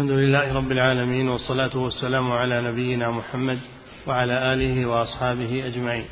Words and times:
الحمد 0.00 0.18
لله 0.18 0.52
رب 0.54 0.72
العالمين 0.72 1.28
والصلاة 1.28 1.76
والسلام 1.76 2.32
على 2.32 2.60
نبينا 2.62 3.10
محمد 3.10 3.58
وعلى 4.06 4.52
آله 4.52 4.86
وأصحابه 4.86 5.66
أجمعين. 5.66 6.04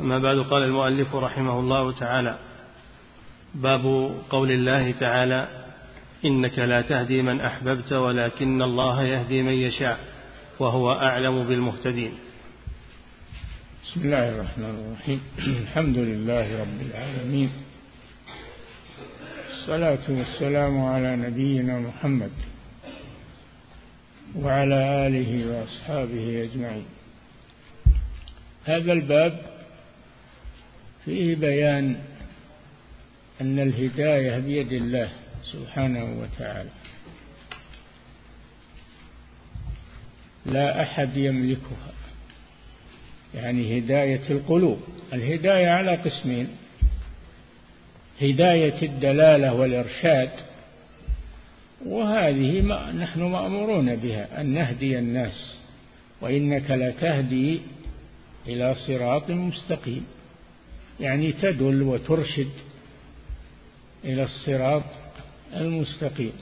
أما 0.00 0.18
بعد 0.18 0.36
قال 0.36 0.62
المؤلف 0.62 1.14
رحمه 1.14 1.60
الله 1.60 1.92
تعالى 1.92 2.38
باب 3.54 4.10
قول 4.30 4.50
الله 4.50 4.90
تعالى 4.90 5.48
إنك 6.24 6.58
لا 6.58 6.80
تهدي 6.80 7.22
من 7.22 7.40
أحببت 7.40 7.92
ولكن 7.92 8.62
الله 8.62 9.02
يهدي 9.02 9.42
من 9.42 9.52
يشاء 9.52 9.98
وهو 10.58 10.92
أعلم 10.92 11.44
بالمهتدين. 11.44 12.12
بسم 13.84 14.00
الله 14.00 14.28
الرحمن 14.28 14.74
الرحيم. 14.84 15.20
الحمد 15.38 15.96
لله 15.96 16.60
رب 16.60 16.80
العالمين. 16.90 17.50
الصلاة 19.50 20.04
والسلام 20.08 20.84
على 20.84 21.16
نبينا 21.16 21.78
محمد. 21.78 22.55
وعلى 24.40 25.06
آله 25.06 25.46
وأصحابه 25.46 26.48
أجمعين. 26.52 26.86
هذا 28.64 28.92
الباب 28.92 29.40
فيه 31.04 31.36
بيان 31.36 31.96
أن 33.40 33.58
الهداية 33.58 34.38
بيد 34.38 34.72
الله 34.72 35.08
سبحانه 35.52 36.20
وتعالى. 36.20 36.70
لا 40.46 40.82
أحد 40.82 41.16
يملكها. 41.16 41.92
يعني 43.34 43.78
هداية 43.78 44.30
القلوب. 44.30 44.80
الهداية 45.12 45.68
على 45.68 45.96
قسمين 45.96 46.48
هداية 48.22 48.82
الدلالة 48.82 49.54
والإرشاد 49.54 50.30
وهذه 51.84 52.60
ما 52.60 52.92
نحن 52.92 53.22
مأمورون 53.22 53.96
بها 53.96 54.40
أن 54.40 54.46
نهدي 54.46 54.98
الناس 54.98 55.56
وإنك 56.20 56.70
لتهدي 56.70 57.60
إلى 58.46 58.74
صراط 58.74 59.30
مستقيم. 59.30 60.06
يعني 61.00 61.32
تدل 61.32 61.82
وترشد 61.82 62.50
إلى 64.04 64.22
الصراط 64.22 64.82
المستقيم. 65.56 66.32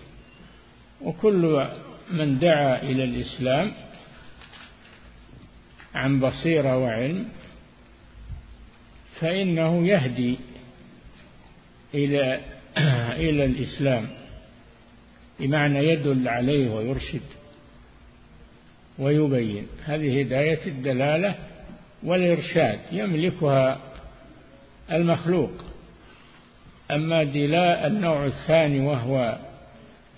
وكل 1.03 1.67
من 2.11 2.39
دعا 2.39 2.83
إلى 2.83 3.05
الإسلام 3.05 3.73
عن 5.95 6.21
بصيرة 6.21 6.79
وعلم 6.79 7.29
فإنه 9.21 9.87
يهدي 9.87 10.39
إلى 11.95 12.41
إلى 13.29 13.45
الإسلام. 13.45 14.24
بمعنى 15.41 15.79
يدل 15.79 16.29
عليه 16.29 16.71
ويرشد 16.71 17.21
ويبين. 18.99 19.67
هذه 19.85 20.21
هداية 20.21 20.67
الدلالة 20.67 21.35
والإرشاد 22.03 22.79
يملكها 22.93 23.81
المخلوق. 24.93 25.53
أما 26.91 27.25
دلاء 27.25 27.87
النوع 27.87 28.27
الثاني 28.27 28.81
وهو 28.81 29.39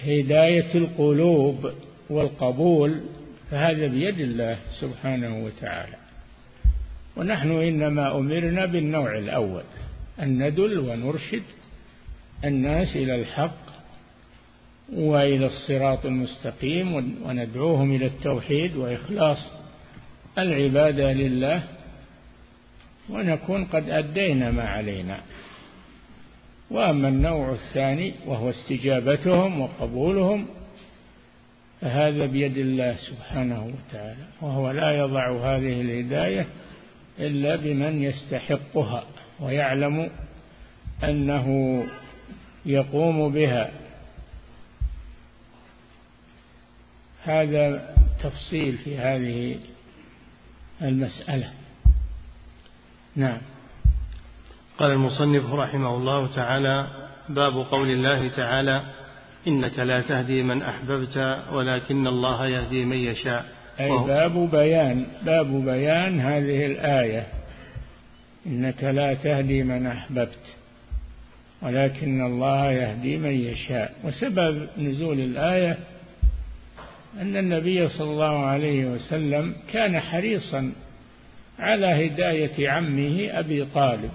هداية 0.00 0.75
القلوب 0.75 1.72
والقبول 2.11 3.00
فهذا 3.50 3.87
بيد 3.87 4.20
الله 4.20 4.59
سبحانه 4.81 5.44
وتعالى. 5.44 5.97
ونحن 7.17 7.50
إنما 7.50 8.19
أمرنا 8.19 8.67
بالنوع 8.67 9.19
الأول 9.19 9.62
أن 10.22 10.42
ندل 10.42 10.78
ونرشد 10.78 11.42
الناس 12.44 12.97
إلى 12.97 13.14
الحق 13.14 13.66
وإلى 14.92 15.47
الصراط 15.47 16.06
المستقيم 16.06 16.95
وندعوهم 17.25 17.95
إلى 17.95 18.06
التوحيد 18.06 18.77
وإخلاص 18.77 19.39
العبادة 20.39 21.12
لله 21.12 21.62
ونكون 23.11 23.65
قد 23.65 23.91
أدينا 23.91 24.50
ما 24.50 24.62
علينا. 24.62 25.21
وأما 26.71 27.09
النوع 27.09 27.53
الثاني 27.53 28.15
وهو 28.27 28.50
استجابتهم 28.50 29.60
وقبولهم 29.60 30.47
فهذا 31.81 32.27
بيد 32.27 32.56
الله 32.56 32.97
سبحانه 32.97 33.66
وتعالى 33.66 34.27
وهو 34.41 34.71
لا 34.71 34.99
يضع 34.99 35.31
هذه 35.31 35.81
الهداية 35.81 36.47
إلا 37.19 37.56
بمن 37.56 38.03
يستحقها 38.03 39.05
ويعلم 39.41 40.10
أنه 41.05 41.87
يقوم 42.66 43.33
بها. 43.33 43.71
هذا 47.26 47.94
تفصيل 48.22 48.76
في 48.84 48.98
هذه 48.98 49.56
المسألة. 50.82 51.50
نعم. 53.16 53.38
قال 54.78 54.91
المصنف 54.91 55.54
رحمه 55.54 55.97
الله 55.97 56.34
تعالى 56.34 56.86
باب 57.28 57.53
قول 57.53 57.91
الله 57.91 58.28
تعالى 58.28 58.82
إنك 59.48 59.78
لا 59.78 60.00
تهدي 60.00 60.42
من 60.42 60.62
أحببت 60.62 61.16
ولكن 61.53 62.06
الله 62.06 62.47
يهدي 62.47 62.84
من 62.84 62.97
يشاء. 62.97 63.47
أي 63.81 63.91
باب 63.91 64.50
بيان 64.50 65.06
باب 65.22 65.65
بيان 65.65 66.20
هذه 66.20 66.66
الآية. 66.66 67.26
إنك 68.47 68.84
لا 68.84 69.15
تهدي 69.15 69.62
من 69.62 69.86
أحببت 69.86 70.38
ولكن 71.62 72.26
الله 72.26 72.70
يهدي 72.70 73.16
من 73.16 73.32
يشاء. 73.32 73.94
وسبب 74.04 74.69
نزول 74.78 75.20
الآية 75.20 75.78
أن 77.21 77.37
النبي 77.37 77.88
صلى 77.88 78.10
الله 78.10 78.47
عليه 78.47 78.84
وسلم 78.87 79.54
كان 79.72 80.00
حريصا 80.00 80.72
على 81.59 82.06
هداية 82.06 82.71
عمه 82.71 83.28
أبي 83.31 83.65
طالب. 83.65 84.10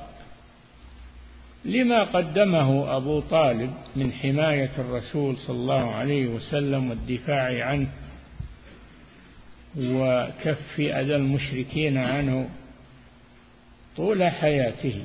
لما 1.65 2.03
قدمه 2.03 2.97
أبو 2.97 3.19
طالب 3.19 3.73
من 3.95 4.11
حماية 4.11 4.71
الرسول 4.77 5.37
صلى 5.37 5.55
الله 5.55 5.95
عليه 5.95 6.27
وسلم 6.27 6.89
والدفاع 6.89 7.65
عنه 7.65 7.87
وكف 9.77 10.79
أذى 10.79 11.15
المشركين 11.15 11.97
عنه 11.97 12.49
طول 13.97 14.23
حياته 14.23 15.03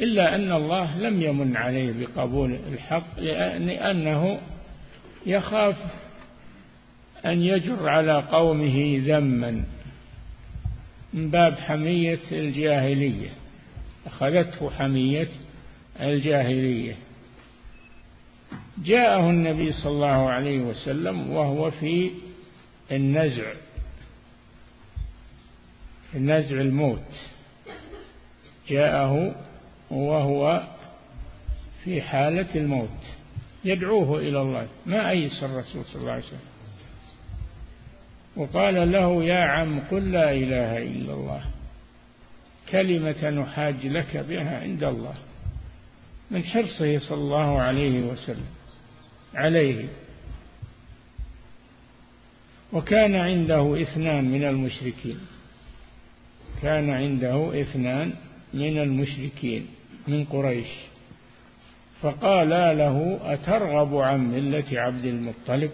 إلا 0.00 0.34
أن 0.34 0.52
الله 0.52 0.98
لم 0.98 1.22
يمن 1.22 1.56
عليه 1.56 1.92
بقبول 1.92 2.58
الحق 2.72 3.20
لأنه 3.20 4.40
يخاف 5.26 5.76
أن 7.26 7.42
يجر 7.42 7.88
على 7.88 8.22
قومه 8.22 9.02
ذما 9.04 9.64
من 11.14 11.30
باب 11.30 11.54
حمية 11.54 12.20
الجاهلية. 12.32 13.28
أخذته 14.06 14.70
حمية 14.70 15.28
الجاهلية. 16.00 16.96
جاءه 18.78 19.30
النبي 19.30 19.72
صلى 19.72 19.92
الله 19.92 20.30
عليه 20.30 20.60
وسلم 20.60 21.30
وهو 21.30 21.70
في 21.70 22.10
النزع 22.92 23.52
النزع 26.14 26.60
الموت. 26.60 27.12
جاءه 28.68 29.34
وهو 29.90 30.62
في 31.84 32.02
حالة 32.02 32.54
الموت. 32.54 33.16
يدعوه 33.66 34.18
إلى 34.18 34.42
الله. 34.42 34.68
ما 34.86 35.10
أيس 35.10 35.42
الرسول 35.42 35.84
صلى 35.84 36.00
الله 36.00 36.12
عليه 36.12 36.24
وسلم؟ 36.24 36.40
وقال 38.36 38.92
له 38.92 39.24
يا 39.24 39.40
عم 39.40 39.80
قل 39.80 40.12
لا 40.12 40.32
إله 40.32 40.78
إلا 40.78 41.14
الله. 41.14 41.44
كلمة 42.70 43.30
نحاج 43.30 43.86
لك 43.86 44.16
بها 44.16 44.60
عند 44.60 44.84
الله. 44.84 45.14
من 46.30 46.44
حرصه 46.44 46.98
صلى 46.98 47.18
الله 47.18 47.60
عليه 47.62 48.00
وسلم. 48.00 48.46
عليه. 49.34 49.88
وكان 52.72 53.14
عنده 53.14 53.82
اثنان 53.82 54.30
من 54.30 54.44
المشركين. 54.44 55.18
كان 56.62 56.90
عنده 56.90 57.60
اثنان 57.60 58.12
من 58.54 58.78
المشركين 58.78 59.66
من 60.08 60.24
قريش. 60.24 60.66
فقالا 62.06 62.74
له 62.74 63.18
أترغب 63.24 63.96
عن 63.96 64.32
ملة 64.32 64.64
عبد 64.80 65.04
المطلب؟ 65.04 65.70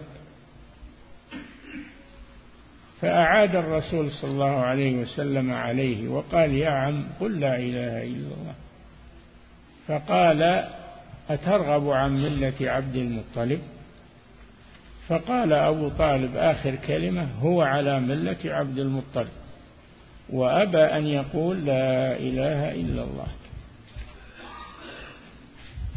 فأعاد 3.01 3.55
الرسول 3.55 4.11
صلى 4.11 4.31
الله 4.31 4.55
عليه 4.55 4.95
وسلم 4.95 5.53
عليه 5.53 6.07
وقال 6.07 6.53
يا 6.53 6.69
عم 6.69 7.03
قل 7.19 7.39
لا 7.39 7.55
إله 7.57 8.03
إلا 8.03 8.27
الله. 8.35 8.55
فقال 9.87 10.69
أترغب 11.29 11.89
عن 11.89 12.23
ملة 12.23 12.53
عبد 12.61 12.95
المطلب؟ 12.95 13.61
فقال 15.07 15.53
أبو 15.53 15.89
طالب 15.89 16.35
آخر 16.35 16.75
كلمة 16.75 17.27
هو 17.41 17.61
على 17.61 17.99
ملة 17.99 18.37
عبد 18.45 18.79
المطلب 18.79 19.27
وأبى 20.29 20.77
أن 20.77 21.07
يقول 21.07 21.65
لا 21.65 22.17
إله 22.17 22.71
إلا 22.71 23.03
الله. 23.03 23.27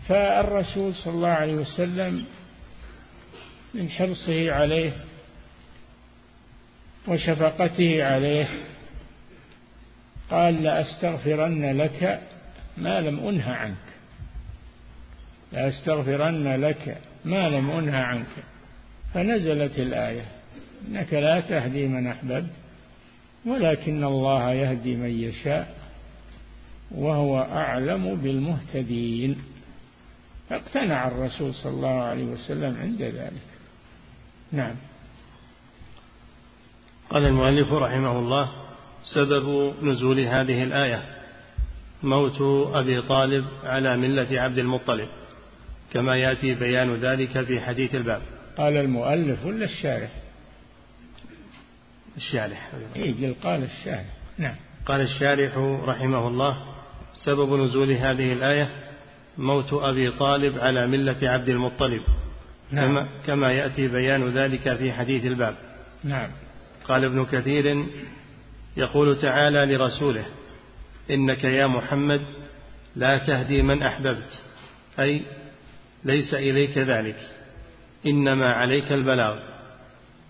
فالرسول 0.08 0.94
صلى 0.94 1.14
الله 1.14 1.29
عليه 1.29 1.55
وسلم 1.55 2.25
من 3.75 3.91
حرصه 3.91 4.53
عليه 4.53 4.93
وشفقته 7.08 8.05
عليه 8.05 8.49
قال 10.31 10.62
لأستغفرن 10.62 11.76
لك 11.76 12.20
ما 12.76 13.00
لم 13.00 13.29
أنه 13.29 13.50
عنك. 13.50 13.87
لأستغفرن 15.53 16.61
لك 16.61 16.99
ما 17.25 17.49
لم 17.49 17.70
أنه 17.70 17.97
عنك. 17.97 18.26
فنزلت 19.14 19.79
الآية 19.79 20.25
إنك 20.88 21.12
لا 21.12 21.41
تهدي 21.41 21.87
من 21.87 22.06
أحببت 22.06 22.50
ولكن 23.44 24.05
الله 24.05 24.53
يهدي 24.53 24.97
من 24.97 25.11
يشاء 25.11 25.76
وهو 26.91 27.41
أعلم 27.41 28.14
بالمهتدين. 28.14 29.56
فاقتنع 30.50 31.08
الرسول 31.08 31.54
صلى 31.54 31.72
الله 31.72 32.02
عليه 32.02 32.25
وسلم 32.25 32.76
عند 32.81 33.02
ذلك. 33.02 33.46
نعم. 34.52 34.75
قال 37.10 37.25
المؤلف 37.25 37.72
رحمه 37.72 38.19
الله 38.19 38.52
سبب 39.14 39.75
نزول 39.82 40.20
هذه 40.20 40.62
الآية 40.62 41.02
موت 42.02 42.40
أبي 42.75 43.02
طالب 43.02 43.46
على 43.64 43.96
ملة 43.96 44.40
عبد 44.40 44.58
المطلب 44.58 45.08
كما 45.93 46.16
يأتي 46.16 46.54
بيان 46.54 46.94
ذلك 46.94 47.43
في 47.43 47.60
حديث 47.60 47.94
الباب. 47.94 48.22
قال 48.56 48.76
المؤلف 48.76 49.44
ولا 49.44 49.64
الشارح؟ 49.64 50.10
الشارح. 52.16 52.70
إيه 52.96 53.34
قال 53.43 53.62
الشارح. 53.62 54.06
نعم. 54.38 54.54
قال 54.87 55.00
الشارح 55.00 55.56
رحمه 55.84 56.28
الله 56.28 56.62
سبب 57.25 57.54
نزول 57.54 57.93
هذه 57.93 58.32
الآية 58.32 58.85
موت 59.38 59.72
أبي 59.72 60.10
طالب 60.10 60.58
على 60.58 60.86
ملة 60.86 61.16
عبد 61.22 61.48
المطلب. 61.48 62.02
نعم. 62.70 62.84
كما, 62.84 63.08
كما 63.26 63.52
يأتي 63.52 63.88
بيان 63.88 64.28
ذلك 64.28 64.76
في 64.76 64.92
حديث 64.92 65.26
الباب. 65.26 65.56
نعم. 66.04 66.30
قال 66.88 67.04
ابن 67.04 67.24
كثير 67.24 67.86
يقول 68.76 69.18
تعالى 69.18 69.76
لرسوله 69.76 70.26
إنك 71.10 71.44
يا 71.44 71.66
محمد 71.66 72.20
لا 72.96 73.18
تهدي 73.18 73.62
من 73.62 73.82
أحببت 73.82 74.42
أي 75.00 75.22
ليس 76.04 76.34
إليك 76.34 76.78
ذلك 76.78 77.16
إنما 78.06 78.52
عليك 78.52 78.92
البلاغ 78.92 79.38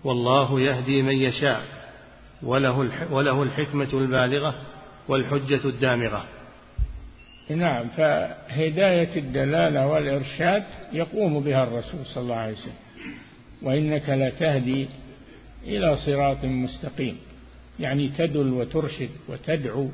والله 0.03 0.61
يهدي 0.61 1.01
من 1.01 1.15
يشاء 1.15 1.65
وله 2.43 2.89
وله 3.11 3.43
الحكمة 3.43 3.89
البالغة 3.93 4.55
والحجة 5.07 5.65
الدامغة. 5.65 6.25
نعم 7.49 7.87
فهداية 7.87 9.15
الدلالة 9.15 9.87
والإرشاد 9.87 10.63
يقوم 10.93 11.39
بها 11.39 11.63
الرسول 11.63 12.05
صلى 12.05 12.23
الله 12.23 12.35
عليه 12.35 12.53
وسلم. 12.53 12.73
وإنك 13.61 14.09
لتهدي 14.09 14.87
إلى 15.63 15.97
صراط 15.97 16.45
مستقيم 16.45 17.17
يعني 17.79 18.07
تدل 18.07 18.53
وترشد 18.53 19.09
وتدعو 19.27 19.89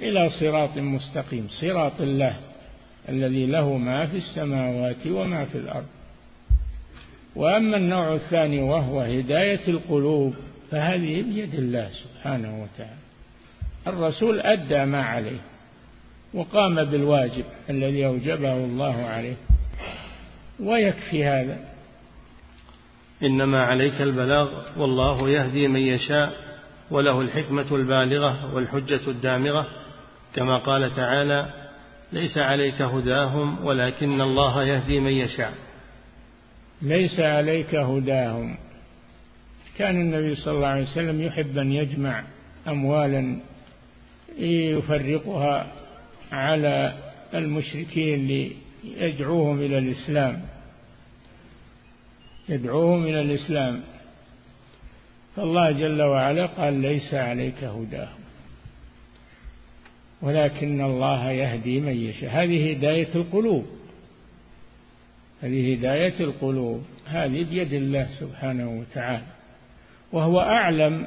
إلى 0.00 0.30
صراط 0.30 0.78
مستقيم 0.78 1.48
صراط 1.48 2.00
الله 2.00 2.36
الذي 3.08 3.46
له 3.46 3.76
ما 3.76 4.06
في 4.06 4.16
السماوات 4.16 5.06
وما 5.06 5.44
في 5.44 5.58
الأرض. 5.58 5.86
وأما 7.36 7.76
النوع 7.76 8.14
الثاني 8.14 8.60
وهو 8.60 9.00
هداية 9.00 9.68
القلوب 9.68 10.34
فهذه 10.70 11.22
بيد 11.22 11.54
الله 11.54 11.90
سبحانه 11.90 12.62
وتعالى. 12.62 13.00
الرسول 13.86 14.40
أدى 14.40 14.84
ما 14.84 15.02
عليه. 15.02 15.38
وقام 16.34 16.84
بالواجب 16.84 17.44
الذي 17.70 18.06
أوجبه 18.06 18.52
الله 18.52 18.96
عليه. 18.96 19.36
ويكفي 20.60 21.24
هذا. 21.24 21.58
إنما 23.22 23.62
عليك 23.62 24.02
البلاغ 24.02 24.48
والله 24.76 25.30
يهدي 25.30 25.68
من 25.68 25.80
يشاء 25.80 26.32
وله 26.90 27.20
الحكمة 27.20 27.66
البالغة 27.72 28.54
والحجة 28.54 29.00
الدامغة. 29.08 29.66
كما 30.34 30.58
قال 30.58 30.96
تعالى 30.96 31.52
ليس 32.12 32.38
عليك 32.38 32.82
هداهم 32.82 33.64
ولكن 33.64 34.20
الله 34.20 34.64
يهدي 34.64 35.00
من 35.00 35.12
يشاء. 35.12 35.54
ليس 36.82 37.20
عليك 37.20 37.74
هداهم. 37.74 38.56
كان 39.78 40.00
النبي 40.00 40.34
صلى 40.34 40.54
الله 40.54 40.66
عليه 40.66 40.82
وسلم 40.82 41.22
يحب 41.22 41.58
أن 41.58 41.72
يجمع 41.72 42.24
أموالا 42.68 43.40
يفرقها 44.38 45.77
على 46.32 46.94
المشركين 47.34 48.52
ليدعوهم 48.84 49.60
إلى 49.60 49.78
الإسلام. 49.78 50.42
يدعوهم 52.48 53.04
إلى 53.04 53.20
الإسلام. 53.20 53.80
فالله 55.36 55.70
جل 55.70 56.02
وعلا 56.02 56.46
قال 56.46 56.74
ليس 56.74 57.14
عليك 57.14 57.64
هداهم. 57.64 58.18
ولكن 60.22 60.80
الله 60.80 61.30
يهدي 61.30 61.80
من 61.80 61.96
يشاء. 61.96 62.30
هذه 62.30 62.72
هداية 62.72 63.14
القلوب. 63.14 63.66
هذه 65.42 65.74
هداية 65.74 66.20
القلوب. 66.20 66.84
هذه 67.06 67.44
بيد 67.44 67.72
الله 67.72 68.08
سبحانه 68.20 68.70
وتعالى. 68.80 69.26
وهو 70.12 70.40
أعلم 70.40 71.06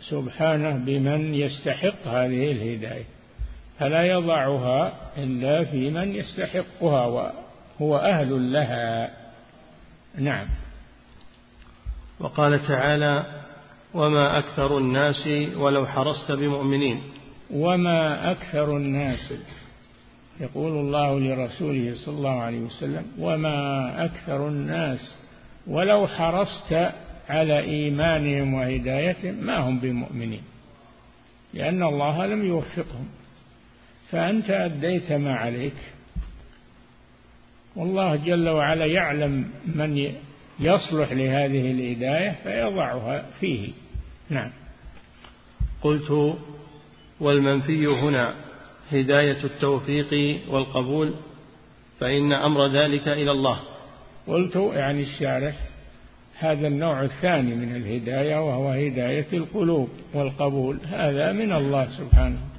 سبحانه 0.00 0.76
بمن 0.76 1.34
يستحق 1.34 2.06
هذه 2.06 2.52
الهداية. 2.52 3.04
فلا 3.82 4.02
يضعها 4.02 4.92
إلا 5.16 5.64
في 5.64 5.90
من 5.90 6.14
يستحقها 6.14 7.06
وهو 7.06 7.96
أهل 7.96 8.52
لها. 8.52 9.10
نعم. 10.18 10.46
وقال 12.20 12.66
تعالى 12.68 13.26
وما 13.94 14.38
أكثر 14.38 14.78
الناس 14.78 15.28
ولو 15.56 15.86
حرصت 15.86 16.32
بمؤمنين. 16.32 17.02
وما 17.50 18.30
أكثر 18.30 18.76
الناس. 18.76 19.32
يقول 20.40 20.72
الله 20.72 21.20
لرسوله 21.20 21.94
صلى 22.04 22.14
الله 22.14 22.40
عليه 22.40 22.60
وسلم 22.60 23.04
وما 23.18 24.04
أكثر 24.04 24.48
الناس 24.48 25.16
ولو 25.66 26.06
حرصت 26.06 26.92
على 27.28 27.58
إيمانهم 27.58 28.54
وهدايتهم 28.54 29.34
ما 29.34 29.58
هم 29.58 29.80
بمؤمنين. 29.80 30.42
لأن 31.54 31.82
الله 31.82 32.26
لم 32.26 32.44
يوفقهم. 32.44 33.21
فأنت 34.12 34.50
أديت 34.50 35.12
ما 35.12 35.34
عليك. 35.34 35.76
والله 37.76 38.16
جل 38.16 38.48
وعلا 38.48 38.86
يعلم 38.86 39.50
من 39.66 40.12
يصلح 40.60 41.12
لهذه 41.12 41.70
الهداية 41.70 42.36
فيضعها 42.42 43.26
فيه. 43.40 43.68
نعم. 44.30 44.50
قلت 45.82 46.36
والمنفي 47.20 47.86
هنا 47.86 48.34
هداية 48.90 49.44
التوفيق 49.44 50.40
والقبول 50.48 51.14
فإن 52.00 52.32
أمر 52.32 52.72
ذلك 52.72 53.08
إلى 53.08 53.30
الله. 53.30 53.60
قلت 54.26 54.56
يعني 54.56 55.02
الشارح 55.02 55.54
هذا 56.38 56.66
النوع 56.66 57.02
الثاني 57.02 57.54
من 57.54 57.76
الهداية 57.76 58.36
وهو 58.36 58.68
هداية 58.68 59.26
القلوب 59.32 59.88
والقبول. 60.14 60.78
هذا 60.86 61.32
من 61.32 61.52
الله 61.52 61.88
سبحانه. 61.98 62.51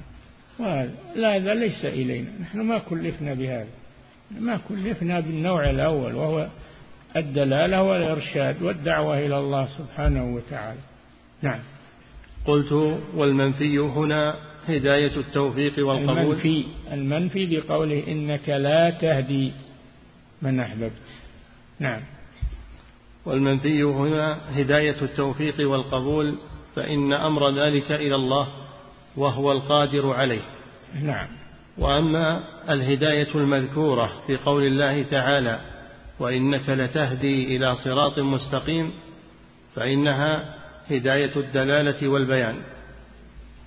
لا 1.16 1.36
هذا 1.36 1.54
ليس 1.54 1.84
إلينا. 1.84 2.30
نحن 2.40 2.60
ما 2.60 2.78
كلفنا 2.78 3.34
بهذا. 3.34 3.68
ما 4.40 4.60
كلفنا 4.68 5.20
بالنوع 5.20 5.70
الأول 5.70 6.14
وهو 6.14 6.46
الدلالة 7.16 7.82
والإرشاد 7.82 8.62
والدعوة 8.62 9.18
إلى 9.18 9.38
الله 9.38 9.68
سبحانه 9.78 10.34
وتعالى. 10.34 10.80
نعم. 11.42 11.60
قلت 12.46 12.72
والمنفي 13.14 13.78
هنا 13.78 14.36
هداية 14.68 15.16
التوفيق 15.16 15.86
والقبول؟ 15.86 16.18
المنفي 16.18 16.64
المنفي 16.92 17.46
بقوله 17.46 18.02
إنك 18.08 18.48
لا 18.48 18.90
تهدي 18.90 19.52
من 20.42 20.60
أحببت. 20.60 20.92
نعم. 21.80 22.00
والمنفي 23.26 23.82
هنا 23.82 24.38
هداية 24.60 25.02
التوفيق 25.02 25.70
والقبول 25.70 26.38
فإن 26.76 27.12
أمر 27.12 27.50
ذلك 27.50 27.92
إلى 27.92 28.14
الله. 28.14 28.48
وهو 29.16 29.52
القادر 29.52 30.12
عليه. 30.12 30.42
نعم. 31.02 31.26
وأما 31.78 32.44
الهداية 32.70 33.34
المذكورة 33.34 34.12
في 34.26 34.36
قول 34.36 34.62
الله 34.62 35.02
تعالى 35.02 35.60
وإنك 36.18 36.68
لتهدي 36.68 37.56
إلى 37.56 37.76
صراط 37.76 38.18
مستقيم 38.18 38.92
فإنها 39.74 40.54
هداية 40.90 41.36
الدلالة 41.36 42.08
والبيان. 42.08 42.56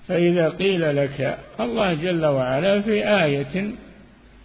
فإذا 0.08 0.48
قيل 0.48 0.96
لك 0.96 1.38
الله 1.60 1.94
جل 1.94 2.26
وعلا 2.26 2.80
في 2.80 3.08
آية 3.24 3.72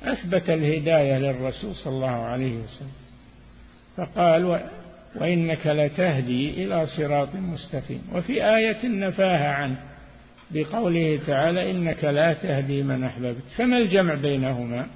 أثبت 0.03 0.49
الهداية 0.49 1.17
للرسول 1.17 1.75
صلى 1.75 1.93
الله 1.93 2.07
عليه 2.07 2.55
وسلم 2.55 2.91
فقال 3.97 4.61
وإنك 5.15 5.67
لتهدي 5.67 6.63
إلى 6.63 6.85
صراط 6.85 7.35
مستقيم. 7.35 8.01
وفي 8.13 8.55
آية 8.55 8.87
نفاها 8.87 9.53
عنه 9.53 9.92
بقوله 10.53 11.19
تعالى 11.27 11.71
إنك 11.71 12.03
لا 12.03 12.33
تهدي 12.33 12.83
من 12.83 13.03
أحببت. 13.03 13.43
فما 13.57 13.77
الجمع 13.77 14.13
بينهما؟ 14.13 14.87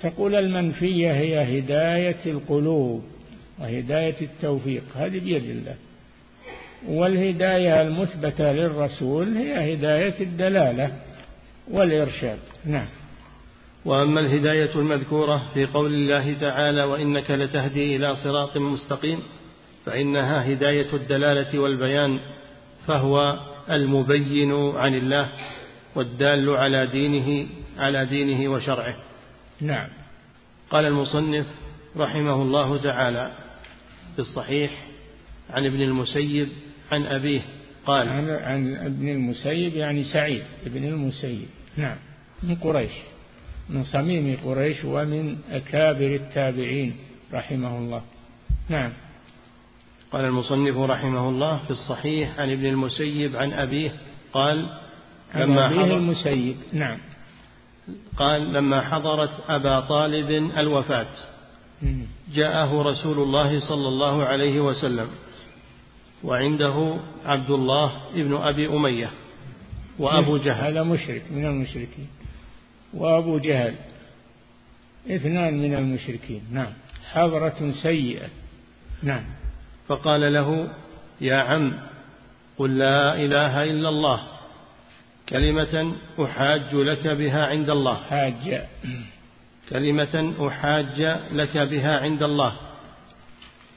تقول 0.00 0.34
المنفية 0.34 1.12
هي 1.12 1.58
هداية 1.58 2.20
القلوب 2.26 3.04
وهداية 3.58 4.20
التوفيق 4.20 4.82
هذه 4.94 5.18
بيد 5.18 5.44
الله. 5.44 5.74
والهداية 6.88 7.82
المثبتة 7.82 8.52
للرسول 8.52 9.36
هي 9.36 9.74
هداية 9.74 10.20
الدلالة 10.20 10.92
والإرشاد. 11.70 12.38
نعم. 12.64 12.88
وأما 13.84 14.20
الهداية 14.20 14.74
المذكورة 14.74 15.42
في 15.54 15.66
قول 15.66 15.94
الله 15.94 16.38
تعالى 16.40 16.84
وإنك 16.84 17.30
لتهدي 17.30 17.96
إلى 17.96 18.14
صراط 18.14 18.56
مستقيم 18.56 19.22
فإنها 19.84 20.52
هداية 20.52 20.92
الدلالة 20.92 21.58
والبيان 21.58 22.20
فهو 22.86 23.38
المبين 23.70 24.52
عن 24.76 24.94
الله 24.94 25.32
والدال 25.94 26.50
على 26.50 26.86
دينه 26.86 27.46
على 27.78 28.06
دينه 28.06 28.50
وشرعه. 28.50 28.96
نعم. 29.60 29.88
قال 30.70 30.86
المصنف 30.86 31.46
رحمه 31.96 32.42
الله 32.42 32.82
تعالى 32.82 33.32
في 34.14 34.18
الصحيح 34.18 34.70
عن 35.50 35.66
ابن 35.66 35.82
المسيب 35.82 36.48
عن 36.92 37.06
أبيه 37.06 37.40
قال 37.86 38.08
عن, 38.08 38.30
عن 38.30 38.76
ابن 38.76 39.08
المسيب 39.08 39.76
يعني 39.76 40.04
سعيد 40.04 40.42
ابن 40.66 40.84
المسيب. 40.84 41.46
نعم. 41.76 41.96
من 42.42 42.54
قريش. 42.54 42.92
من 43.68 43.84
صميم 43.84 44.36
قريش 44.44 44.84
ومن 44.84 45.38
أكابر 45.50 46.14
التابعين 46.14 46.96
رحمه 47.32 47.78
الله. 47.78 48.02
نعم. 48.68 48.92
قال 50.12 50.24
المصنف 50.24 50.76
رحمه 50.76 51.28
الله 51.28 51.60
في 51.64 51.70
الصحيح 51.70 52.40
عن 52.40 52.52
ابن 52.52 52.66
المسيب 52.66 53.36
عن 53.36 53.52
أبيه 53.52 53.92
قال 54.32 54.68
لما 55.34 55.64
عن 55.64 55.78
أبيه 55.78 55.96
المسيب 55.96 56.56
نعم. 56.72 56.98
قال 58.16 58.52
لما 58.52 58.80
حضرت 58.80 59.30
أبا 59.48 59.80
طالب 59.80 60.30
الوفاة. 60.58 61.14
جاءه 62.34 62.82
رسول 62.82 63.18
الله 63.18 63.60
صلى 63.68 63.88
الله 63.88 64.24
عليه 64.24 64.60
وسلم 64.60 65.08
وعنده 66.24 66.96
عبد 67.24 67.50
الله 67.50 67.92
ابن 68.14 68.34
أبي 68.34 68.68
أمية 68.68 69.10
وأبو 69.98 70.36
جهل. 70.36 70.64
هذا 70.66 70.82
مشرك 70.82 71.22
من 71.30 71.46
المشركين. 71.46 72.08
وأبو 72.94 73.38
جهل 73.38 73.74
اثنان 75.10 75.58
من 75.58 75.74
المشركين 75.74 76.42
نعم. 76.52 76.72
حضرة 77.12 77.72
سيئة 77.82 78.28
نعم. 79.02 79.24
فقال 79.88 80.32
له 80.32 80.68
يا 81.20 81.36
عم 81.36 81.72
قل 82.58 82.78
لا 82.78 83.14
إله 83.14 83.64
إلا 83.64 83.88
الله 83.88 84.22
كلمة 85.28 85.92
أحاج 86.24 86.74
لك 86.74 87.08
بها 87.08 87.46
عند 87.46 87.70
الله. 87.70 87.94
حاج. 87.94 88.62
كلمة 89.70 90.34
أحاج 90.48 91.00
لك 91.32 91.58
بها 91.58 92.00
عند 92.00 92.22
الله. 92.22 92.52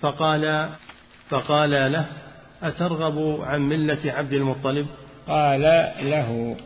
فقال 0.01 0.69
فقال 1.29 1.71
له 1.91 2.05
أترغب 2.63 3.41
عن 3.41 3.61
ملة 3.61 4.11
عبد 4.11 4.33
المطلب؟ 4.33 4.87
قال 5.27 5.61
له 6.01 6.57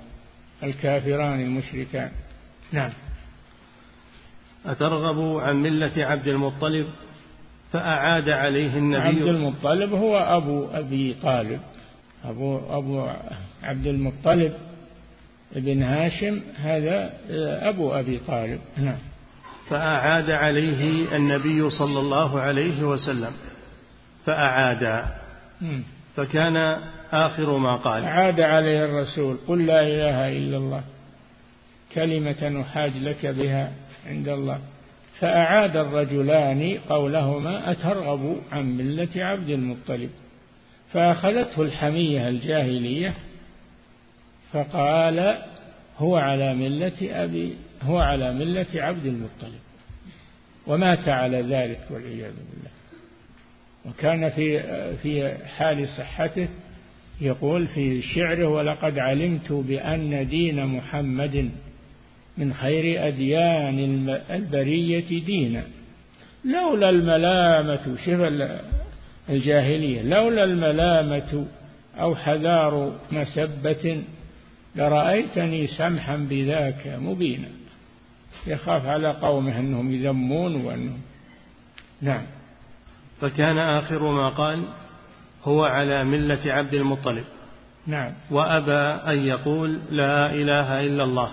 الكافران 0.63 1.41
المشركان. 1.41 2.11
نعم. 2.71 2.91
أترغب 4.65 5.37
عن 5.37 5.55
ملة 5.55 6.05
عبد 6.05 6.27
المطلب؟ 6.27 6.87
فأعاد 7.73 8.29
عليه 8.29 8.77
النبي 8.77 9.01
عبد 9.01 9.27
المطلب 9.27 9.93
هو 9.93 10.17
أبو 10.17 10.67
أبي 10.73 11.13
طالب. 11.13 11.59
أبو 12.25 12.59
أبو 12.69 13.07
عبد 13.63 13.87
المطلب 13.87 14.53
ابن 15.55 15.83
هاشم 15.83 16.41
هذا 16.55 17.13
أبو 17.69 17.93
أبي 17.93 18.19
طالب. 18.27 18.59
نعم. 18.77 18.97
فأعاد 19.69 20.31
عليه 20.31 21.15
النبي 21.15 21.69
صلى 21.69 21.99
الله 21.99 22.39
عليه 22.39 22.83
وسلم. 22.83 23.31
فأعاد. 24.25 25.05
فكان 26.15 26.77
آخر 27.11 27.57
ما 27.57 27.75
قال. 27.75 28.03
أعاد 28.03 28.41
عليه 28.41 28.85
الرسول 28.85 29.37
قل 29.47 29.65
لا 29.65 29.81
إله 29.81 30.37
إلا 30.37 30.57
الله 30.57 30.83
كلمة 31.93 32.61
أحاج 32.61 32.91
لك 32.97 33.25
بها 33.25 33.71
عند 34.07 34.27
الله. 34.27 34.59
فأعاد 35.19 35.77
الرجلان 35.77 36.77
قولهما 36.89 37.71
أترغب 37.71 38.37
عن 38.51 38.77
ملة 38.77 39.09
عبد 39.15 39.49
المطلب. 39.49 40.09
فأخذته 40.91 41.61
الحمية 41.61 42.27
الجاهلية 42.29 43.13
فقال 44.51 45.37
هو 45.97 46.15
على 46.15 46.53
ملة 46.53 47.23
أبي 47.23 47.55
هو 47.81 47.97
على 47.97 48.33
ملة 48.33 48.67
عبد 48.75 49.05
المطلب. 49.05 49.59
ومات 50.67 51.09
على 51.09 51.41
ذلك 51.41 51.79
والعياذ 51.89 52.33
بالله. 52.33 52.71
وكان 53.85 54.29
في 54.29 54.61
في 54.97 55.37
حال 55.47 55.87
صحته 55.87 56.49
يقول 57.21 57.67
في 57.67 58.01
شعره 58.01 58.47
ولقد 58.47 58.99
علمت 58.99 59.51
بأن 59.51 60.29
دين 60.29 60.65
محمد 60.65 61.51
من 62.37 62.53
خير 62.53 63.07
أديان 63.07 64.09
البرية 64.31 65.25
دينا. 65.25 65.63
لولا 66.45 66.89
الملامة 66.89 67.97
شوف 68.05 68.21
الجاهلية 69.29 70.01
لولا 70.01 70.43
الملامة 70.43 71.45
أو 71.99 72.15
حذار 72.15 72.95
مسبة 73.11 74.03
لرأيتني 74.75 75.67
سمحا 75.67 76.15
بذاك 76.15 76.97
مبينا. 77.01 77.47
يخاف 78.47 78.85
على 78.85 79.11
قومه 79.11 79.59
أنهم 79.59 79.91
يذمون 79.91 80.65
وأنهم 80.65 81.01
نعم. 82.01 82.23
فكان 83.21 83.57
آخر 83.57 84.11
ما 84.11 84.29
قال 84.29 84.63
هو 85.43 85.63
على 85.63 86.03
ملة 86.03 86.53
عبد 86.53 86.73
المطلب. 86.73 87.23
نعم. 87.87 88.13
وأبى 88.31 89.11
أن 89.11 89.25
يقول 89.25 89.79
لا 89.91 90.33
إله 90.33 90.81
إلا 90.81 91.03
الله. 91.03 91.31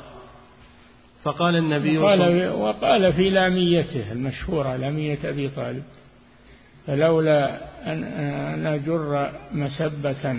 فقال 1.23 1.57
النبي 1.57 1.99
وقال, 1.99 2.49
وقال 2.49 3.13
في 3.13 3.31
لاميته 3.31 4.13
المشهورة 4.13 4.77
لامية 4.77 5.19
أبي 5.25 5.49
طالب 5.49 5.83
فلولا 6.87 7.59
أن 7.93 8.67
أجر 8.67 9.31
مسبة 9.53 10.37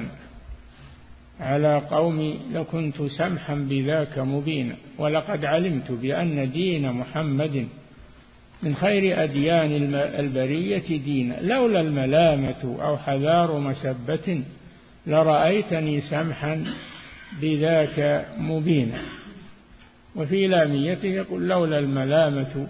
على 1.40 1.82
قومي 1.92 2.40
لكنت 2.54 3.02
سمحا 3.02 3.56
بذاك 3.56 4.20
مبينا. 4.20 4.76
ولقد 4.98 5.46
علمت 5.46 5.92
بأن 5.92 6.52
دين 6.52 6.92
محمد 6.92 7.68
من 8.64 8.76
خير 8.76 9.24
أديان 9.24 9.96
البرية 9.96 10.88
دينا. 10.88 11.42
لولا 11.42 11.82
الملامة 11.82 12.78
أو 12.82 12.98
حذار 12.98 13.60
مسبة 13.60 14.44
لرأيتني 15.08 16.02
سمحا 16.02 16.66
بذاك 17.42 18.26
مبينا. 18.38 19.02
وفي 20.16 20.48
لاميته 20.48 21.08
يقول 21.08 21.48
لولا 21.48 21.80
الملامة 21.80 22.68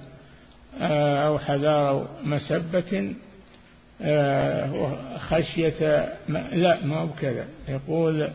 آه، 0.82 1.28
أو 1.28 1.40
حذار 1.40 2.08
مسبة 2.24 3.16
آه، 4.02 5.18
خشية 5.18 6.10
لا 6.52 6.86
ما 6.86 6.98
هو 6.98 7.10
كذا 7.10 7.46
يقول 7.70 8.28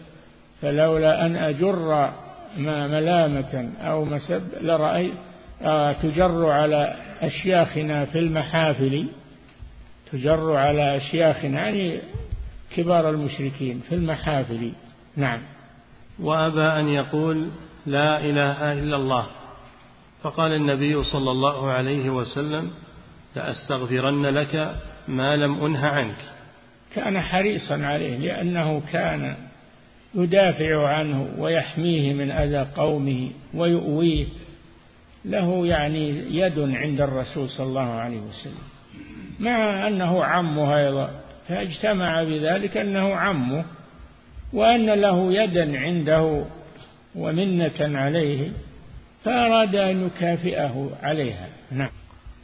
فلولا 0.62 1.26
أن 1.26 1.36
أجر 1.36 2.10
ما 2.56 2.86
ملامة 2.88 3.72
أو 3.80 4.04
مسب 4.04 4.42
لرأيت 4.60 5.14
آه، 5.62 5.92
تجر 5.92 6.50
على 6.50 6.96
أشياخنا 7.20 8.04
في 8.04 8.18
المحافل 8.18 9.08
تجر 10.12 10.56
على 10.56 10.96
أشياخنا 10.96 11.60
يعني 11.60 12.00
كبار 12.76 13.10
المشركين 13.10 13.80
في 13.88 13.94
المحافل. 13.94 14.72
نعم. 15.16 15.40
وأبى 16.18 16.62
أن 16.62 16.88
يقول 16.88 17.48
لا 17.86 18.20
إله 18.20 18.72
إلا 18.72 18.96
الله. 18.96 19.26
فقال 20.22 20.52
النبي 20.52 21.02
صلى 21.02 21.30
الله 21.30 21.70
عليه 21.70 22.10
وسلم 22.10 22.70
لأستغفرن 23.36 24.26
لك 24.26 24.74
ما 25.08 25.36
لم 25.36 25.64
أنه 25.64 25.88
عنك. 25.88 26.16
كان 26.94 27.20
حريصا 27.20 27.74
عليه 27.74 28.18
لأنه 28.18 28.82
كان 28.92 29.36
يدافع 30.14 30.88
عنه 30.88 31.28
ويحميه 31.38 32.12
من 32.12 32.30
أذى 32.30 32.66
قومه 32.76 33.30
ويؤويه. 33.54 34.26
له 35.24 35.66
يعني 35.66 36.08
يد 36.36 36.58
عند 36.58 37.00
الرسول 37.00 37.48
صلى 37.48 37.66
الله 37.66 37.90
عليه 37.90 38.20
وسلم. 38.20 38.66
مع 39.40 39.88
أنه 39.88 40.24
عمه 40.24 40.76
أيضا 40.76 41.10
فاجتمع 41.48 42.24
بذلك 42.24 42.76
أنه 42.76 43.14
عمه 43.14 43.64
وأن 44.52 44.86
له 44.86 45.32
يدا 45.32 45.80
عنده 45.80 46.44
ومنة 47.16 47.98
عليه 47.98 48.50
فأراد 49.24 49.74
أن 49.74 50.06
يكافئه 50.06 50.90
عليها. 51.02 51.48
نعم. 51.72 51.90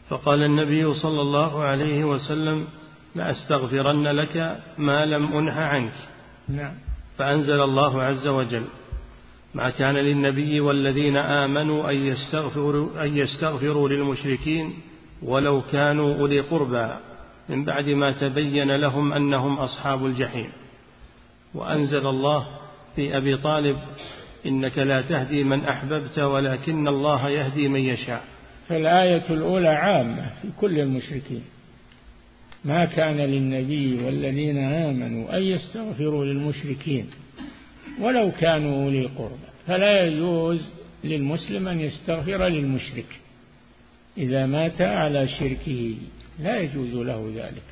فقال 0.08 0.42
النبي 0.42 0.94
صلى 0.94 1.20
الله 1.20 1.64
عليه 1.64 2.04
وسلم 2.04 2.66
لأستغفرن 3.14 4.06
لك 4.06 4.56
ما 4.78 5.06
لم 5.06 5.36
أنه 5.36 5.60
عنك. 5.60 5.92
نعم. 6.48 6.74
فأنزل 7.18 7.62
الله 7.62 8.02
عز 8.02 8.26
وجل 8.26 8.64
ما 9.54 9.70
كان 9.70 9.94
للنبي 9.94 10.60
والذين 10.60 11.16
آمنوا 11.16 11.90
أن 11.90 12.06
يستغفروا, 12.06 13.04
أن 13.04 13.16
يستغفروا 13.16 13.88
للمشركين 13.88 14.74
ولو 15.22 15.62
كانوا 15.72 16.14
أولي 16.14 16.40
قربى 16.40 16.88
من 17.48 17.64
بعد 17.64 17.84
ما 17.84 18.12
تبين 18.12 18.76
لهم 18.76 19.12
أنهم 19.12 19.58
أصحاب 19.58 20.06
الجحيم. 20.06 20.52
وأنزل 21.54 22.06
الله 22.06 22.46
في 22.96 23.16
أبي 23.16 23.36
طالب 23.36 23.76
إنك 24.46 24.78
لا 24.78 25.00
تهدي 25.00 25.44
من 25.44 25.64
أحببت 25.64 26.18
ولكن 26.18 26.88
الله 26.88 27.28
يهدي 27.28 27.68
من 27.68 27.80
يشاء. 27.80 28.24
فالآية 28.68 29.30
الأولى 29.30 29.68
عامة 29.68 30.30
في 30.42 30.48
كل 30.60 30.78
المشركين. 30.78 31.42
ما 32.64 32.84
كان 32.84 33.16
للنبي 33.16 34.04
والذين 34.04 34.58
آمنوا 34.58 35.36
أن 35.36 35.42
يستغفروا 35.42 36.24
للمشركين 36.24 37.06
ولو 38.00 38.32
كانوا 38.40 38.84
أولي 38.84 39.06
قربى. 39.06 39.48
فلا 39.66 40.06
يجوز 40.06 40.68
للمسلم 41.04 41.68
أن 41.68 41.80
يستغفر 41.80 42.48
للمشرك. 42.48 43.20
إذا 44.18 44.46
مات 44.46 44.80
على 44.80 45.28
شركه 45.28 45.94
لا 46.40 46.60
يجوز 46.60 46.94
له 46.94 47.32
ذلك. 47.36 47.62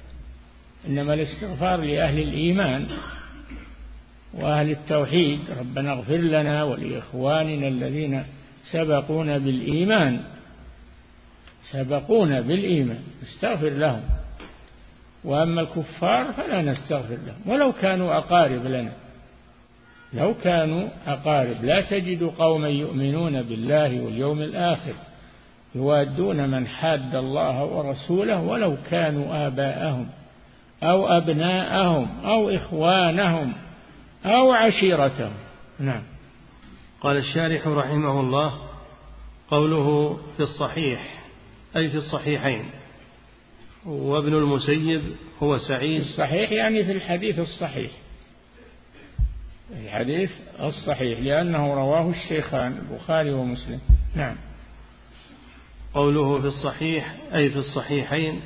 إنما 0.88 1.14
الاستغفار 1.14 1.80
لأهل 1.80 2.18
الإيمان 2.18 2.86
وأهل 4.34 4.70
التوحيد 4.70 5.38
ربنا 5.60 5.92
اغفر 5.92 6.16
لنا 6.16 6.62
ولإخواننا 6.64 7.68
الذين 7.68 8.24
سبقونا 8.70 9.38
بالإيمان. 9.38 10.20
سبقونا 11.70 12.40
بالإيمان 12.40 13.02
استغفر 13.22 13.68
لهم. 13.68 14.02
وأما 15.24 15.60
الكفار 15.60 16.32
فلا 16.32 16.62
نستغفر 16.62 17.18
لهم. 17.26 17.52
ولو 17.52 17.72
كانوا 17.72 18.18
أقارب 18.18 18.66
لنا 18.66 18.92
لو 20.12 20.34
كانوا 20.34 20.88
أقارب. 21.06 21.64
لا 21.64 21.80
تجد 21.80 22.22
قوما 22.22 22.68
يؤمنون 22.68 23.42
بالله 23.42 24.00
واليوم 24.00 24.42
الآخر 24.42 24.94
يوادون 25.74 26.48
من 26.48 26.66
حاد 26.66 27.14
الله 27.14 27.64
ورسوله 27.64 28.40
ولو 28.40 28.76
كانوا 28.90 29.46
آباءهم 29.46 30.06
أو 30.82 31.08
أبناءهم 31.08 32.08
أو 32.24 32.50
إخوانهم. 32.50 33.52
أو 34.24 34.52
عشيرتهم 34.52 35.32
نعم. 35.78 36.02
قال 37.00 37.16
الشارح 37.16 37.66
رحمه 37.66 38.20
الله 38.20 38.60
قوله 39.48 40.18
في 40.36 40.42
الصحيح 40.42 41.24
أي 41.76 41.88
في 41.88 41.96
الصحيحين. 41.96 42.64
وابن 43.86 44.34
المسيب 44.34 45.02
هو 45.42 45.58
سعيد. 45.58 46.00
الصحيح 46.00 46.52
يعني 46.52 46.84
في 46.84 46.92
الحديث 46.92 47.38
الصحيح. 47.38 47.90
الحديث 49.70 50.30
الصحيح 50.60 51.20
لأنه 51.20 51.74
رواه 51.74 52.10
الشيخان 52.10 52.72
البخاري 52.72 53.32
ومسلم. 53.32 53.80
نعم. 54.16 54.36
قوله 55.94 56.40
في 56.40 56.46
الصحيح 56.46 57.16
أي 57.34 57.50
في 57.50 57.56
الصحيحين 57.56 58.40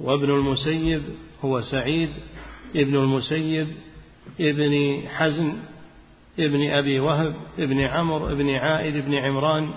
وابن 0.00 0.30
المسيب 0.30 1.02
هو 1.44 1.60
سعيد 1.60 2.10
ابن 2.76 2.96
المسيب 2.96 3.68
ابن 4.40 5.02
حزن 5.08 5.56
ابن 6.38 6.70
أبي 6.70 7.00
وهب 7.00 7.34
ابن 7.58 7.80
عمرو 7.80 8.26
ابن 8.26 8.50
عائد 8.50 8.96
ابن 8.96 9.14
عمران 9.14 9.70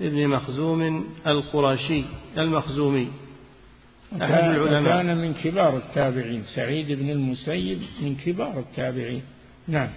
ابن 0.00 0.28
مخزوم 0.28 1.06
القرشي 1.26 2.04
المخزومي. 2.38 3.08
أحد 4.22 4.44
العلماء. 4.44 5.02
كان 5.02 5.16
من 5.16 5.34
كبار 5.34 5.76
التابعين. 5.76 6.44
سعيد 6.54 6.92
بن 6.92 7.10
المسيب 7.10 7.82
من 8.00 8.16
كبار 8.16 8.58
التابعين. 8.58 9.22
نعم. 9.68 9.88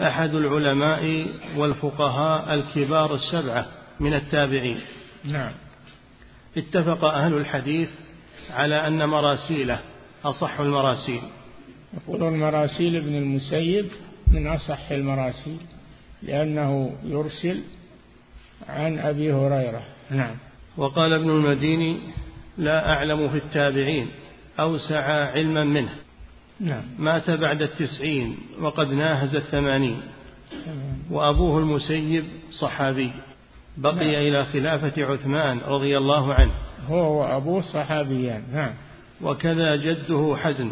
أحد 0.00 0.34
العلماء 0.34 1.26
والفقهاء 1.56 2.54
الكبار 2.54 3.14
السبعة 3.14 3.66
من 4.00 4.14
التابعين. 4.14 4.78
نعم. 5.24 5.52
اتفق 6.56 7.04
أهل 7.04 7.34
الحديث 7.34 7.88
على 8.50 8.86
أن 8.86 9.08
مراسيله 9.08 9.80
أصح 10.24 10.60
المراسيل. 10.60 11.22
يقولون 11.94 12.38
مراسيل 12.38 12.96
ابن 12.96 13.14
المسيب 13.16 13.86
من 14.28 14.46
أصح 14.46 14.90
المراسيل 14.90 15.58
لأنه 16.22 16.92
يرسل 17.04 17.62
عن 18.68 18.98
أبي 18.98 19.32
هريرة. 19.32 19.82
نعم. 20.10 20.34
وقال 20.76 21.12
ابن 21.12 21.30
المديني 21.30 22.00
لا 22.58 22.94
أعلم 22.94 23.28
في 23.28 23.36
التابعين 23.36 24.08
أوسع 24.60 25.30
علما 25.30 25.64
منه. 25.64 25.94
نعم. 26.60 26.82
مات 26.98 27.30
بعد 27.30 27.62
التسعين 27.62 28.36
وقد 28.60 28.92
ناهز 28.92 29.36
الثمانين. 29.36 30.00
وأبوه 31.10 31.58
المسيب 31.58 32.24
صحابي. 32.50 33.10
بقي 33.76 33.94
نعم. 33.94 34.04
إلى 34.04 34.44
خلافة 34.44 35.02
عثمان 35.02 35.58
رضي 35.58 35.98
الله 35.98 36.34
عنه. 36.34 36.52
هو 36.88 37.20
وأبوه 37.20 37.62
صحابيان. 37.62 38.42
نعم. 38.52 38.72
وكذا 39.22 39.76
جده 39.76 40.36
حزن. 40.36 40.70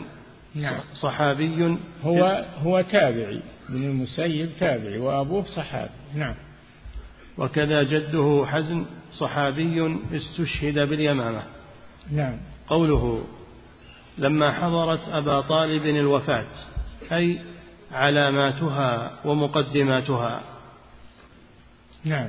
نعم. 0.54 0.80
صحابي 0.94 1.78
هو 2.04 2.44
هو 2.62 2.80
تابعي 2.80 3.40
ابن 3.68 3.82
المسيب 3.84 4.50
تابعي 4.60 4.98
وأبوه 4.98 5.44
صحابي. 5.44 5.90
نعم. 6.14 6.34
وكذا 7.38 7.82
جده 7.82 8.44
حزن 8.46 8.84
صحابي 9.12 9.98
استشهد 10.12 10.74
باليمامة. 10.74 11.42
نعم. 12.12 12.36
قوله 12.68 13.24
لما 14.18 14.52
حضرت 14.52 15.08
أبا 15.08 15.40
طالب 15.40 15.86
الوفاة 15.86 16.46
أي 17.12 17.40
علاماتها 17.92 19.10
ومقدماتها. 19.24 20.40
نعم. 22.04 22.28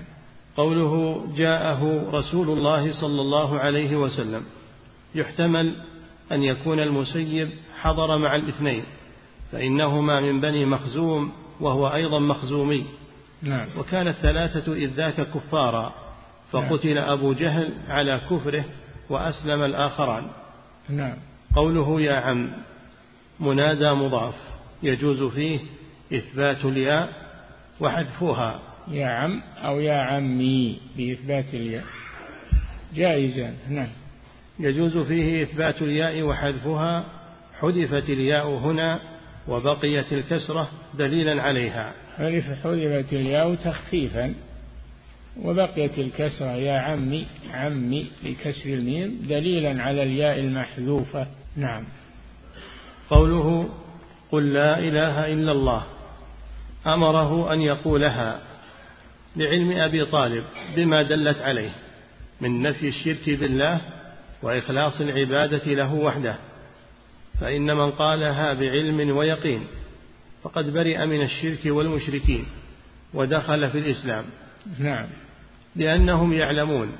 قوله 0.58 1.26
جاءه 1.36 2.10
رسول 2.14 2.50
الله 2.50 2.94
صلى 3.02 3.22
الله 3.22 3.60
عليه 3.60 3.96
وسلم 3.96 4.44
يحتمل 5.16 5.76
أن 6.32 6.44
يكون 6.44 6.80
المسيب 6.80 7.50
حضر 7.82 8.17
مع 8.17 8.36
الاثنين 8.36 8.84
فإنهما 9.52 10.22
من 10.22 10.41
بني 10.41 10.65
مخزوم 10.65 11.32
وهو 11.60 11.88
أيضا 11.88 12.20
مخزومي. 12.20 12.86
نعم. 13.41 13.67
وكان 13.78 14.08
الثلاثة 14.08 14.74
إذ 14.74 14.89
ذاك 14.89 15.22
كفارا 15.22 15.94
فقتل 16.52 16.96
نعم. 16.96 17.10
أبو 17.10 17.34
جهل 17.34 17.74
على 17.88 18.22
كفره 18.30 18.65
وأسلم 19.10 19.63
الآخران. 19.63 20.24
نعم. 20.89 21.15
قوله 21.56 22.02
يا 22.02 22.15
عم 22.15 22.50
منادى 23.39 23.91
مضاف 23.91 24.36
يجوز 24.84 25.24
فيه 25.24 25.60
إثبات 26.13 26.65
الياء 26.65 27.10
وحذفها. 27.80 28.60
يا 28.88 29.08
عم 29.08 29.41
أو 29.58 29.80
يا 29.80 29.96
عمي 29.96 30.80
بإثبات 30.98 31.54
الياء. 31.54 31.86
جائزا. 32.96 33.54
نعم. 33.70 34.01
يجوز 34.62 34.97
فيه 34.97 35.43
إثبات 35.43 35.82
الياء 35.82 36.21
وحذفها 36.21 37.06
حذفت 37.60 38.10
الياء 38.10 38.50
هنا 38.50 39.00
وبقيت 39.47 40.13
الكسرة 40.13 40.69
دليلا 40.93 41.41
عليها. 41.41 41.93
حذفت 42.17 43.13
الياء 43.13 43.56
تخفيفا 43.56 44.34
وبقيت 45.43 46.00
الكسرة 46.00 46.56
يا 46.56 46.80
عمي 46.80 47.28
عمي 47.54 48.08
بكسر 48.24 48.69
الميم 48.69 49.19
دليلا 49.30 49.84
على 49.84 50.04
الياء 50.04 50.39
المحذوفة. 50.39 51.28
نعم. 51.56 51.84
قوله 53.10 53.69
قل 54.32 54.54
لا 54.54 54.80
إله 54.80 55.34
إلا 55.34 55.52
الله 55.52 55.84
أمره 56.88 57.54
أن 57.54 57.62
يقولها 57.62 58.39
لعلم 59.36 59.71
أبي 59.71 60.06
طالب 60.06 60.43
بما 60.76 61.04
دلت 61.04 61.38
عليه 61.38 61.71
من 62.41 62.62
نفي 62.62 62.88
الشرك 62.88 63.30
بالله 63.39 63.82
وإخلاص 64.43 65.01
العبادة 65.01 65.73
له 65.73 65.93
وحده 65.93 66.36
فإن 67.41 67.75
من 67.77 67.91
قالها 67.91 68.54
بعلم 68.54 69.17
ويقين 69.17 69.67
فقد 70.43 70.73
برئ 70.73 71.06
من 71.06 71.21
الشرك 71.21 71.65
والمشركين 71.65 72.45
ودخل 73.13 73.69
في 73.69 73.77
الإسلام. 73.77 74.25
نعم. 74.80 75.06
لأنهم 75.75 76.34
يعلمون 76.34 76.91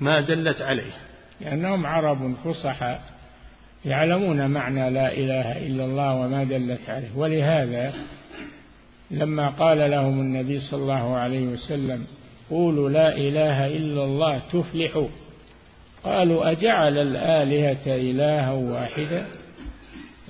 ما 0.00 0.20
دلت 0.20 0.62
عليه. 0.62 0.92
لأنهم 1.40 1.86
عرب 1.86 2.34
فصحى 2.44 2.98
يعلمون 3.84 4.50
معنى 4.50 4.90
لا 4.90 5.12
إله 5.12 5.66
إلا 5.66 5.84
الله 5.84 6.14
وما 6.14 6.44
دلت 6.44 6.90
عليه. 6.90 7.16
ولهذا 7.16 7.94
لما 9.10 9.48
قال 9.48 9.90
لهم 9.90 10.20
النبي 10.20 10.60
صلى 10.60 10.82
الله 10.82 11.16
عليه 11.16 11.46
وسلم 11.46 12.06
قولوا 12.50 12.90
لا 12.90 13.16
إله 13.16 13.66
إلا 13.66 14.04
الله 14.04 14.38
تفلحوا. 14.52 15.08
قالوا 16.04 16.50
أجعل 16.50 16.98
الآلهة 16.98 17.86
إلها 17.86 18.52
واحدا 18.52 19.26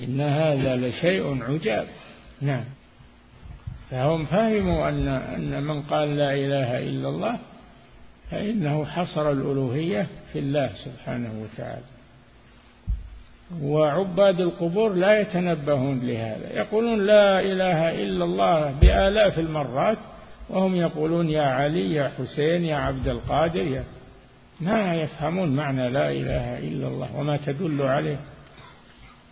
إن 0.02 0.20
هذا 0.20 0.76
لشيء 0.76 1.42
عجاب. 1.42 1.86
نعم. 2.40 2.64
فهم 3.90 4.24
فهموا 4.24 4.88
أن 4.88 5.08
أن 5.08 5.62
من 5.62 5.82
قال 5.82 6.16
لا 6.16 6.34
إله 6.34 6.78
إلا 6.78 7.08
الله 7.08 7.38
فإنه 8.30 8.84
حصر 8.84 9.30
الألوهية 9.32 10.06
في 10.32 10.38
الله 10.38 10.70
سبحانه 10.84 11.30
وتعالى. 11.42 11.84
وعباد 13.62 14.40
القبور 14.40 14.94
لا 14.94 15.20
يتنبهون 15.20 16.00
لهذا. 16.00 16.52
يقولون 16.54 17.06
لا 17.06 17.40
إله 17.40 17.90
إلا 18.02 18.24
الله 18.24 18.74
بآلاف 18.80 19.38
المرات 19.38 19.98
وهم 20.50 20.76
يقولون 20.76 21.30
يا 21.30 21.42
علي 21.42 21.94
يا 21.94 22.08
حسين 22.18 22.64
يا 22.64 22.76
عبد 22.76 23.08
القادر 23.08 23.66
يا 23.66 23.84
ما 24.60 24.94
يفهمون 24.94 25.56
معنى 25.56 25.90
لا 25.90 26.10
إله 26.10 26.58
إلا 26.58 26.88
الله 26.88 27.16
وما 27.16 27.36
تدل 27.36 27.82
عليه. 27.82 28.18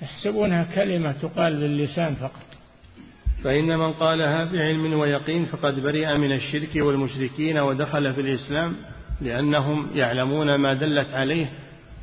يحسبونها 0.02 0.66
كلمة 0.74 1.12
تقال 1.12 1.60
باللسان 1.60 2.14
فقط. 2.14 2.46
فإن 3.44 3.78
من 3.78 3.92
قالها 3.92 4.44
بعلم 4.44 4.98
ويقين 4.98 5.44
فقد 5.44 5.80
برئ 5.80 6.18
من 6.18 6.32
الشرك 6.32 6.76
والمشركين 6.76 7.58
ودخل 7.58 8.12
في 8.12 8.20
الإسلام 8.20 8.76
لأنهم 9.20 9.90
يعلمون 9.94 10.54
ما 10.54 10.74
دلت 10.74 11.14
عليه 11.14 11.46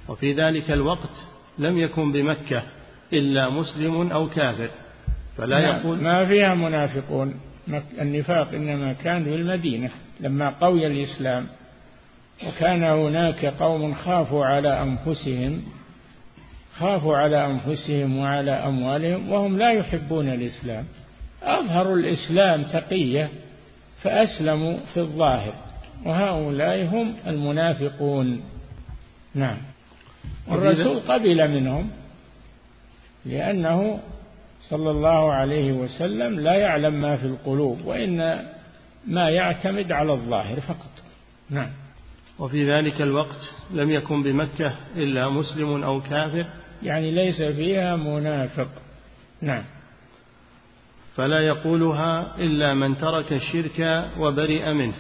وفي 0.08 0.34
ذلك 0.34 0.72
الوقت 0.72 1.28
لم 1.60 1.78
يكن 1.78 2.12
بمكة 2.12 2.64
إلا 3.14 3.50
مسلم 3.50 4.12
أو 4.12 4.30
كافر. 4.30 4.70
فلا 5.38 5.60
نعم 5.60 5.80
يقول 5.80 6.02
ما 6.02 6.26
فيها 6.26 6.56
منافقون. 6.56 7.34
النفاق 8.02 8.54
إنما 8.54 8.94
كان 8.94 9.24
في 9.24 9.36
المدينة 9.36 9.90
لما 10.20 10.50
قوي 10.50 10.88
الإسلام. 10.88 11.46
وكان 12.48 12.84
هناك 12.84 13.46
قوم 13.46 13.94
خافوا 13.94 14.46
على 14.46 14.82
أنفسهم 14.82 15.62
خافوا 16.80 17.18
على 17.18 17.46
أنفسهم 17.46 18.18
وعلى 18.18 18.52
أموالهم 18.52 19.32
وهم 19.32 19.58
لا 19.58 19.74
يحبون 19.74 20.30
الإسلام. 20.30 20.86
أظهروا 21.44 21.96
الإسلام 21.98 22.64
تقية 22.64 23.30
فأسلموا 24.02 24.78
في 24.94 25.00
الظاهر 25.00 25.54
وهؤلاء 26.06 26.86
هم 26.86 27.14
المنافقون. 27.28 28.44
نعم. 29.36 29.58
والرسول 30.48 31.00
قبل 31.00 31.52
منهم 31.52 31.90
لأنه 33.26 34.00
صلى 34.62 34.92
الله 34.92 35.34
عليه 35.34 35.72
وسلم 35.72 36.40
لا 36.40 36.54
يعلم 36.54 36.94
ما 36.94 37.18
في 37.18 37.26
القلوب 37.26 37.86
وإن 37.86 38.46
ما 39.08 39.30
يعتمد 39.30 39.92
على 39.92 40.14
الظاهر 40.14 40.60
فقط. 40.60 41.04
نعم. 41.50 41.70
وفي 42.40 42.72
ذلك 42.72 43.02
الوقت 43.02 43.52
لم 43.74 43.92
يكن 43.92 44.24
بمكة 44.24 44.76
إلا 44.96 45.30
مسلم 45.30 45.84
أو 45.84 46.02
كافر. 46.02 46.46
يعني 46.84 47.12
ليس 47.12 47.42
فيها 47.42 47.96
منافق. 47.96 48.68
نعم. 49.42 49.64
فلا 51.16 51.40
يقولها 51.40 52.36
إلا 52.38 52.74
من 52.74 52.98
ترك 52.98 53.34
الشرك 53.34 54.10
وبرئ 54.20 54.74
منه. 54.74 54.94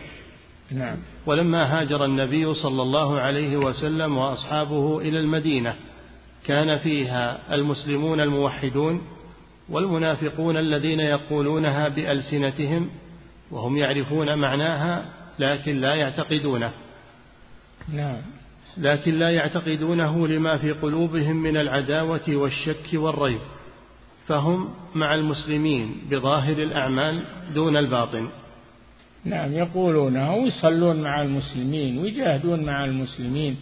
نعم. 0.71 0.97
ولما 1.25 1.79
هاجر 1.79 2.05
النبي 2.05 2.53
صلى 2.53 2.81
الله 2.81 3.19
عليه 3.19 3.57
وسلم 3.57 4.17
وأصحابه 4.17 4.99
إلى 5.01 5.19
المدينة 5.19 5.75
كان 6.45 6.77
فيها 6.77 7.53
المسلمون 7.53 8.19
الموحدون 8.19 9.01
والمنافقون 9.69 10.57
الذين 10.57 10.99
يقولونها 10.99 11.89
بألسنتهم 11.89 12.89
وهم 13.51 13.77
يعرفون 13.77 14.37
معناها 14.37 15.05
لكن 15.39 15.81
لا 15.81 15.95
يعتقدونه. 15.95 16.71
نعم. 17.93 18.21
لكن 18.77 19.19
لا 19.19 19.31
يعتقدونه 19.31 20.27
لما 20.27 20.57
في 20.57 20.71
قلوبهم 20.71 21.35
من 21.35 21.57
العداوة 21.57 22.21
والشك 22.27 22.89
والريب 22.93 23.39
فهم 24.27 24.69
مع 24.95 25.15
المسلمين 25.15 26.01
بظاهر 26.11 26.57
الأعمال 26.57 27.23
دون 27.53 27.77
الباطن. 27.77 28.29
نعم 29.25 29.53
يقولونه 29.53 30.35
ويصلون 30.35 31.01
مع 31.01 31.21
المسلمين 31.21 31.97
ويجاهدون 31.97 32.63
مع 32.63 32.85
المسلمين 32.85 33.57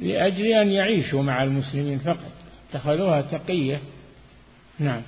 لأجل 0.00 0.46
أن 0.46 0.68
يعيشوا 0.68 1.22
مع 1.22 1.42
المسلمين 1.42 1.98
فقط. 1.98 2.32
اتخذوها 2.70 3.20
تقية. 3.20 3.80
نعم. 4.78 5.02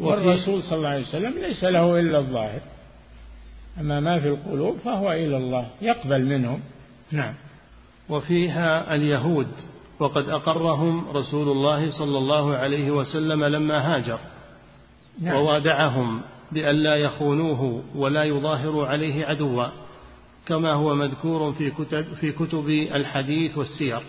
والرسول 0.00 0.62
صلى 0.62 0.78
الله 0.78 0.88
عليه 0.88 1.02
وسلم 1.02 1.34
ليس 1.38 1.64
له 1.64 2.00
إلا 2.00 2.18
الظاهر. 2.18 2.60
أما 3.80 4.00
ما 4.00 4.20
في 4.20 4.28
القلوب 4.28 4.76
فهو 4.76 5.12
إلى 5.12 5.36
الله 5.36 5.66
يقبل 5.82 6.24
منهم. 6.24 6.60
نعم. 7.12 7.34
وفيها 8.08 8.94
اليهود 8.94 9.48
وقد 10.00 10.28
أقرهم 10.28 11.04
رسول 11.10 11.48
الله 11.48 11.90
صلى 11.98 12.18
الله 12.18 12.56
عليه 12.56 12.90
وسلم 12.90 13.44
لما 13.44 13.96
هاجر 13.96 14.18
نعم. 15.20 15.36
ووادعهم 15.36 16.20
بأن 16.52 16.74
لا 16.74 16.96
يخونوه 16.96 17.82
ولا 17.94 18.24
يظاهروا 18.24 18.86
عليه 18.86 19.26
عدوا 19.26 19.66
كما 20.46 20.72
هو 20.72 20.94
مذكور 20.94 21.52
في 21.52 21.70
كتب 21.70 22.02
في 22.02 22.32
كتب 22.32 22.68
الحديث 22.68 23.58
والسير. 23.58 24.00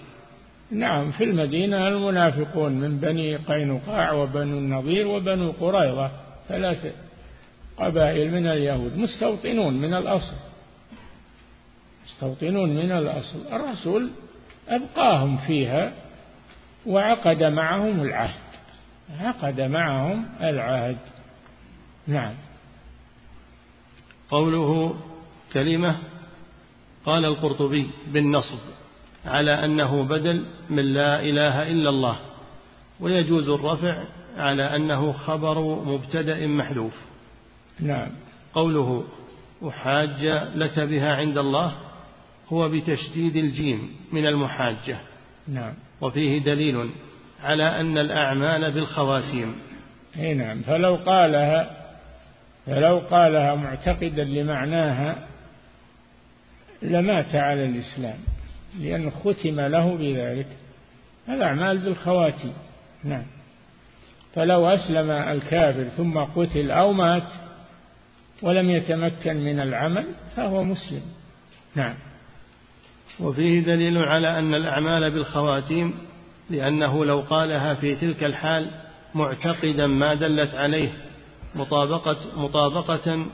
نعم 0.72 1.12
في 1.12 1.24
المدينة 1.24 1.88
المنافقون 1.88 2.72
من 2.72 3.00
بني 3.00 3.36
قينقاع 3.36 4.12
وبنو 4.12 4.58
النضير 4.58 5.08
وبنو 5.08 5.52
قريظة 5.52 6.12
ثلاث 6.48 6.96
قبائل 7.78 8.32
من 8.32 8.48
اليهود 8.48 8.98
مستوطنون 8.98 9.74
من 9.74 9.94
الأصل. 9.94 10.36
مستوطنون 12.06 12.70
من 12.70 12.92
الأصل. 12.92 13.40
الرسول 13.52 14.10
أبقاهم 14.70 15.38
فيها 15.38 15.94
وعقد 16.86 17.44
معهم 17.44 18.02
العهد. 18.02 18.44
عقد 19.20 19.62
معهم 19.62 20.26
العهد. 20.42 20.98
نعم. 22.08 22.34
قوله 24.30 24.96
كلمة 25.54 25.98
قال 27.06 27.26
القرطبي 27.26 27.90
بالنصب 28.08 28.60
على 29.26 29.66
أنه 29.66 30.04
بدل 30.04 30.46
من 30.70 30.94
لا 30.94 31.20
إله 31.20 31.68
إلا 31.68 31.90
الله 31.90 32.20
ويجوز 33.00 33.50
الرفع 33.50 34.04
على 34.38 34.76
أنه 34.76 35.12
خبر 35.12 35.60
مبتدأ 35.86 36.48
محذوف. 36.48 37.13
نعم. 37.80 38.10
قوله 38.54 39.04
أحاج 39.68 40.26
لك 40.56 40.80
بها 40.80 41.16
عند 41.16 41.38
الله 41.38 41.74
هو 42.50 42.70
بتشديد 42.70 43.36
الجيم 43.36 43.96
من 44.12 44.28
المحاجة. 44.28 44.98
نعم. 45.48 45.74
وفيه 46.02 46.40
دليل 46.40 46.90
على 47.44 47.80
أن 47.82 47.98
الأعمال 47.98 48.72
بالخواتيم. 48.72 49.56
أي 50.20 50.34
نعم. 50.34 50.62
فلو 50.62 50.96
قالها 50.96 51.78
فلو 52.66 53.00
قالها 53.00 53.56
معتقدا 53.56 54.24
لمعناها 54.24 55.28
لمات 56.82 57.36
على 57.36 57.66
الإسلام 57.66 58.18
لأنه 58.80 59.10
ختم 59.10 59.60
له 59.60 59.96
بذلك 59.98 60.48
الأعمال 61.30 61.78
بالخواتيم. 61.78 62.54
نعم. 63.04 63.26
فلو 64.36 64.68
أسلم 64.68 65.12
الكافر 65.12 65.84
ثم 65.84 66.18
قتل 66.18 66.72
أو 66.72 66.94
مات 66.94 67.28
ولم 68.44 68.70
يتمكن 68.70 69.36
من 69.36 69.60
العمل 69.60 70.06
فهو 70.36 70.64
مسلم. 70.64 71.02
نعم. 71.76 71.96
وفيه 73.20 73.60
دليل 73.60 73.98
على 73.98 74.40
أن 74.40 74.54
الأعمال 74.54 75.12
بالخواتيم 75.12 75.94
لأنه 76.50 77.06
لو 77.06 77.20
قالها 77.20 77.74
في 77.74 77.96
تلك 77.96 78.24
الحال 78.24 78.72
معتقدا 79.16 79.88
ما 79.88 80.16
دلت 80.16 80.56
عليه 80.56 80.90
مطابقة 81.56 82.18
مطابقة 82.38 83.26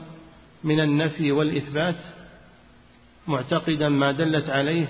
من 0.64 0.80
النفي 0.80 1.32
والإثبات 1.32 1.96
معتقدا 3.26 3.88
ما 3.88 4.12
دلت 4.12 4.50
عليه 4.50 4.86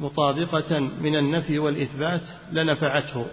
مطابقة 0.00 0.78
من 0.78 1.16
النفي 1.16 1.58
والإثبات 1.58 2.22
لنفعته. 2.52 3.26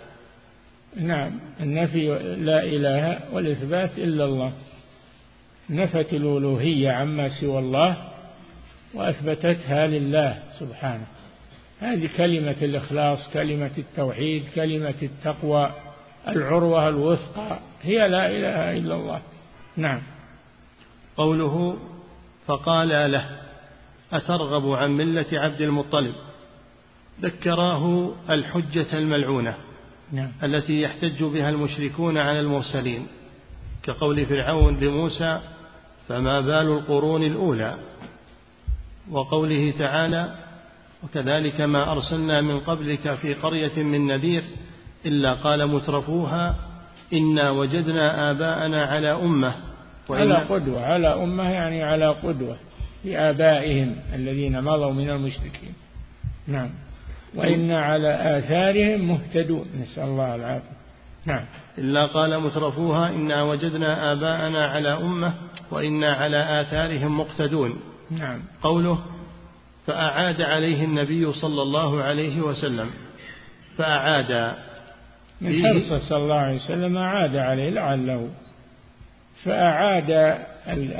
نعم. 0.96 1.40
النفي 1.60 2.08
لا 2.40 2.64
إله 2.64 3.20
والإثبات 3.34 3.98
إلا 3.98 4.26
الله. 4.26 4.54
نفت 5.70 6.14
الألوهية 6.14 6.92
عما 6.92 7.30
سوى 7.30 7.60
الله 7.60 7.98
وأثبتتها 8.94 9.88
لله 9.88 10.44
سبحانه. 10.60 11.06
هذه 11.80 12.10
كلمة 12.18 12.56
الإخلاص 12.62 13.30
كلمة 13.34 13.72
التوحيد 13.78 14.48
كلمة 14.56 14.96
التقوى 15.02 15.72
العروة 16.28 16.90
الوثقى 16.90 17.60
هي 17.82 18.08
لا 18.08 18.32
إله 18.32 18.78
إلا 18.78 18.96
الله. 18.96 19.22
نعم. 19.78 20.02
قوله 21.18 21.78
فقال 22.46 23.12
له 23.12 23.26
أترغب 24.14 24.72
عن 24.72 24.92
ملة 24.92 25.26
عبد 25.34 25.62
المطلب؟ 25.62 26.16
ذكراه 27.22 28.12
الحجة 28.30 28.98
الملعونة 28.98 29.56
نعم. 30.12 30.32
التي 30.44 30.82
يحتج 30.82 31.24
بها 31.24 31.50
المشركون 31.50 32.18
على 32.18 32.40
المرسلين 32.40 33.08
كقول 33.84 34.26
فرعون 34.26 34.80
لموسى 34.80 35.42
فما 36.08 36.42
بال 36.42 36.72
القرون 36.78 37.24
الأولى. 37.24 37.76
وقوله 39.12 39.72
تعالى 39.72 40.36
وكذلك 41.04 41.62
ما 41.62 41.92
أرسلنا 41.92 42.42
من 42.42 42.60
قبلك 42.60 43.16
في 43.16 43.34
قرية 43.34 43.84
من 43.84 44.08
نذير 44.08 44.44
إلا 45.06 45.34
قال 45.34 45.68
مترفوها 45.68 46.56
إنا 47.14 47.52
وجدنا 47.52 48.32
آباءنا 48.32 48.86
على 48.86 49.12
أمة. 49.14 49.56
على 50.10 50.36
قدوة 50.36 50.86
على 50.86 51.08
أمة 51.08 51.50
يعني 51.50 51.84
على 51.84 52.08
قدوة 52.08 52.58
لآبائهم 53.06 53.96
الذين 54.16 54.62
مضوا 54.62 54.92
من 54.94 55.10
المشركين. 55.10 55.74
نعم. 56.48 56.70
وإنا 57.36 57.82
على 57.82 58.38
آثارهم 58.38 59.08
مهتدون. 59.08 59.66
نسأل 59.82 60.04
الله 60.04 60.36
العافية. 60.36 60.78
نعم. 61.26 61.46
إلا 61.78 62.06
قال 62.06 62.40
مترفوها 62.40 63.10
إنا 63.10 63.44
وجدنا 63.44 64.12
آباءنا 64.12 64.68
على 64.68 64.98
أمة. 64.98 65.34
وإنا 65.72 66.14
على 66.14 66.62
آثارهم 66.62 67.20
مقتدون. 67.20 67.80
نعم. 68.12 68.40
قوله 68.62 69.00
فأعاد 69.88 70.42
عليه 70.42 70.84
النبي 70.84 71.34
صلى 71.34 71.62
الله 71.62 72.02
عليه 72.04 72.42
وسلم. 72.42 72.90
فأعاد. 73.78 74.56
من 75.42 75.64
حرصه 75.64 76.10
صلى 76.10 76.18
الله 76.18 76.36
عليه 76.36 76.56
وسلم 76.56 76.98
أعاد 76.98 77.36
عليه 77.36 77.70
لعله. 77.70 78.30
فأعاد 79.44 80.38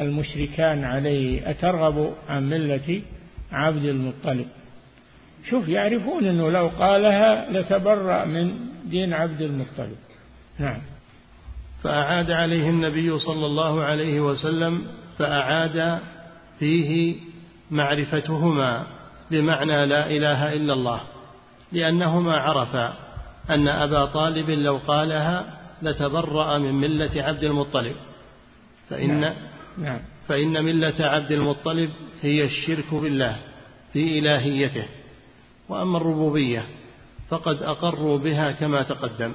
المشركان 0.02 0.84
عليه. 0.84 1.50
أترغب 1.50 2.14
عن 2.30 2.50
ملة 2.50 3.02
عبد 3.52 3.86
المطلب. 3.86 4.48
شوف 5.50 5.68
يعرفون 5.68 6.26
أنه 6.26 6.52
لو 6.52 6.68
قالها 6.68 7.52
لتبرأ 7.52 8.26
من 8.26 8.52
دين 8.86 9.14
عبد 9.14 9.42
المطلب. 9.42 9.98
نعم. 10.60 10.82
فأعاد 11.84 12.32
عليه 12.32 12.70
النبي 12.70 13.20
صلى 13.20 13.46
الله 13.46 13.84
عليه 13.84 14.22
وسلم 14.22 14.88
فأعاد 15.18 16.00
فيه 16.60 17.16
معرفتهما 17.72 18.88
بمعنى 19.32 19.86
لا 19.86 20.10
إله 20.10 20.54
إلا 20.54 20.74
الله 20.74 21.02
لأنهما 21.72 22.38
عرفا 22.38 22.94
أن 23.50 23.68
أبا 23.68 24.06
طالب 24.06 24.50
لو 24.50 24.78
قالها 24.78 25.58
لتبرأ 25.82 26.58
من 26.58 26.76
ملة 26.76 27.24
عبد 27.24 27.44
المطلب 27.44 27.96
فإن 28.90 29.20
نعم. 29.20 29.34
نعم. 29.78 30.00
فإن 30.28 30.66
ملة 30.66 30.96
عبد 31.00 31.32
المطلب 31.32 31.90
هي 32.22 32.44
الشرك 32.44 32.94
بالله 32.94 33.38
في 33.94 34.20
إلهيته 34.20 34.86
وأما 35.70 35.98
الربوبية 35.98 36.66
فقد 37.30 37.64
أقروا 37.64 38.18
بها 38.18 38.52
كما 38.52 38.84
تقدم 38.84 39.34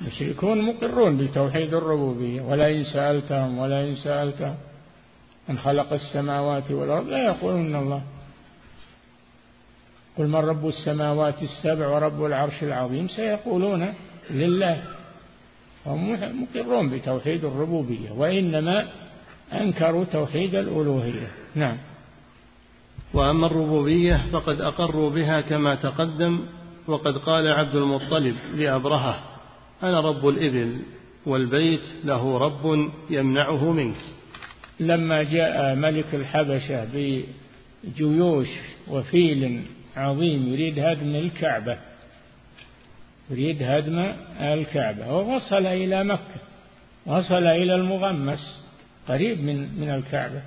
المشركون 0.00 0.62
مقرون 0.62 1.16
بتوحيد 1.16 1.74
الربوبية 1.74 2.42
ولئن 2.42 2.84
سألتهم 2.84 3.58
ولئن 3.58 3.94
سألتهم 3.94 4.56
من 5.48 5.58
خلق 5.58 5.92
السماوات 5.92 6.70
والأرض. 6.70 7.08
لا 7.08 7.24
يقولون 7.24 7.76
الله. 7.76 8.02
قل 10.18 10.26
من 10.26 10.36
رب 10.36 10.68
السماوات 10.68 11.42
السبع 11.42 11.88
ورب 11.88 12.24
العرش 12.24 12.62
العظيم؟ 12.62 13.08
سيقولون 13.08 13.94
لله. 14.30 14.82
هم 15.86 16.18
مقرون 16.42 16.90
بتوحيد 16.90 17.44
الربوبية 17.44 18.10
وإنما 18.10 18.86
أنكروا 19.52 20.04
توحيد 20.04 20.54
الألوهية. 20.54 21.28
نعم. 21.54 21.76
وأما 23.14 23.46
الربوبية 23.46 24.26
فقد 24.32 24.60
أقروا 24.60 25.10
بها 25.10 25.40
كما 25.40 25.74
تقدم 25.74 26.46
وقد 26.86 27.18
قال 27.18 27.48
عبد 27.48 27.74
المطلب 27.74 28.36
لأبرهة. 28.54 29.33
أنا 29.88 30.00
رب 30.00 30.28
الإبل 30.28 30.78
والبيت 31.26 31.84
له 32.04 32.38
رب 32.38 32.90
يمنعه 33.10 33.72
منك. 33.72 33.96
لما 34.80 35.22
جاء 35.22 35.74
ملك 35.74 36.14
الحبشة 36.14 36.88
بجيوش 37.84 38.48
وفيل 38.88 39.62
عظيم 39.96 40.52
يريد 40.52 40.78
هدم 40.78 41.14
الكعبة 41.14 41.78
يريد 43.30 43.62
هدم 43.62 44.12
الكعبة 44.40 45.12
ووصل 45.12 45.66
إلى 45.66 46.04
مكة 46.04 46.40
وصل 47.06 47.46
إلى 47.46 47.74
المغمس 47.74 48.60
قريب 49.08 49.40
من 49.40 49.80
من 49.80 49.90
الكعبة. 49.90 50.42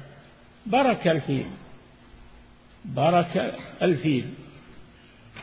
برك 0.66 1.08
الفيل 1.08 1.46
برك 2.86 3.54
الفيل. 3.82 4.26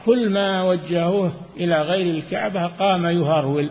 كل 0.04 0.30
ما 0.30 0.62
وجهوه 0.62 1.32
إلى 1.56 1.82
غير 1.82 2.14
الكعبة 2.14 2.66
قام 2.66 3.06
يهرول. 3.06 3.70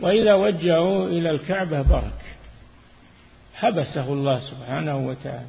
وإذا 0.00 0.34
وجهوه 0.34 1.06
إلى 1.06 1.30
الكعبة 1.30 1.82
برك. 1.82 2.36
حبسه 3.54 4.12
الله 4.12 4.40
سبحانه 4.40 5.06
وتعالى. 5.06 5.46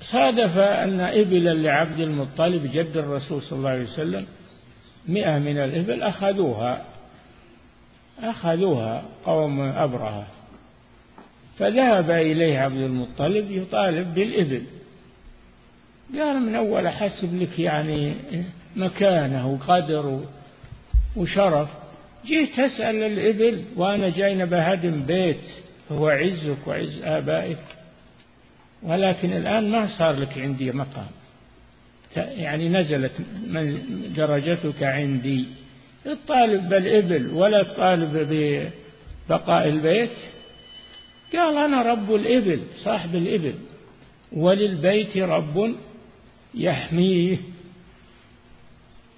فصادف 0.00 0.58
أن 0.58 1.00
إبلا 1.00 1.54
لعبد 1.54 2.00
المطلب 2.00 2.70
جد 2.72 2.96
الرسول 2.96 3.42
صلى 3.42 3.58
الله 3.58 3.70
عليه 3.70 3.82
وسلم 3.82 4.26
مئة 5.08 5.38
من 5.38 5.58
الإبل 5.58 6.02
أخذوها. 6.02 6.84
أخذوها 8.22 9.02
قوم 9.24 9.60
أبرهة. 9.60 10.26
فذهب 11.58 12.10
إليه 12.10 12.58
عبد 12.58 12.76
المطلب 12.76 13.50
يطالب 13.50 14.14
بالإبل. 14.14 14.62
قال 16.18 16.40
من 16.40 16.54
أول 16.54 16.86
أحسب 16.86 17.42
لك 17.42 17.58
يعني 17.58 18.14
مكانه 18.76 19.48
وقدر 19.48 20.24
وشرف. 21.16 21.68
جيت 22.26 22.50
تسأل 22.52 23.02
الإبل 23.02 23.64
وأنا 23.76 24.08
جاي 24.08 24.46
بهدم 24.46 25.02
بيت 25.02 25.42
هو 25.92 26.08
عزك 26.08 26.66
وعز 26.66 27.00
آبائك. 27.02 27.58
ولكن 28.82 29.32
الآن 29.32 29.70
ما 29.70 29.98
صار 29.98 30.12
لك 30.12 30.38
عندي 30.38 30.72
مقام. 30.72 31.10
يعني 32.16 32.68
نزلت 32.68 33.12
من 33.46 33.78
درجتك 34.16 34.82
عندي. 34.82 35.44
الطالب 36.06 36.68
بالإبل 36.68 37.30
ولا 37.34 37.60
الطالب 37.60 38.28
ببقاء 39.28 39.68
البيت؟ 39.68 40.16
قال 41.32 41.56
أنا 41.56 41.82
رب 41.82 42.14
الإبل 42.14 42.62
صاحب 42.76 43.14
الإبل. 43.14 43.54
وللبيت 44.32 45.16
رب 45.16 45.74
يحميه. 46.54 47.36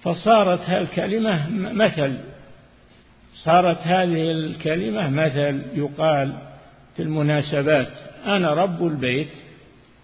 فصارت 0.03 0.59
هالكلمة 0.59 1.49
مثل. 1.73 2.17
صارت 3.33 3.77
هذه 3.77 4.31
الكلمة 4.31 5.09
مثل. 5.09 5.61
يقال 5.73 6.37
في 6.95 7.03
المناسبات 7.03 7.89
أنا 8.25 8.53
رب 8.53 8.87
البيت 8.87 9.29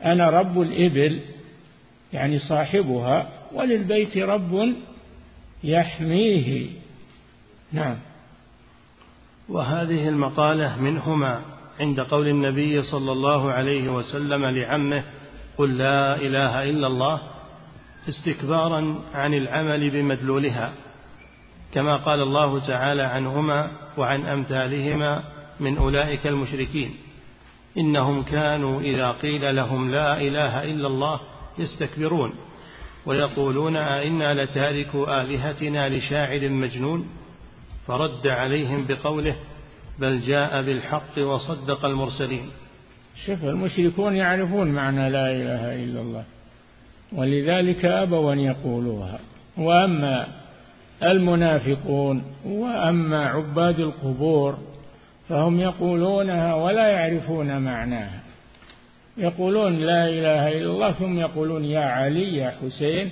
أنا 0.06 0.30
رب 0.30 0.62
الإبل 0.62 1.20
يعني 2.14 2.40
صاحبها 2.40 3.30
وللبيت 3.54 4.18
رب 4.18 4.74
يحميه. 5.64 6.68
نعم. 7.72 7.96
وهذه 9.50 10.10
المقالة 10.10 10.82
منهما 10.82 11.42
عند 11.80 12.00
قول 12.00 12.28
النبي 12.28 12.82
صلى 12.82 13.12
الله 13.12 13.52
عليه 13.52 13.90
وسلم 13.90 14.46
لعمه 14.46 15.04
قل 15.58 15.78
لا 15.78 16.16
إله 16.16 16.64
إلا 16.64 16.88
الله 16.88 17.22
استكبارا 18.10 19.04
عن 19.14 19.34
العمل 19.34 19.90
بمدلولها 19.90 20.74
كما 21.74 21.98
قال 21.98 22.22
الله 22.22 22.68
تعالى 22.68 23.04
عنهما 23.04 23.72
وعن 23.98 24.26
أمثالهما 24.26 25.24
من 25.60 25.78
أولئك 25.78 26.28
المشركين 26.28 26.96
إنهم 27.78 28.24
كانوا 28.24 28.82
إذا 28.82 29.12
قيل 29.12 29.56
لهم 29.56 29.92
لا 29.92 30.22
إله 30.22 30.64
إلا 30.64 30.88
الله 30.88 31.20
يستكبرون 31.58 32.34
ويقولون 33.06 33.76
أئنا 33.76 34.44
لتاركوا 34.44 35.22
آلهتنا 35.22 35.90
لشاعر 35.90 36.50
مجنون 36.50 37.10
فرد 37.88 38.28
عليهم 38.28 38.86
بقوله 38.90 39.36
بل 40.00 40.20
جاء 40.20 40.62
بالحق 40.62 41.18
وصدق 41.18 41.86
المرسلين. 41.86 42.50
شوف 43.26 43.44
المشركون 43.44 44.16
يعرفون 44.16 44.72
معنى 44.72 45.10
لا 45.10 45.32
إله 45.32 45.84
إلا 45.84 46.02
الله. 46.02 46.26
ولذلك 47.15 47.86
أبوا 47.86 48.34
أن 48.34 48.39
يقولوها. 48.39 49.19
وأما 49.58 50.28
المنافقون 51.04 52.24
وأما 52.45 53.26
عباد 53.26 53.80
القبور 53.80 54.58
فهم 55.30 55.60
يقولونها 55.60 56.54
ولا 56.54 56.88
يعرفون 56.88 57.62
معناها. 57.62 58.19
يقولون 59.17 59.80
لا 59.80 60.10
إله 60.10 60.58
إلا 60.58 60.72
الله 60.72 60.91
ثم 60.91 61.19
يقولون 61.19 61.65
يا 61.65 61.86
علي 61.86 62.38
يا 62.38 62.54
حسين 62.62 63.12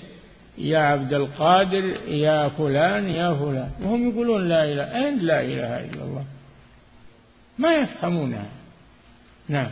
يا 0.58 0.80
عبد 0.80 1.14
القادر 1.14 1.84
يا 2.08 2.50
فلان 2.50 3.10
يا 3.10 3.34
فلان. 3.34 3.70
وهم 3.84 4.10
يقولون 4.10 4.50
لا 4.50 4.64
إله 4.64 4.84
أين 4.84 5.20
لا 5.20 5.42
إله 5.42 5.80
إلا 5.80 6.04
الله؟ 6.04 6.24
ما 7.58 7.76
يفهمونها. 7.76 8.50
نعم. 9.50 9.72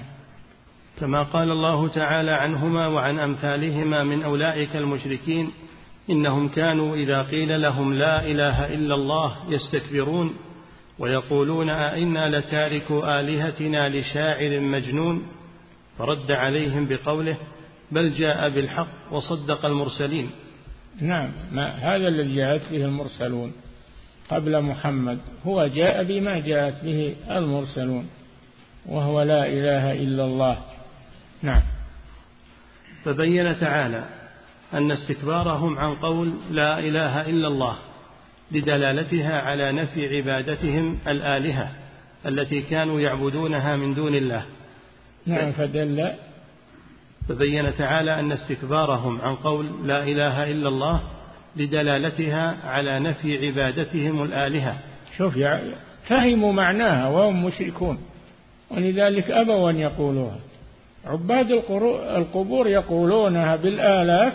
كما 0.99 1.23
قال 1.23 1.51
الله 1.51 1.87
تعالى 1.87 2.31
عنهما 2.31 2.87
وعن 2.87 3.19
أمثالهما 3.19 4.03
من 4.03 4.23
أولئك 4.23 4.75
المشركين 4.75 5.51
إنهم 6.09 6.47
كانوا 6.47 6.95
إذا 6.95 7.21
قيل 7.21 7.61
لهم 7.61 7.93
لا 7.93 8.25
إله 8.25 8.73
إلا 8.73 8.95
الله 8.95 9.35
يستكبرون 9.49 10.35
ويقولون 10.99 11.69
أئنا 11.69 12.37
لتارك 12.37 12.91
آلهتنا 12.91 13.89
لشاعر 13.89 14.59
مجنون 14.59 15.27
فرد 15.97 16.31
عليهم 16.31 16.87
بقوله 16.87 17.37
بل 17.91 18.13
جاء 18.13 18.49
بالحق 18.49 18.87
وصدق 19.11 19.65
المرسلين 19.65 20.29
نعم 21.01 21.31
ما 21.51 21.69
هذا 21.71 22.07
الذي 22.07 22.35
جاءت 22.35 22.71
به 22.71 22.85
المرسلون 22.85 23.51
قبل 24.29 24.61
محمد 24.61 25.19
هو 25.45 25.67
جاء 25.67 26.03
بما 26.03 26.39
جاءت 26.39 26.83
به 26.83 27.15
المرسلون 27.29 28.09
وهو 28.85 29.21
لا 29.21 29.47
إله 29.47 29.93
إلا 29.93 30.25
الله. 30.25 30.57
نعم. 31.45 31.61
فبين 33.03 33.59
تعالى 33.59 34.05
أن 34.73 34.91
استكبارهم 34.91 35.77
عن 35.77 35.95
قول 35.95 36.33
لا 36.51 36.79
إله 36.79 37.21
إلا 37.21 37.47
الله 37.47 37.75
لدلالتها 38.51 39.41
على 39.41 39.71
نفي 39.71 40.07
عبادتهم 40.07 40.97
الآلهة 41.07 41.71
التي 42.25 42.61
كانوا 42.61 42.99
يعبدونها 42.99 43.75
من 43.75 43.93
دون 43.93 44.15
الله. 44.15 44.45
نعم 45.25 45.51
فدل. 45.51 46.11
فبين 47.29 47.75
تعالى 47.75 48.19
أن 48.19 48.31
استكبارهم 48.31 49.21
عن 49.21 49.35
قول 49.35 49.87
لا 49.87 50.03
إله 50.03 50.51
إلا 50.51 50.69
الله 50.69 51.01
لدلالتها 51.55 52.57
على 52.63 52.99
نفي 52.99 53.37
عبادتهم 53.37 54.23
الآلهة. 54.23 54.79
شوف 55.17 55.37
يعني 55.37 55.71
فهموا 56.07 56.53
معناها 56.53 57.09
وهم 57.09 57.45
مشركون 57.45 57.97
ولذلك 58.71 59.31
أبوا 59.31 59.71
أن 59.71 59.75
يقولوها. 59.75 60.39
عباد 61.05 61.51
القبور 62.17 62.67
يقولونها 62.67 63.55
بالآلاف 63.55 64.33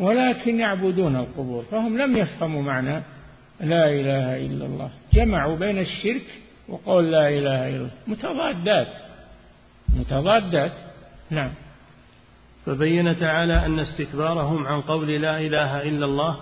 ولكن 0.00 0.60
يعبدون 0.60 1.16
القبور 1.16 1.64
فهم 1.70 1.98
لم 1.98 2.16
يفهموا 2.16 2.62
معنى 2.62 3.02
لا 3.60 3.90
إله 3.90 4.46
إلا 4.46 4.66
الله. 4.66 4.90
جمعوا 5.12 5.56
بين 5.56 5.78
الشرك 5.78 6.26
وقول 6.68 7.12
لا 7.12 7.28
إله 7.28 7.68
إلا 7.68 7.76
الله. 7.76 7.90
متضادات. 8.06 8.94
متضادات. 9.96 10.72
نعم. 11.30 11.50
فبين 12.66 13.16
تعالى 13.16 13.66
أن 13.66 13.78
استكبارهم 13.78 14.66
عن 14.66 14.80
قول 14.80 15.22
لا 15.22 15.40
إله 15.40 15.82
إلا 15.82 16.04
الله 16.06 16.36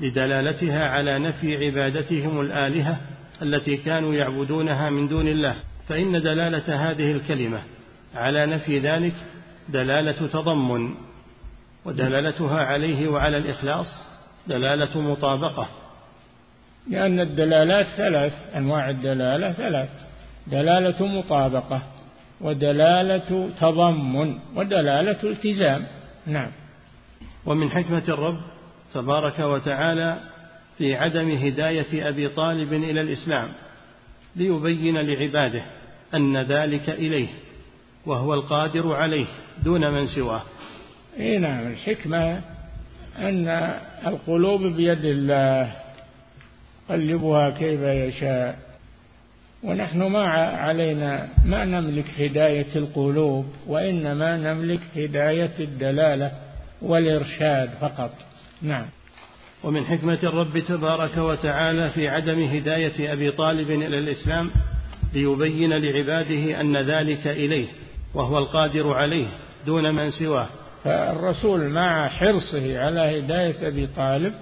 لدلالتها 0.00 0.88
على 0.88 1.18
نفي 1.18 1.56
عبادتهم 1.56 2.40
الآلهة 2.40 3.00
التي 3.42 3.76
كانوا 3.76 4.14
يعبدونها 4.14 4.90
من 4.90 5.08
دون 5.08 5.28
الله. 5.28 5.56
فإن 5.88 6.22
دلالة 6.22 6.90
هذه 6.90 7.12
الكلمة 7.12 7.58
على 8.14 8.46
نفي 8.46 8.78
ذلك 8.78 9.14
دلالة 9.68 10.26
تضمن 10.26 10.94
ودلالتها 11.84 12.64
عليه 12.64 13.08
وعلى 13.08 13.36
الإخلاص 13.36 13.86
دلالة 14.46 15.00
مطابقة. 15.00 15.68
لأن 16.90 17.20
الدلالات 17.20 17.86
ثلاث 17.86 18.32
أنواع 18.56 18.90
الدلالة 18.90 19.52
ثلاث. 19.52 19.88
دلالة 20.46 21.06
مطابقة 21.06 21.82
ودلالة 22.40 23.50
تضمن 23.60 24.38
ودلالة 24.56 25.22
التزام. 25.22 25.86
نعم. 26.26 26.50
ومن 27.46 27.70
حكمة 27.70 28.04
الرب 28.08 28.40
تبارك 28.94 29.38
وتعالى 29.38 30.18
في 30.78 30.96
عدم 30.96 31.30
هداية 31.30 32.08
أبي 32.08 32.28
طالب 32.28 32.72
إلى 32.72 33.00
الإسلام 33.00 33.48
ليبين 34.36 34.98
لعباده 34.98 35.62
أن 36.14 36.36
ذلك 36.36 36.90
إليه. 36.90 37.28
وهو 38.08 38.34
القادر 38.34 38.94
عليه 38.94 39.26
دون 39.64 39.90
من 39.90 40.06
سواه. 40.06 40.42
إي 41.20 41.38
نعم 41.38 41.66
الحكمة 41.66 42.42
أن 43.18 43.48
القلوب 44.06 44.62
بيد 44.62 45.04
الله 45.04 45.72
قلبها 46.90 47.50
كيف 47.50 47.80
يشاء. 47.80 48.58
ونحن 49.62 50.02
ما 50.02 50.24
علينا 50.38 51.28
ما 51.44 51.64
نملك 51.64 52.04
هداية 52.18 52.76
القلوب 52.76 53.46
وإنما 53.66 54.36
نملك 54.36 54.80
هداية 54.96 55.54
الدلالة 55.60 56.32
والإرشاد 56.82 57.70
فقط. 57.80 58.10
نعم. 58.62 58.86
ومن 59.64 59.84
حكمة 59.84 60.18
الرب 60.22 60.58
تبارك 60.58 61.16
وتعالى 61.16 61.90
في 61.90 62.08
عدم 62.08 62.42
هداية 62.42 63.12
أبي 63.12 63.32
طالب 63.32 63.70
إلى 63.70 63.98
الإسلام 63.98 64.50
ليبين 65.14 65.72
لعباده 65.72 66.60
أن 66.60 66.76
ذلك 66.76 67.26
إليه. 67.26 67.66
وهو 68.14 68.38
القادر 68.38 68.92
عليه 68.92 69.26
دون 69.66 69.94
من 69.94 70.10
سواه. 70.10 70.46
فالرسول 70.84 71.68
مع 71.68 72.08
حرصه 72.08 72.78
على 72.78 73.18
هداية 73.18 73.68
أبي 73.68 73.86
طالب 73.86 74.34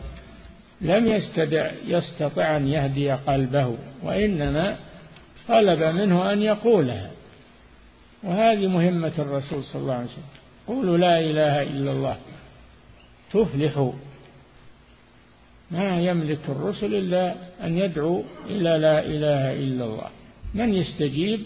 لم 0.81 1.07
يستدع 1.07 1.71
يستطع 1.87 2.57
أن 2.57 2.69
يهدي 2.69 3.13
قلبه 3.13 3.77
وإنما 4.03 4.77
طلب 5.49 5.83
منه 5.83 6.33
أن 6.33 6.43
يقولها 6.43 7.11
وهذه 8.23 8.67
مهمة 8.67 9.13
الرسول 9.19 9.65
صلى 9.65 9.83
الله 9.83 9.95
عليه 9.95 10.05
وسلم. 10.05 10.25
قولوا 10.67 10.99
لا 10.99 11.21
إله 11.21 11.63
إلا 11.63 11.93
الله 11.93 12.17
تفلحوا. 13.33 13.93
ما 15.71 16.01
يملك 16.01 16.41
الرسل 16.49 16.95
إلا 16.95 17.35
أن 17.65 17.79
يدعو 17.79 18.23
إلى 18.47 18.79
لا 18.79 19.07
إله 19.07 19.53
إلا 19.53 19.85
الله. 19.85 20.09
من 20.55 20.75
يستجيب 20.75 21.41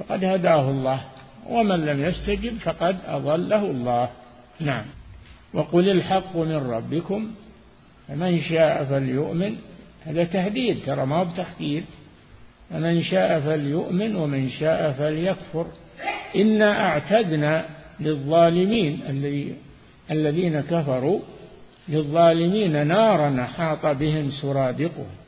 فقد 0.00 0.24
هداه 0.24 0.70
الله. 0.70 1.00
ومن 1.48 1.86
لم 1.86 2.04
يستجب 2.04 2.58
فقد 2.58 2.96
أضله 3.06 3.70
الله. 3.70 4.08
نعم. 4.60 4.84
وقل 5.54 5.88
الحق 5.88 6.36
من 6.36 6.56
ربكم 6.56 7.30
فمن 8.08 8.40
شاء 8.40 8.84
فليؤمن. 8.84 9.56
هذا 10.04 10.24
تهديد 10.24 10.78
ترى 10.86 11.06
ما 11.06 11.16
هو 11.16 11.24
بتخدير 11.24 11.82
فمن 12.70 13.02
شاء 13.02 13.40
فليؤمن 13.40 14.16
ومن 14.16 14.48
شاء 14.48 14.92
فليكفر. 14.92 15.66
إنا 16.36 16.80
أعتدنا 16.80 17.64
للظالمين 18.00 19.00
الذين 20.10 20.60
كفروا 20.60 21.20
للظالمين 21.88 22.86
نارا 22.86 23.40
أحاط 23.40 23.86
بهم 23.86 24.30
سرادقها 24.30 25.19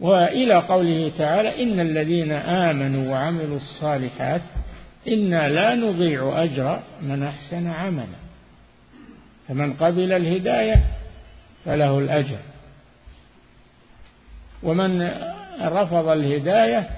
وإلى 0.00 0.54
قوله 0.54 1.12
تعالى 1.18 1.62
إن 1.62 1.80
الذين 1.80 2.32
آمنوا 2.32 3.12
وعملوا 3.12 3.56
الصالحات 3.56 4.42
إنا 5.08 5.48
لا 5.48 5.74
نضيع 5.74 6.42
أجر 6.42 6.80
من 7.02 7.22
أحسن 7.22 7.66
عملا. 7.66 8.26
فمن 9.48 9.72
قبل 9.72 10.12
الهداية 10.12 10.84
فله 11.64 11.98
الأجر. 11.98 12.38
ومن 14.62 15.10
رفض 15.62 16.08
الهداية 16.08 16.88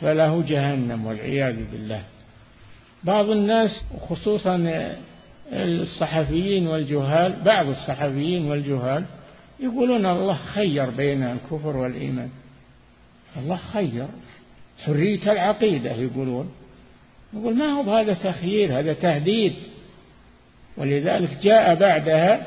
فله 0.00 0.44
جهنم 0.48 1.06
والعياذ 1.06 1.56
بالله. 1.72 2.02
بعض 3.04 3.30
الناس 3.30 3.84
خصوصا 4.08 4.56
الصحفيين 5.52 6.66
والجهال 6.66 7.32
بعض 7.44 7.66
الصحفيين 7.66 8.50
والجهال 8.50 9.04
يقولون 9.60 10.06
الله 10.06 10.34
خير 10.34 10.90
بين 10.90 11.22
الكفر 11.22 11.76
والإيمان. 11.76 12.30
الله 13.36 13.56
خير. 13.56 14.06
حرية 14.84 15.32
العقيدة 15.32 15.92
يقولون. 15.92 16.50
يقول 17.34 17.56
ما 17.56 17.66
هو 17.66 17.82
بهذا 17.82 18.14
تخيير 18.14 18.78
هذا 18.78 18.92
تهديد. 18.92 19.54
ولذلك 20.76 21.38
جاء 21.42 21.74
بعدها 21.74 22.46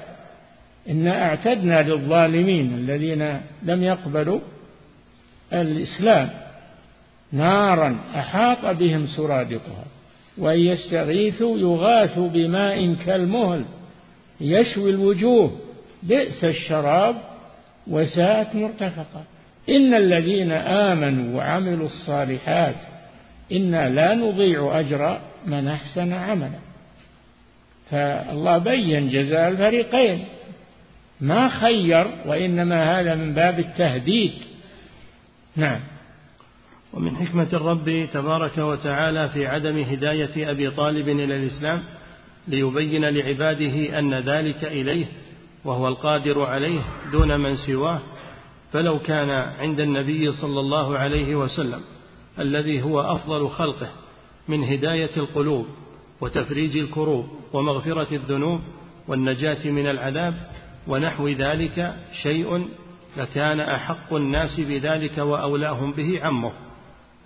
إنا 0.90 1.24
أعتدنا 1.24 1.82
للظالمين 1.82 2.74
الذين 2.74 3.42
لم 3.64 3.84
يقبلوا 3.84 4.40
الإسلام 5.54 6.30
نارا 7.32 7.98
أحاط 8.16 8.66
بهم 8.66 9.08
سرادقها 9.08 9.86
وإن 10.38 10.60
يستغيثوا 10.60 11.58
يغاثوا 11.58 12.28
بماء 12.30 12.94
كالمهل 12.94 13.66
يشوي 14.42 14.90
الوجوه 14.90 15.58
بئس 16.04 16.44
الشراب 16.44 17.16
وساءت 17.88 18.56
مرتفقا 18.56 19.24
إن 19.70 19.94
الذين 19.94 20.52
آمنوا 20.52 21.38
وعملوا 21.38 21.86
الصالحات 21.86 22.76
إنا 23.52 23.90
لا 23.90 24.16
نضيع 24.16 24.80
أجر 24.80 25.20
من 25.46 25.68
أحسن 25.68 26.14
عملا. 26.14 26.60
فالله 27.92 28.58
بين 28.58 29.10
جزاء 29.10 29.50
الفريقين. 29.50 30.26
ما 31.22 31.50
خير 31.50 32.08
وإنما 32.26 33.00
هذا 33.00 33.16
من 33.16 33.34
باب 33.34 33.60
التهديد. 33.60 34.34
نعم. 35.56 35.80
ومن 36.94 37.16
حكمة 37.16 37.48
الرب 37.54 38.08
تبارك 38.14 38.58
وتعالى 38.58 39.28
في 39.28 39.48
عدم 39.48 39.78
هداية 39.78 40.52
أبي 40.52 40.72
طالب 40.72 41.10
إلى 41.10 41.36
الإسلام 41.36 41.82
ليبين 42.48 43.06
لعباده 43.06 44.00
أن 44.00 44.20
ذلك 44.20 44.64
إليه 44.64 45.06
وهو 45.66 45.88
القادر 45.88 46.42
عليه 46.42 46.82
دون 47.12 47.40
من 47.40 47.56
سواه. 47.56 48.00
فلو 48.78 49.00
كان 49.00 49.30
عند 49.60 49.80
النبي 49.80 50.32
صلى 50.32 50.60
الله 50.60 50.98
عليه 50.98 51.36
وسلم 51.36 51.82
الذي 52.40 52.82
هو 52.82 53.02
أفضل 53.02 53.50
خلقه 53.50 53.90
من 54.48 54.64
هداية 54.64 55.10
القلوب 55.18 55.66
وتفريج 56.22 56.78
الكروب 56.78 57.28
ومغفرة 57.54 58.16
الذنوب 58.16 58.62
والنجاة 59.08 59.72
من 59.72 59.88
العذاب 59.88 60.34
ونحو 60.88 61.28
ذلك 61.28 61.96
شيء 62.24 62.68
لكان 63.18 63.60
أحق 63.60 64.14
الناس 64.14 64.60
بذلك 64.60 65.18
وأولاهم 65.18 65.92
به 65.92 66.26
عمه 66.26 66.52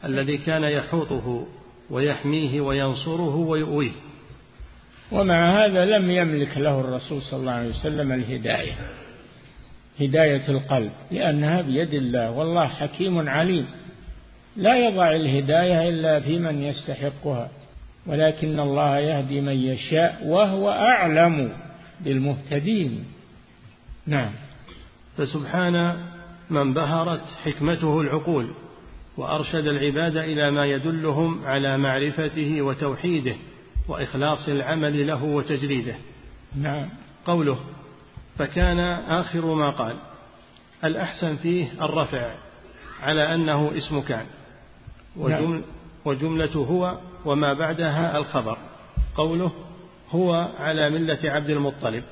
الذي 0.06 0.38
كان 0.38 0.64
يحوطه 0.64 1.48
ويحميه 1.90 2.62
وينصره 2.62 3.36
ويؤويه. 3.36 3.92
ومع 5.12 5.66
هذا 5.66 5.86
لم 5.86 6.12
يملك 6.12 6.58
له 6.58 6.80
الرسول 6.80 7.22
صلى 7.22 7.40
الله 7.40 7.52
عليه 7.52 7.70
وسلم 7.70 8.12
الهداية. 8.12 9.01
هداية 10.02 10.50
القلب 10.50 10.92
لأنها 11.12 11.62
بيد 11.62 11.94
الله 11.94 12.32
والله 12.32 12.68
حكيم 12.68 13.30
عليم. 13.30 13.66
لا 14.58 14.76
يضع 14.76 15.12
الهداية 15.12 15.90
إلا 15.90 16.20
في 16.20 16.40
من 16.40 16.64
يستحقها 16.64 17.50
ولكن 18.06 18.60
الله 18.60 18.98
يهدي 18.98 19.42
من 19.42 19.54
يشاء 19.54 20.22
وهو 20.26 20.72
أعلم 20.72 21.52
بالمهتدين. 22.02 23.06
نعم. 24.08 24.32
فسبحان 25.18 25.96
من 26.50 26.74
بهرت 26.74 27.26
حكمته 27.44 28.02
العقول 28.02 28.48
وأرشد 29.18 29.68
العباد 29.68 30.18
إلى 30.18 30.52
ما 30.52 30.66
يدلهم 30.66 31.46
على 31.46 31.78
معرفته 31.78 32.62
وتوحيده 32.62 33.36
وإخلاص 33.88 34.50
العمل 34.50 35.08
له 35.08 35.24
وتجريده. 35.24 35.96
نعم. 36.56 36.90
قوله 37.26 37.58
فكان 38.38 38.80
آخر 39.10 39.46
ما 39.46 39.70
قال. 39.70 39.96
الأحسن 40.84 41.36
فيه 41.36 41.68
الرفع 41.82 42.36
على 43.04 43.36
أنه 43.36 43.72
اسم 43.78 44.02
كان. 44.02 44.26
وجمل 45.18 45.50
نعم. 45.50 45.62
وجملة 46.06 46.56
هو 46.56 46.98
وما 47.26 47.54
بعدها 47.54 48.18
الخبر. 48.18 48.58
قوله 49.16 49.52
هو 50.12 50.48
على 50.60 50.90
ملة 50.90 51.20
عبد 51.24 51.50
المطلب. 51.50 52.04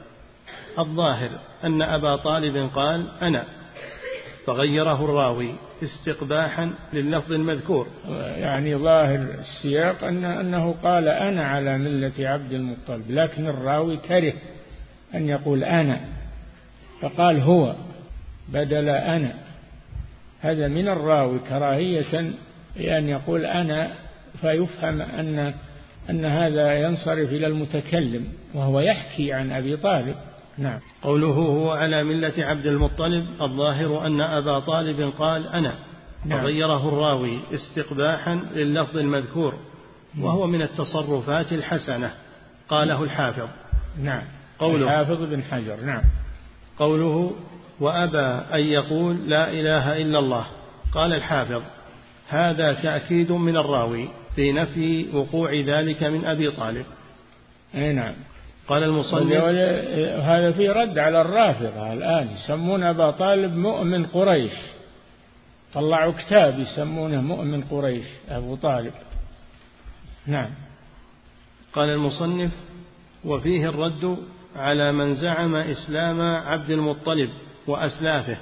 الظاهر 0.79 1.29
أن 1.63 1.81
أبا 1.81 2.15
طالب 2.15 2.69
قال 2.75 3.07
أنا. 3.21 3.45
فغيره 4.45 5.05
الراوي 5.05 5.55
استقباحا 5.83 6.73
لللفظ 6.93 7.31
المذكور. 7.31 7.87
يعني 8.37 8.75
ظاهر 8.75 9.19
السياق 9.39 10.03
أن 10.03 10.25
أنه 10.25 10.75
قال 10.83 11.07
أنا 11.07 11.47
على 11.47 11.77
ملة 11.77 12.29
عبد 12.29 12.53
المطلب 12.53 13.11
لكن 13.11 13.47
الراوي 13.47 13.97
كره. 13.97 14.33
أن 15.15 15.29
يقول 15.29 15.63
أنا 15.63 15.99
فقال 17.01 17.41
هو 17.41 17.75
بدل 18.49 18.89
أنا. 18.89 19.33
هذا 20.41 20.67
من 20.67 20.87
الراوي 20.87 21.39
كراهية 21.39 22.31
لأن 22.75 23.09
يقول 23.09 23.45
أنا 23.45 23.91
فيفهم 24.41 25.01
أن 25.01 25.53
أن 26.09 26.25
هذا 26.25 26.73
ينصرف 26.73 27.29
إلى 27.29 27.47
المتكلم 27.47 28.27
وهو 28.53 28.79
يحكي 28.79 29.33
عن 29.33 29.51
أبي 29.51 29.77
طالب. 29.77 30.15
نعم. 30.57 30.79
قوله 31.03 31.27
هو 31.27 31.71
على 31.71 32.03
ملة 32.03 32.33
عبد 32.37 32.65
المطلب 32.65 33.27
الظاهر 33.41 34.07
أن 34.07 34.21
أبا 34.21 34.59
طالب 34.59 35.13
قال 35.17 35.47
أنا. 35.47 35.73
نعم. 36.25 36.43
وغيره 36.43 36.87
الراوي 36.87 37.39
استقباحا 37.53 38.35
لللفظ 38.55 38.97
المذكور 38.97 39.53
وهو 40.19 40.47
من 40.47 40.61
التصرفات 40.61 41.53
الحسنة 41.53 42.13
قاله 42.69 43.03
الحافظ. 43.03 43.47
نعم. 44.03 44.23
قوله 44.59 44.83
الحافظ 44.83 45.21
بن 45.23 45.43
حجر 45.43 45.81
نعم. 45.81 46.03
قوله 46.79 47.35
وأبى 47.79 48.43
أن 48.53 48.59
يقول 48.59 49.29
لا 49.29 49.49
إله 49.49 49.97
إلا 49.97 50.19
الله. 50.19 50.45
قال 50.93 51.13
الحافظ 51.13 51.61
هذا 52.27 52.73
تأكيد 52.73 53.31
من 53.31 53.57
الراوي 53.57 54.09
في 54.35 54.51
نفي 54.51 55.07
وقوع 55.13 55.53
ذلك 55.53 56.03
من 56.03 56.25
أبي 56.25 56.51
طالب. 56.51 56.85
أي 57.75 57.93
نعم. 57.93 58.13
قال 58.67 58.83
المصنف 58.83 59.43
هذا 60.23 60.51
في 60.51 60.69
رد 60.69 60.99
على 60.99 61.21
الرافضة 61.21 61.93
الآن 61.93 62.29
يسمون 62.29 62.83
أبا 62.83 63.11
طالب 63.11 63.57
مؤمن 63.57 64.05
قريش. 64.05 64.53
طلعوا 65.73 66.13
كتاب 66.13 66.59
يسمونه 66.59 67.21
مؤمن 67.21 67.63
قريش 67.63 68.05
أبو 68.29 68.55
طالب. 68.55 68.93
نعم. 70.27 70.49
قال 71.73 71.89
المصنف 71.89 72.51
وفيه 73.25 73.69
الرد 73.69 74.17
على 74.55 74.91
من 74.91 75.15
زعم 75.15 75.55
إسلام 75.55 76.21
عبد 76.21 76.69
المطلب 76.69 77.29
وأسلافه. 77.67 78.37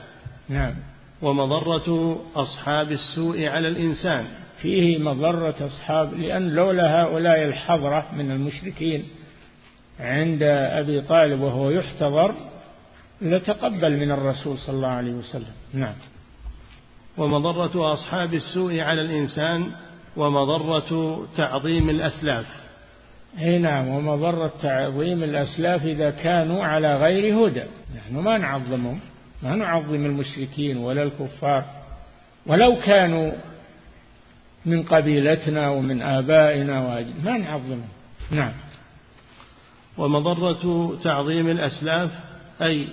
نعم. 0.49 0.73
ومضرة 1.21 2.19
أصحاب 2.35 2.91
السوء 2.91 3.45
على 3.45 3.67
الإنسان. 3.67 4.25
فيه 4.61 4.97
مضرة 4.97 5.55
أصحاب 5.61 6.13
لأن 6.13 6.49
لولا 6.49 7.01
هؤلاء 7.03 7.43
الحضرة 7.43 8.05
من 8.13 8.31
المشركين 8.31 9.07
عند 9.99 10.43
أبي 10.43 11.01
طالب 11.01 11.41
وهو 11.41 11.69
يحتضر 11.69 12.35
لتقبل 13.21 13.97
من 13.97 14.11
الرسول 14.11 14.57
صلى 14.57 14.75
الله 14.75 14.87
عليه 14.87 15.13
وسلم. 15.13 15.53
نعم. 15.73 15.95
ومضرة 17.17 17.93
أصحاب 17.93 18.33
السوء 18.33 18.79
على 18.79 19.01
الإنسان 19.01 19.71
ومضرة 20.17 21.23
تعظيم 21.37 21.89
الأسلاف. 21.89 22.66
إي 23.39 23.57
نعم 23.57 23.87
ومضرة 23.87 24.53
تعظيم 24.61 25.23
الأسلاف 25.23 25.85
إذا 25.85 26.09
كانوا 26.09 26.63
على 26.63 26.95
غير 26.95 27.47
هدى. 27.47 27.63
نحن 27.97 28.15
ما 28.15 28.37
نعظمهم 28.37 28.99
ما 29.43 29.55
نعظم 29.55 30.05
المشركين 30.05 30.77
ولا 30.77 31.03
الكفار. 31.03 31.65
ولو 32.45 32.75
كانوا 32.85 33.31
من 34.65 34.83
قبيلتنا 34.83 35.69
ومن 35.69 36.01
آبائنا 36.01 36.87
وأجل 36.87 37.13
ما 37.25 37.37
نعظمهم. 37.37 37.89
نعم. 38.31 38.53
ومضرة 39.97 40.95
تعظيم 41.03 41.49
الأسلاف 41.49 42.11
أي 42.61 42.87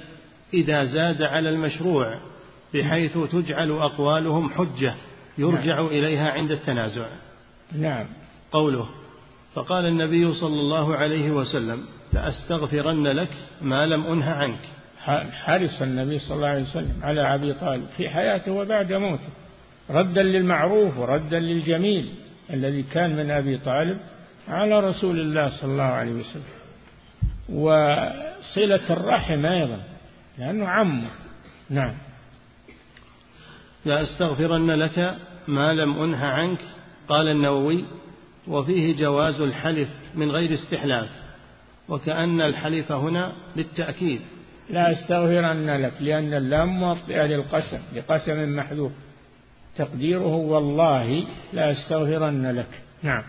إذا 0.55 0.85
زاد 0.85 1.22
على 1.22 1.49
المشروع 1.49 2.18
بحيث 2.74 3.18
تجعل 3.32 3.70
أقوالهم 3.70 4.51
حجة 4.51 4.95
يرجع 5.39 5.74
نعم. 5.74 5.87
إليها 5.87 6.30
عند 6.30 6.51
التنازع. 6.51 7.07
نعم. 7.72 8.07
قوله 8.53 8.89
فقال 9.55 9.86
النبي 9.86 10.32
صلى 10.32 10.61
الله 10.61 10.96
عليه 10.96 11.30
وسلم 11.30 11.84
لأستغفرن 12.12 13.07
لك 13.07 13.30
ما 13.62 13.86
لم 13.86 14.07
أنه 14.07 14.30
عنك. 14.30 14.61
حرص 15.32 15.82
النبي 15.82 16.18
صلى 16.18 16.36
الله 16.36 16.48
عليه 16.48 16.62
وسلم 16.62 17.00
على 17.02 17.34
أبي 17.34 17.52
طالب 17.52 17.86
في 17.96 18.09
حياته 18.11 18.52
وبعد 18.52 18.92
موته 18.92 19.28
ردا 19.90 20.22
للمعروف 20.22 20.98
وردا 20.98 21.40
للجميل 21.40 22.14
الذي 22.50 22.82
كان 22.82 23.16
من 23.16 23.30
أبي 23.30 23.59
طالب 23.59 23.98
على 24.48 24.80
رسول 24.80 25.20
الله 25.20 25.48
صلى 25.61 25.72
الله 25.72 25.82
عليه 25.82 26.12
وسلم 26.12 26.42
وصلة 27.48 28.90
الرحم 28.90 29.46
أيضا 29.46 29.78
لأنه 30.38 30.68
عمه 30.68 31.11
نعم. 31.70 31.94
لأستغفرن 33.84 34.70
لك 34.70 35.16
ما 35.48 35.72
لم 35.72 36.02
أنه 36.02 36.24
عنك. 36.24 36.59
قال 37.09 37.28
النووي 37.28 37.84
وفيه 38.49 38.97
جواز 38.97 39.40
الحلف 39.40 39.88
من 40.14 40.30
غير 40.30 40.55
استحلاف 40.55 41.09
وكأن 41.88 42.40
الحلف 42.40 42.92
هنا 42.92 43.32
للتأكيد. 43.57 44.20
لا 44.70 44.92
أستغفرن 44.92 45.70
لك 45.70 45.92
لأن 46.01 46.34
اللام 46.34 46.68
موطئة 46.68 47.26
للقسم 47.26 47.78
لقسم 47.97 48.57
محذوف. 48.57 48.92
تقديره 49.76 50.34
والله 50.34 51.24
لا 51.53 51.70
أستغفرن 51.70 52.47
لك. 52.47 52.80
نعم. 53.03 53.22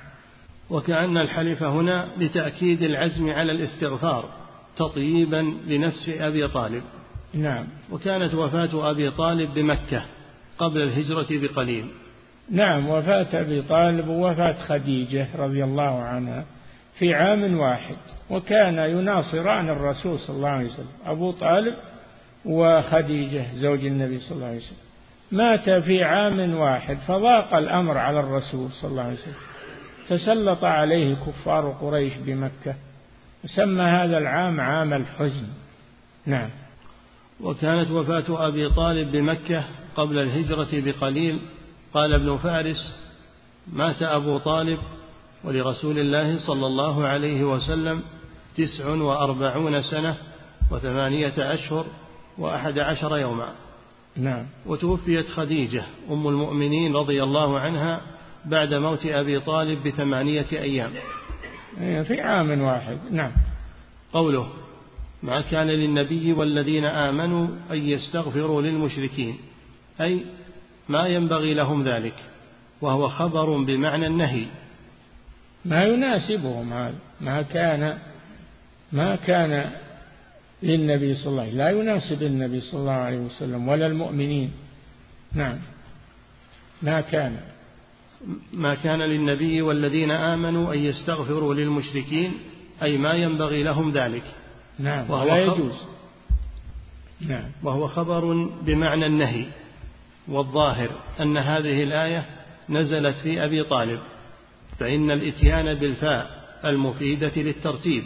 وكأن 0.69 1.17
الحلف 1.17 1.63
هنا 1.63 2.09
لتأكيد 2.17 2.83
العزم 2.83 3.29
على 3.29 3.51
الاستغفار 3.51 4.29
تطييبا 4.77 5.53
لنفس 5.67 6.09
أبي 6.09 6.47
طالب. 6.47 6.83
نعم. 7.33 7.65
وكانت 7.91 8.33
وفاة 8.33 8.91
أبي 8.91 9.11
طالب 9.11 9.53
بمكة 9.53 10.03
قبل 10.57 10.81
الهجرة 10.81 11.27
بقليل. 11.29 11.85
نعم 12.49 12.89
وفاة 12.89 13.41
أبي 13.41 13.61
طالب 13.61 14.07
ووفاة 14.07 14.53
خديجة 14.53 15.27
رضي 15.37 15.63
الله 15.63 16.01
عنها 16.01 16.45
في 16.99 17.13
عام 17.13 17.57
واحد 17.57 17.95
وكان 18.29 18.77
يناصران 18.77 19.69
الرسول 19.69 20.19
صلى 20.19 20.35
الله 20.35 20.49
عليه 20.49 20.65
وسلم 20.65 20.87
أبو 21.05 21.31
طالب 21.31 21.75
وخديجة 22.45 23.45
زوج 23.53 23.85
النبي 23.85 24.19
صلى 24.19 24.35
الله 24.35 24.47
عليه 24.47 24.57
وسلم. 24.57 24.77
مات 25.31 25.69
في 25.69 26.03
عام 26.03 26.55
واحد 26.55 26.97
فضاق 27.07 27.55
الأمر 27.55 27.97
على 27.97 28.19
الرسول 28.19 28.71
صلى 28.71 28.91
الله 28.91 29.03
عليه 29.03 29.13
وسلم. 29.13 29.33
تسلط 30.09 30.63
عليه 30.63 31.15
كفار 31.15 31.71
قريش 31.81 32.13
بمكة. 32.25 32.75
سمى 33.45 33.83
هذا 33.83 34.17
العام 34.17 34.61
عام 34.61 34.93
الحزن. 34.93 35.47
نعم. 36.25 36.49
وكانت 37.41 37.91
وفاة 37.91 38.47
أبي 38.47 38.69
طالب 38.69 39.11
بمكة 39.11 39.65
قبل 39.95 40.17
الهجرة 40.19 40.67
بقليل 40.73 41.39
قال 41.95 42.13
ابن 42.13 42.37
فارس 42.37 42.93
مات 43.73 44.03
أبو 44.03 44.37
طالب 44.37 44.79
ولرسول 45.43 45.99
الله 45.99 46.47
صلى 46.47 46.67
الله 46.67 47.07
عليه 47.07 47.43
وسلم 47.43 48.03
تسع 48.57 48.89
وأربعون 48.89 49.81
سنة 49.81 50.15
وثمانية 50.71 51.33
أشهر 51.37 51.85
وأحد 52.37 52.79
عشر 52.79 53.17
يوما. 53.17 53.47
نعم. 54.17 54.45
وتوفيت 54.65 55.27
خديجة 55.27 55.83
أم 56.11 56.27
المؤمنين 56.27 56.95
رضي 56.95 57.23
الله 57.23 57.59
عنها 57.59 58.01
بعد 58.45 58.73
موت 58.73 59.05
أبي 59.05 59.39
طالب 59.39 59.87
بثمانية 59.87 60.47
أيام. 60.51 60.91
إيه، 61.81 62.01
في 62.01 62.21
عام 62.21 62.61
واحد. 62.61 62.97
نعم. 63.11 63.31
قوله 64.13 64.47
ما 65.23 65.41
كان 65.41 65.67
للنبي 65.67 66.33
والذين 66.33 66.85
آمنوا 66.85 67.47
أن 67.71 67.77
يستغفروا 67.77 68.61
للمشركين 68.61 69.37
أي 70.01 70.25
ما 70.89 71.07
ينبغي 71.07 71.53
لهم 71.53 71.83
ذلك 71.83 72.15
وهو 72.81 73.09
خبر 73.09 73.57
بمعنى 73.57 74.07
النهي. 74.07 74.45
ما 75.65 75.83
يناسبهم 75.83 76.73
هذا 76.73 76.95
ما 77.21 77.41
كان 77.41 77.97
ما 78.91 79.15
كان 79.15 79.71
للنبي 80.63 81.13
صلى 81.13 81.31
الله 81.31 81.41
عليه 81.41 81.51
وسلم 81.51 81.57
لا 81.57 81.69
يناسب 81.69 82.23
النبي 82.23 82.59
صلى 82.59 82.79
الله 82.79 82.91
عليه 82.91 83.17
وسلم 83.17 83.67
ولا 83.67 83.87
المؤمنين. 83.87 84.51
نعم. 85.33 85.57
ما 86.81 87.01
كان. 87.01 87.37
ما 88.53 88.75
كان 88.75 88.99
للنبي 88.99 89.61
والذين 89.61 90.11
آمنوا 90.11 90.73
أن 90.73 90.79
يستغفروا 90.79 91.53
للمشركين 91.53 92.33
أي 92.83 92.97
ما 92.97 93.13
ينبغي 93.13 93.63
لهم 93.63 93.91
ذلك. 93.91 94.23
نعم 94.79 95.11
ولا 95.11 95.37
يجوز. 95.37 95.81
نعم. 97.27 97.49
وهو 97.63 97.87
خبر 97.87 98.49
بمعنى 98.61 99.05
النهي. 99.05 99.45
والظاهر 100.27 100.89
أن 101.21 101.37
هذه 101.37 101.83
الآية 101.83 102.25
نزلت 102.69 103.15
في 103.15 103.45
أبي 103.45 103.63
طالب 103.63 103.99
فإن 104.79 105.11
الإتيان 105.11 105.79
بالفاء 105.79 106.45
المفيدة 106.65 107.31
للترتيب 107.35 108.03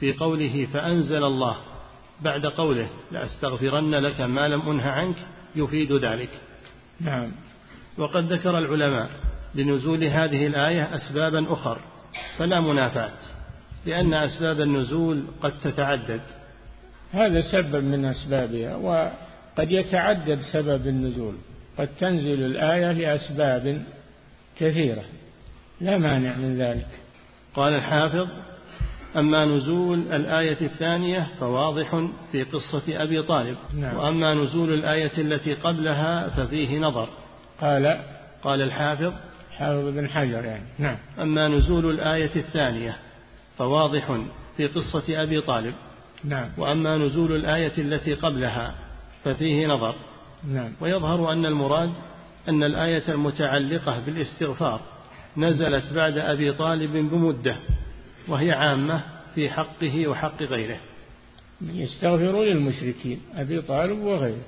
في 0.00 0.12
قوله 0.12 0.66
فأنزل 0.72 1.24
الله 1.24 1.56
بعد 2.20 2.46
قوله 2.46 2.88
لأستغفرن 3.12 3.94
لك 3.94 4.20
ما 4.20 4.48
لم 4.48 4.68
أنه 4.68 4.86
عنك 4.86 5.16
يفيد 5.56 5.92
ذلك. 5.92 6.30
نعم. 7.00 7.32
وقد 7.98 8.32
ذكر 8.32 8.58
العلماء 8.58 9.10
لنزول 9.54 10.04
هذه 10.04 10.46
الآية 10.46 10.96
أسبابا 10.96 11.52
أخر 11.52 11.78
فلا 12.38 12.60
منافاة 12.60 13.18
لأن 13.86 14.14
أسباب 14.14 14.60
النزول 14.60 15.24
قد 15.42 15.60
تتعدد. 15.60 16.20
هذا 17.12 17.40
سبب 17.52 17.84
من 17.84 18.04
أسبابها 18.04 18.76
وقد 18.76 19.72
يتعدد 19.72 20.40
سبب 20.52 20.86
النزول. 20.86 21.34
قد 21.78 21.88
تنزل 22.00 22.44
الآية 22.44 22.92
لأسباب 22.92 23.82
كثيرة. 24.58 25.02
لا 25.80 25.98
مانع 25.98 26.36
من 26.36 26.58
ذلك. 26.58 26.86
قال 27.54 27.74
الحافظ 27.74 28.28
أما 29.16 29.44
نزول 29.44 29.98
الآية 30.12 30.60
الثانية 30.60 31.26
فواضح 31.40 32.06
في 32.32 32.42
قصة 32.42 33.02
أبي 33.02 33.22
طالب 33.22 33.56
نعم. 33.74 33.96
وأما 33.96 34.34
نزول 34.34 34.74
الآية 34.74 35.18
التي 35.18 35.54
قبلها 35.54 36.28
ففيه 36.28 36.78
نظر. 36.78 37.08
قال 37.60 38.00
قال 38.42 38.62
الحافظ 38.62 39.12
حافظ 39.58 39.88
بن 39.88 40.08
حجر 40.08 40.44
يعني. 40.44 40.64
نعم. 40.78 40.96
أما 41.18 41.48
نزول 41.48 41.90
الآية 41.90 42.36
الثانية 42.36 42.96
فواضح 43.58 44.20
في 44.56 44.66
قصة 44.66 45.22
أبي 45.22 45.40
طالب 45.40 45.74
نعم. 46.24 46.48
وأما 46.58 46.96
نزول 46.96 47.36
الآية 47.36 47.72
التي 47.78 48.14
قبلها 48.14 48.74
ففيه 49.24 49.66
نظر. 49.66 49.94
نعم. 50.48 50.72
ويظهر 50.80 51.32
أن 51.32 51.46
المراد 51.46 51.92
أن 52.48 52.62
الآية 52.62 53.02
المتعلقة 53.08 54.00
بالاستغفار 54.06 54.80
نزلت 55.36 55.92
بعد 55.92 56.18
أبي 56.18 56.52
طالب 56.52 56.92
بمدة 56.92 57.56
وهي 58.28 58.52
عامة 58.52 59.00
في 59.34 59.50
حقه 59.50 60.08
وحق 60.08 60.42
غيره. 60.42 60.78
يستغفرون 61.62 62.46
للمشركين 62.46 63.20
أبي 63.36 63.62
طالب 63.62 63.98
وغيره. 63.98 64.44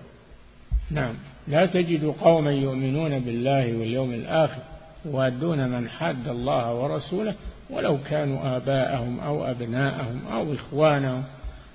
نعم. 0.90 1.14
لا 1.48 1.66
تجد 1.66 2.04
قوما 2.04 2.52
يؤمنون 2.52 3.18
بالله 3.18 3.76
واليوم 3.78 4.14
الآخر 4.14 4.62
يوادون 5.04 5.68
من 5.68 5.88
حاد 5.88 6.28
الله 6.28 6.74
ورسوله 6.74 7.34
ولو 7.70 7.98
كانوا 8.02 8.56
آباءهم 8.56 9.20
أو 9.20 9.44
أبناءهم 9.44 10.26
أو 10.32 10.52
إخوانهم 10.52 11.24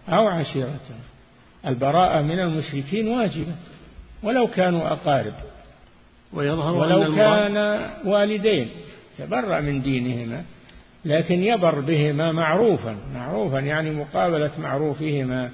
أو 0.09 0.27
عشيرتهم. 0.27 0.99
البراءة 1.65 2.21
من 2.21 2.39
المشركين 2.39 3.07
واجبة. 3.07 3.55
ولو 4.23 4.47
كانوا 4.47 4.93
أقارب. 4.93 5.33
ويظهر 6.33 6.75
ولو 6.75 7.03
أن 7.03 7.15
كان 7.15 7.85
والدين 8.05 8.69
تبرأ 9.17 9.59
من 9.59 9.81
دينهما 9.81 10.43
لكن 11.05 11.43
يبر 11.43 11.79
بهما 11.79 12.31
معروفا. 12.31 12.97
معروفا 13.15 13.57
يعني 13.57 13.91
مقابلة 13.91 14.51
معروفهما 14.59 15.51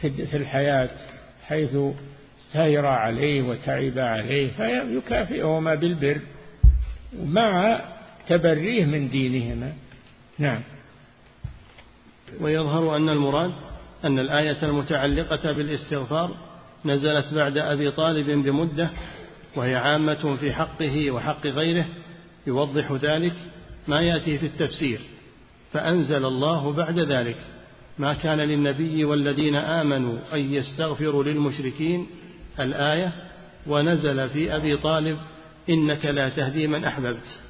في 0.00 0.36
الحياة 0.36 0.88
حيث 1.46 1.76
سير 2.52 2.86
عليه 2.86 3.42
وتعب 3.42 3.98
عليه 3.98 4.48
فيكافئهما 4.48 5.74
بالبر 5.74 6.20
مع 7.24 7.80
تبريه 8.28 8.84
من 8.84 9.08
دينهما. 9.08 9.72
نعم. 10.38 10.60
ويظهر 12.40 12.96
أن 12.96 13.08
المراد 13.08 13.52
أن 14.04 14.18
الآية 14.18 14.62
المتعلقة 14.62 15.52
بالإستغفار 15.52 16.30
نزلت 16.84 17.34
بعد 17.34 17.58
أبي 17.58 17.90
طالب 17.90 18.30
بمدة 18.30 18.90
وهي 19.56 19.76
عامة 19.76 20.36
في 20.36 20.52
حقه 20.52 21.10
وحق 21.10 21.46
غيره 21.46 21.86
يوضح 22.46 22.92
ذلك 22.92 23.34
ما 23.88 24.02
يأتي 24.02 24.38
في 24.38 24.46
التفسير. 24.46 25.00
فأنزل 25.72 26.24
الله 26.24 26.72
بعد 26.72 26.98
ذلك 26.98 27.36
ما 27.98 28.14
كان 28.14 28.38
للنبي 28.38 29.04
والذين 29.04 29.54
آمنوا 29.56 30.18
أن 30.32 30.38
يستغفروا 30.38 31.24
للمشركين 31.24 32.06
الآية 32.60 33.12
ونزل 33.66 34.28
في 34.28 34.56
أبي 34.56 34.76
طالب 34.76 35.18
إنك 35.70 36.06
لا 36.06 36.28
تهدي 36.28 36.66
من 36.66 36.84
أحببت. 36.84 37.40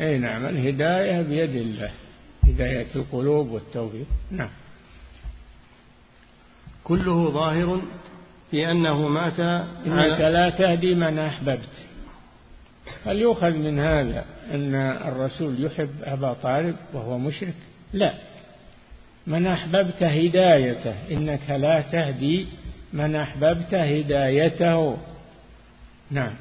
أي 0.00 0.18
نعم 0.18 0.46
الهداية 0.46 1.22
بيد 1.22 1.56
الله 1.56 1.90
هداية 2.44 2.86
القلوب 2.96 3.50
والتوفيق. 3.50 4.06
نعم. 4.30 4.50
كله 6.84 7.30
ظاهر 7.30 7.82
في 8.50 8.70
أنه 8.70 9.08
مات 9.08 9.40
إنك 9.86 10.20
لا 10.20 10.50
تهدي 10.50 10.94
من 10.94 11.18
أحببت. 11.18 11.86
هل 13.06 13.16
يؤخذ 13.16 13.50
من 13.50 13.78
هذا 13.78 14.24
أن 14.54 14.74
الرسول 15.08 15.64
يحب 15.64 15.90
أبا 16.04 16.32
طالب 16.32 16.76
وهو 16.92 17.18
مشرك؟ 17.18 17.54
لا. 17.92 18.14
من 19.26 19.46
أحببت 19.46 20.02
هدايته 20.02 20.94
إنك 21.10 21.50
لا 21.50 21.80
تهدي 21.80 22.46
من 22.92 23.16
أحببت 23.16 23.74
هدايته. 23.74 24.98
نعم. 26.10 26.32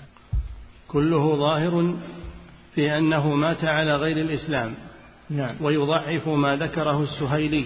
كله 0.87 1.35
ظاهر 1.35 1.95
في 2.75 2.97
أنه 2.97 3.29
مات 3.29 3.63
على 3.63 3.95
غير 3.95 4.17
الإسلام. 4.17 4.73
نعم. 5.29 5.55
ويضعف 5.61 6.27
ما 6.27 6.55
ذكره 6.55 7.03
السهيلي. 7.03 7.65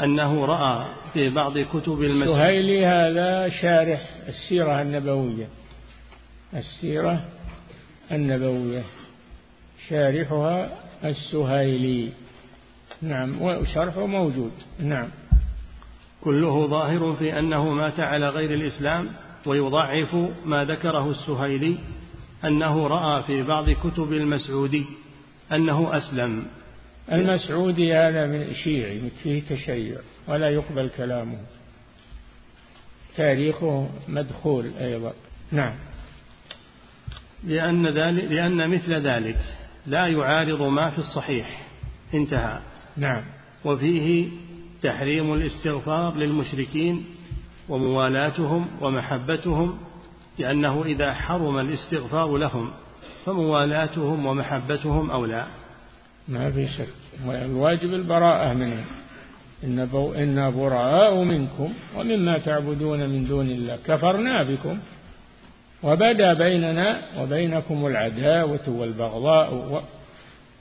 أنه 0.00 0.44
رأى 0.44 0.86
في 1.12 1.28
بعض 1.28 1.58
كتب 1.58 2.02
المسجد 2.02 2.28
السهيلي 2.28 2.86
هذا 2.86 3.48
شارح 3.48 4.00
السيرة 4.28 4.82
النبوية. 4.82 5.48
السيرة 6.54 7.24
النبوية. 8.12 8.82
شارحها 9.88 10.70
السهيلي. 11.04 12.12
نعم 13.02 13.42
وشرحه 13.42 14.06
موجود. 14.06 14.52
نعم. 14.80 15.08
كله 16.20 16.66
ظاهر 16.66 17.16
في 17.18 17.38
أنه 17.38 17.74
مات 17.74 18.00
على 18.00 18.28
غير 18.28 18.54
الإسلام 18.54 19.08
ويضعف 19.46 20.14
ما 20.44 20.64
ذكره 20.64 21.10
السهيلي 21.10 21.78
أنه 22.44 22.86
رأى 22.86 23.22
في 23.22 23.42
بعض 23.42 23.70
كتب 23.70 24.12
المسعودي 24.12 24.84
أنه 25.52 25.96
أسلم. 25.96 26.46
المسعودي 27.12 27.94
هذا 27.94 28.26
من 28.26 28.54
شيعي 28.54 29.10
فيه 29.22 29.42
تشيع 29.42 29.96
ولا 30.28 30.50
يقبل 30.50 30.90
كلامه. 30.96 31.38
تاريخه 33.16 33.88
مدخول 34.08 34.70
أيضا. 34.80 35.12
نعم. 35.52 35.74
لأن, 37.44 37.86
ذلك 37.86 38.24
لأن 38.24 38.70
مثل 38.70 38.94
ذلك 38.94 39.38
لا 39.86 40.06
يعارض 40.06 40.62
ما 40.62 40.90
في 40.90 40.98
الصحيح. 40.98 41.66
انتهى. 42.14 42.60
نعم. 42.96 43.22
وفيه 43.64 44.28
تحريم 44.82 45.34
الاستغفار 45.34 46.16
للمشركين 46.16 47.04
وموالاتهم 47.68 48.66
ومحبتهم 48.80 49.78
لأنه 50.38 50.84
إذا 50.84 51.14
حرم 51.14 51.58
الاستغفار 51.58 52.36
لهم 52.36 52.70
فموالاتهم 53.26 54.26
ومحبتهم 54.26 55.10
أولى. 55.10 55.46
ما 56.28 56.50
في 56.50 56.68
شك. 56.68 56.97
الواجب 57.28 57.94
البراءة 57.94 58.52
منهم 58.52 58.84
إن 59.64 59.88
إنا 60.16 60.50
براء 60.50 61.24
منكم 61.24 61.72
ومما 61.96 62.38
تعبدون 62.38 63.08
من 63.08 63.24
دون 63.24 63.50
الله. 63.50 63.78
كفرنا 63.86 64.42
بكم 64.42 64.78
وبدا 65.82 66.34
بيننا 66.34 67.02
وبينكم 67.18 67.86
العداوة 67.86 68.68
والبغضاء 68.68 69.84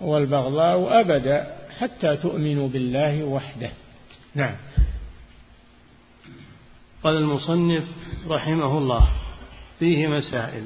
والبغضاء 0.01 1.01
أبدا 1.01 1.47
حتى 1.79 2.15
تؤمنوا 2.15 2.67
بالله 2.67 3.23
وحده. 3.23 3.69
نعم. 4.35 4.55
قال 7.03 7.17
المصنف 7.17 7.83
رحمه 8.29 8.77
الله 8.77 9.09
فيه 9.79 10.07
مسائل. 10.07 10.63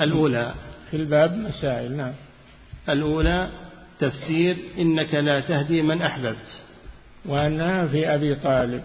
الأولى 0.00 0.54
في 0.90 0.96
الباب 0.96 1.36
مسائل 1.36 1.96
نعم. 1.96 2.12
الأولى 2.88 3.50
تفسير 4.00 4.56
إنك 4.78 5.14
لا 5.14 5.40
تهدي 5.40 5.82
من 5.82 6.02
أحببت. 6.02 6.60
وأنها 7.24 7.86
في 7.86 8.14
أبي 8.14 8.34
طالب. 8.34 8.82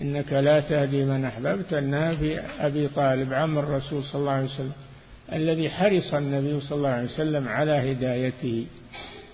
إنك 0.00 0.32
لا 0.32 0.60
تهدي 0.60 1.04
من 1.04 1.24
أحببت. 1.24 1.72
أنها 1.72 2.14
في 2.14 2.40
أبي 2.40 2.88
طالب 2.88 3.32
عم 3.32 3.58
الرسول 3.58 4.04
صلى 4.04 4.20
الله 4.20 4.32
عليه 4.32 4.44
وسلم 4.44 4.72
الذي 5.32 5.70
حرص 5.70 6.14
النبي 6.14 6.60
صلى 6.60 6.76
الله 6.76 6.88
عليه 6.88 7.04
وسلم 7.04 7.48
على 7.48 7.92
هدايته 7.92 8.66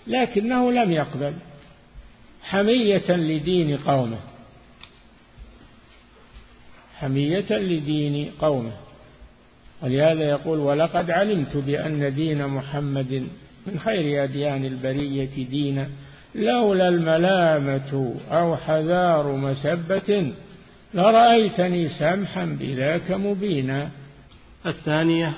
لكنه 0.07 0.73
لم 0.73 0.93
يقبل. 0.93 1.33
حمية 2.43 3.11
لدين 3.11 3.77
قومه. 3.77 4.19
حمية 6.99 7.53
لدين 7.53 8.31
قومه. 8.39 8.73
ولهذا 9.83 10.25
يقول 10.25 10.59
ولقد 10.59 11.11
علمت 11.11 11.57
بأن 11.57 12.15
دين 12.15 12.47
محمد 12.47 13.27
من 13.71 13.79
خير 13.79 14.25
أديان 14.25 14.65
البرية 14.65 15.47
دينا 15.51 15.89
لولا 16.35 16.89
الملامة 16.89 18.15
أو 18.31 18.57
حذار 18.57 19.33
مسبة 19.33 20.33
لرأيتني 20.95 21.89
سمحا 21.89 22.57
بذاك 22.61 23.11
مبينا. 23.11 23.91
الثانية 24.67 25.33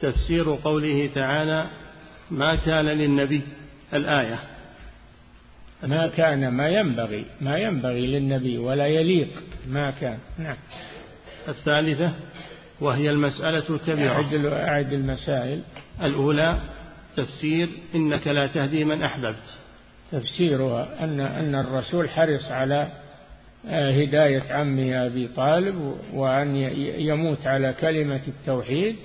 تفسير 0.00 0.58
قوله 0.64 1.10
تعالى 1.14 1.66
ما 2.30 2.56
كان 2.56 2.84
للنبي 2.84 3.42
الآية. 3.94 4.38
ما 5.82 6.06
كان 6.06 6.48
ما 6.48 6.68
ينبغي 6.68 7.24
ما 7.40 7.58
ينبغي 7.58 8.06
للنبي 8.06 8.58
ولا 8.58 8.86
يليق. 8.86 9.42
ما 9.68 9.90
كان 9.90 10.18
نعم. 10.38 10.56
الثالثة 11.48 12.12
وهي 12.80 13.10
المسألة 13.10 13.64
الكبيرة. 13.70 14.10
أعد, 14.10 14.34
أعد 14.44 14.92
المسائل. 14.92 15.62
الأولى 16.02 16.58
تفسير 17.18 17.68
إنك 17.94 18.26
لا 18.26 18.46
تهدي 18.46 18.84
من 18.84 19.02
أحببت. 19.02 19.58
تفسيرها 20.12 21.04
أن 21.04 21.20
أن 21.20 21.54
الرسول 21.54 22.08
حرص 22.08 22.44
على 22.50 22.92
آه، 23.66 23.90
هداية 23.90 24.52
عمه 24.52 25.06
أبي 25.06 25.28
طالب 25.28 25.98
وأن 26.12 26.56
يموت 26.98 27.46
على 27.46 27.72
كلمة 27.80 28.20
التوحيد 28.28 28.96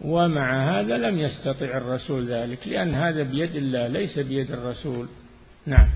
ومع 0.00 0.78
هذا 0.80 0.96
لم 0.96 1.18
يستطع 1.18 1.66
الرسول 1.66 2.26
ذلك 2.26 2.68
لأن 2.68 2.94
هذا 2.94 3.22
بيد 3.22 3.56
الله 3.56 3.86
ليس 3.86 4.18
بيد 4.18 4.50
الرسول. 4.50 5.08
نعم. 5.66 5.88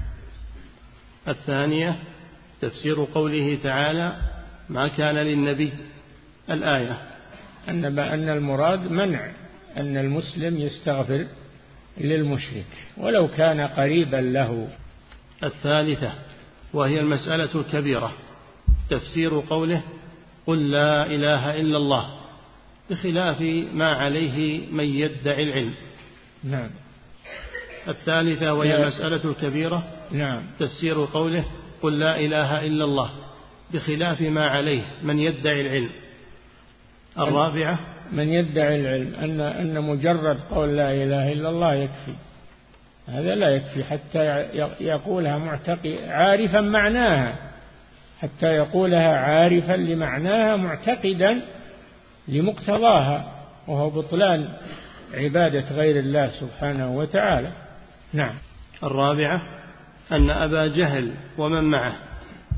الثانية 1.28 1.96
تفسير 2.60 3.06
قوله 3.14 3.58
تعالى 3.62 4.16
ما 4.68 4.88
كان 4.88 5.14
للنبي 5.14 5.72
الآية. 6.50 6.98
أن 7.68 7.98
أن 7.98 8.28
المراد 8.28 8.90
منع 8.90 9.30
أن 9.76 9.96
المسلم 9.96 10.56
يستغفر 10.56 11.26
للمشرك 12.00 12.66
ولو 12.96 13.28
كان 13.28 13.60
قريبا 13.60 14.16
له. 14.16 14.68
الثالثة 15.44 16.12
وهي 16.72 17.00
المسألة 17.00 17.60
الكبيرة 17.60 18.12
تفسير 18.90 19.42
قوله 19.50 19.82
قل 20.46 20.70
لا 20.70 21.06
إله 21.06 21.60
إلا 21.60 21.76
الله 21.76 22.20
بخلاف 22.90 23.40
ما 23.72 23.92
عليه 23.92 24.66
من 24.72 24.84
يدعي 24.84 25.42
العلم. 25.42 25.74
نعم. 26.44 26.70
الثالثة 27.88 28.54
وهي 28.54 28.76
المسألة 28.76 29.30
الكبيرة 29.30 29.84
نعم. 30.10 30.42
تفسير 30.58 31.04
قوله 31.04 31.44
قل 31.82 31.98
لا 31.98 32.20
إله 32.20 32.66
إلا 32.66 32.84
الله 32.84 33.10
بخلاف 33.72 34.20
ما 34.20 34.46
عليه 34.46 34.82
من 35.02 35.18
يدعي 35.18 35.60
العلم. 35.60 35.90
الرابعة 37.18 37.78
من 38.12 38.28
يدعي 38.28 38.80
العلم 38.80 39.14
أن 39.14 39.40
أن 39.40 39.82
مجرد 39.82 40.40
قول 40.50 40.76
لا 40.76 40.92
إله 40.92 41.32
إلا 41.32 41.48
الله 41.48 41.74
يكفي. 41.74 42.14
هذا 43.08 43.34
لا 43.34 43.48
يكفي 43.48 43.84
حتى 43.84 44.24
يقولها 44.80 45.38
معتقد 45.38 45.98
عارفا 46.08 46.60
معناها 46.60 47.34
حتى 48.20 48.46
يقولها 48.46 49.18
عارفا 49.18 49.72
لمعناها 49.72 50.56
معتقدا 50.56 51.40
لمقتضاها 52.28 53.32
وهو 53.68 53.90
بطلان 53.90 54.48
عبادة 55.14 55.74
غير 55.74 55.98
الله 55.98 56.28
سبحانه 56.28 56.96
وتعالى. 56.96 57.50
نعم. 58.12 58.34
الرابعة 58.82 59.42
أن 60.12 60.30
أبا 60.30 60.66
جهل 60.66 61.12
ومن 61.38 61.64
معه 61.64 61.92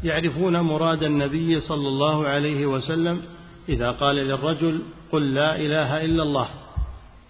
يعرفون 0.05 0.61
مراد 0.61 1.03
النبي 1.03 1.61
صلى 1.61 1.89
الله 1.89 2.29
عليه 2.29 2.67
وسلم 2.67 3.23
إذا 3.69 3.91
قال 3.91 4.17
للرجل 4.17 4.83
قل 5.13 5.35
لا 5.35 5.57
إله 5.57 6.05
إلا 6.05 6.23
الله 6.23 6.49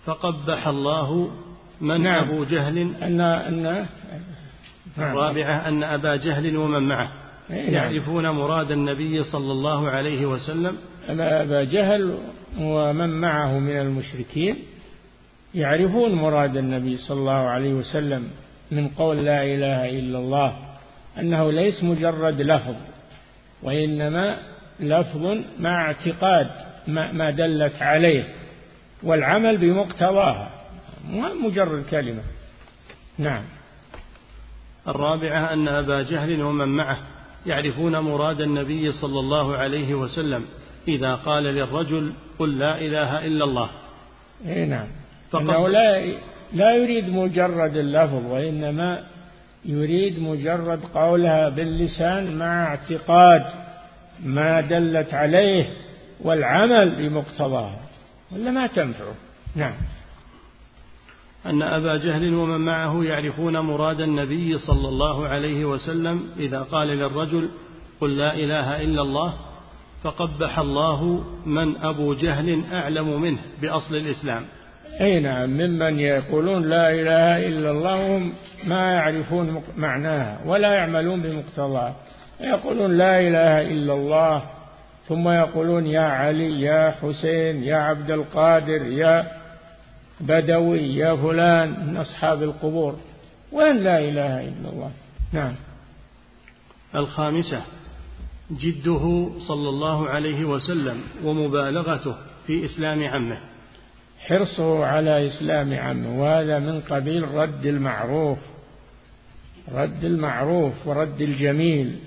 فقبح 0.05 0.69
الله 0.69 1.31
من 1.81 2.03
نعم. 2.03 2.29
أبو 2.29 2.45
جهل 2.45 2.79
أن 2.79 3.21
أن 3.21 3.63
نعم. 3.63 3.87
الرابعة 4.99 5.69
أن 5.69 5.83
أبا 5.83 6.17
جهل 6.17 6.57
ومن 6.57 6.89
معه 6.89 7.09
نعم. 7.51 7.75
يعرفون 7.75 8.29
مراد 8.29 8.71
النبي 8.71 9.25
صلى 9.25 9.53
الله 9.53 9.91
عليه 9.91 10.27
وسلم 10.27 10.77
أبا 11.09 11.65
جهل 11.65 12.19
ومن 12.61 13.21
معه 13.21 13.59
من 13.59 13.81
المشركين 13.81 14.57
يعرفون 15.55 16.15
مراد 16.15 16.57
النبي 16.57 16.97
صلى 16.97 17.21
الله 17.21 17.33
عليه 17.33 17.75
وسلم 17.75 18.29
من 18.71 18.89
قول 18.89 19.17
لا 19.17 19.45
إله 19.45 19.89
إلا 19.99 20.19
الله 20.19 20.57
أنه 21.19 21.53
ليس 21.53 21.85
مجرد 21.85 22.41
لفظ 22.41 22.75
وإنما 23.63 24.39
لفظ 24.81 25.39
مع 25.61 25.87
اعتقاد 25.87 26.51
ما 26.87 27.31
دلت 27.31 27.83
عليه 27.83 28.25
والعمل 29.03 29.59
بمقتضاها 29.59 30.51
مجرد 31.45 31.85
كلمة. 31.91 32.23
نعم. 33.19 33.43
الرابعة 34.89 35.53
أن 35.53 35.69
أبا 35.69 36.03
جهل 36.03 36.43
ومن 36.43 36.69
معه 36.69 36.99
يعرفون 37.47 37.99
مراد 37.99 38.41
النبي 38.41 38.93
صلى 38.93 39.21
الله 39.21 39.57
عليه 39.57 39.95
وسلم 39.95 40.45
إذا 40.89 41.15
قال 41.15 41.43
للرجل 41.43 42.13
قل 42.39 42.59
لا 42.59 42.79
إله 42.79 43.27
إلا 43.27 43.45
الله. 43.45 43.71
إيه 44.47 44.65
نعم. 44.65 44.87
أنه 45.35 45.69
لا 45.69 46.07
لا 46.53 46.75
يريد 46.75 47.09
مجرد 47.11 47.77
اللفظ 47.77 48.27
وإنما 48.27 49.03
يريد 49.65 50.19
مجرد 50.23 50.81
قولها 50.95 51.49
باللسان 51.49 52.39
مع 52.39 52.65
اعتقاد. 52.65 53.45
ما 54.23 54.61
دلت 54.61 55.15
عليه 55.15 55.71
والعمل 56.21 56.91
بمقتضاها 56.91 57.81
ولا 58.33 58.51
ما 58.51 58.67
تنفعه؟ 58.67 59.15
نعم. 59.57 59.75
أن 61.47 61.63
أبا 61.63 61.97
جهل 61.97 62.35
ومن 62.35 62.61
معه 62.61 63.05
يعرفون 63.05 63.59
مراد 63.59 64.01
النبي 64.01 64.59
صلى 64.59 64.89
الله 64.89 65.29
عليه 65.29 65.65
وسلم 65.65 66.31
إذا 66.39 66.63
قال 66.63 66.89
للرجل 66.89 67.51
قل 68.01 68.17
لا 68.17 68.35
إله 68.35 68.83
إلا 68.83 69.03
الله 69.03 69.35
فقبح 70.03 70.59
الله 70.59 71.25
من 71.47 71.77
أبو 71.77 72.15
جهل 72.15 72.63
أعلم 72.73 73.21
منه 73.21 73.39
بأصل 73.63 73.97
الإسلام. 73.97 74.45
أي 75.01 75.21
نعم 75.21 75.51
ممن 75.51 75.99
يقولون 75.99 76.63
لا 76.63 76.91
إله 76.91 77.49
إلا 77.49 77.71
الله 77.71 78.31
ما 78.65 78.93
يعرفون 78.93 79.63
معناها 79.77 80.41
ولا 80.47 80.73
يعملون 80.73 81.23
بمقتضاها 81.23 81.97
يقولون 82.43 82.99
لا 82.99 83.21
إله 83.21 83.61
إلا 83.61 83.93
الله 83.95 84.43
ثم 85.09 85.29
يقولون 85.29 85.87
يا 85.87 86.01
علي 86.01 86.61
يا 86.61 86.91
حسين 86.91 87.65
يا 87.65 87.77
عبد 87.77 88.11
القادر 88.11 88.87
يا 88.87 89.27
بدوي 90.21 90.97
يا 90.97 91.17
فلان 91.17 91.87
من 91.87 91.97
أصحاب 91.97 92.43
القبور. 92.43 92.97
وين 93.53 93.77
لا 93.77 93.99
إله 93.99 94.41
إلا 94.41 94.69
الله؟ 94.73 94.91
نعم. 95.33 95.55
الخامسة 96.95 97.63
جده 98.51 99.31
صلى 99.49 99.69
الله 99.69 100.09
عليه 100.09 100.45
وسلم 100.45 101.01
ومبالغته 101.25 102.15
في 102.47 102.65
إسلام 102.65 103.05
عمه. 103.05 103.39
حرصه 104.19 104.85
على 104.85 105.27
إسلام 105.27 105.75
عمه 105.75 106.21
وهذا 106.21 106.59
من 106.59 106.81
قبيل 106.81 107.29
رد 107.29 107.67
المعروف 107.67 108.39
رد 109.75 110.05
المعروف 110.05 110.73
ورد 110.87 111.21
الجميل. 111.21 111.99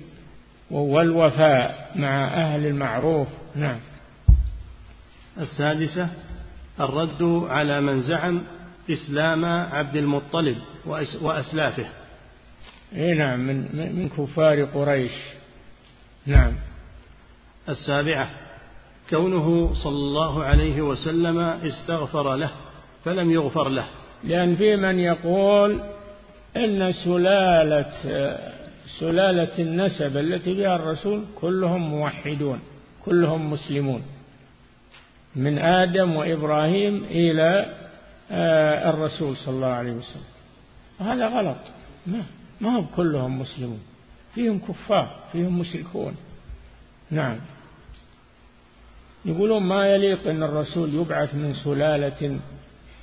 والوفاء 0.72 1.92
مع 1.96 2.28
أهل 2.28 2.66
المعروف. 2.66 3.28
نعم. 3.56 3.80
السادسة 5.38 6.10
الرد 6.80 7.24
على 7.48 7.82
من 7.82 8.02
زعم 8.02 8.42
إسلام 8.90 9.46
عبد 9.46 9.96
المطلب 9.96 10.58
وأسلافه. 11.22 11.86
إي 12.96 13.14
نعم 13.14 13.40
من 13.40 13.56
من 13.74 14.10
كفار 14.10 14.64
قريش. 14.64 15.12
نعم. 16.26 16.54
السابعة 17.70 18.30
كونه 19.10 19.74
صلى 19.74 19.96
الله 19.96 20.44
عليه 20.44 20.82
وسلم 20.82 21.40
استغفر 21.40 22.36
له 22.36 22.52
فلم 23.06 23.32
يغفر 23.32 23.70
له. 23.70 23.86
لأن 24.24 24.56
في 24.56 24.76
من 24.76 25.00
يقول 25.00 25.80
إن 26.58 26.92
سلالة 26.92 27.92
سلالة 29.00 29.60
النسب 29.60 30.18
التي 30.18 30.54
بها 30.54 30.76
الرسول 30.76 31.26
كلهم 31.36 31.82
موحدون 31.82 32.60
كلهم 33.06 33.52
مسلمون. 33.52 34.02
من 35.36 35.60
آدم 35.60 36.16
وإبراهيم 36.16 37.04
إلى 37.04 37.76
آه، 38.32 38.90
الرسول 38.90 39.38
صلى 39.38 39.56
الله 39.56 39.68
عليه 39.68 39.92
وسلم. 39.92 40.24
هذا 41.00 41.28
غلط. 41.28 41.58
ما 42.08 42.24
ما 42.62 42.80
هم 42.80 42.88
كلهم 42.96 43.40
مسلمون. 43.40 43.80
فيهم 44.36 44.60
كفار 44.60 45.20
فيهم 45.32 45.60
مشركون. 45.60 46.16
نعم. 47.12 47.38
يقولون 49.26 49.64
ما 49.64 49.88
يليق 49.88 50.28
أن 50.28 50.44
الرسول 50.44 50.94
يبعث 50.94 51.36
من 51.36 51.54
سلالة 51.54 52.40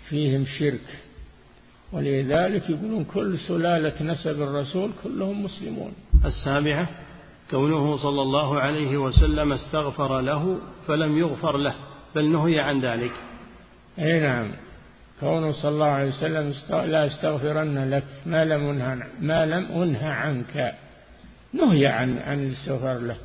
فيهم 0.09 0.47
شرك. 0.59 1.02
ولذلك 1.93 2.71
يقولون 2.71 3.05
كل 3.05 3.39
سلالة 3.39 4.03
نسب 4.03 4.43
الرسول 4.43 4.91
كلهم 5.03 5.45
مسلمون. 5.45 5.93
السابعة 6.25 6.89
كونه 7.51 7.97
صلى 7.97 8.23
الله 8.23 8.61
عليه 8.61 8.97
وسلم 8.97 9.53
استغفر 9.53 10.21
له 10.21 10.59
فلم 10.87 11.19
يغفر 11.19 11.57
له 11.57 11.75
بل 12.15 12.29
نهي 12.29 12.61
عن 12.61 12.81
ذلك. 12.81 13.13
أي 13.99 14.21
نعم. 14.21 14.51
كونه 15.21 15.53
صلى 15.53 15.71
الله 15.71 15.87
عليه 15.87 16.09
وسلم 16.09 16.53
لا 16.71 17.07
استغفرن 17.07 17.91
لك 17.91 18.05
ما 18.27 18.45
لم 18.45 18.69
أنهى 18.69 19.07
ما 19.21 19.47
لم 19.47 19.83
أنهى 19.83 20.11
عنك. 20.11 20.75
نهي 21.53 21.87
عن 21.87 22.19
عن 22.19 22.47
الاستغفار 22.47 22.99
له. 22.99 23.17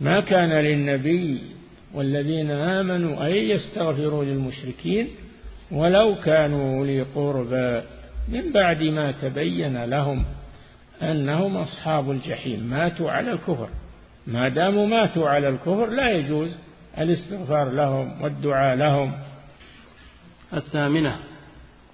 ما 0.00 0.20
كان 0.20 0.52
للنبي 0.52 1.40
والذين 1.94 2.50
آمنوا 2.50 3.26
أن 3.26 3.32
يستغفروا 3.32 4.24
للمشركين 4.24 5.08
ولو 5.70 6.14
كانوا 6.24 6.78
أولي 6.78 7.02
قربى 7.02 7.82
من 8.28 8.52
بعد 8.52 8.82
ما 8.82 9.12
تبين 9.12 9.84
لهم 9.84 10.24
أنهم 11.02 11.56
أصحاب 11.56 12.10
الجحيم 12.10 12.60
ماتوا 12.60 13.10
على 13.10 13.32
الكفر. 13.32 13.68
ما 14.26 14.48
داموا 14.48 14.86
ماتوا 14.86 15.28
على 15.28 15.48
الكفر 15.48 15.86
لا 15.86 16.10
يجوز 16.10 16.56
الاستغفار 16.98 17.70
لهم 17.70 18.22
والدعاء 18.22 18.76
لهم. 18.76 19.12
الثامنة 20.54 21.16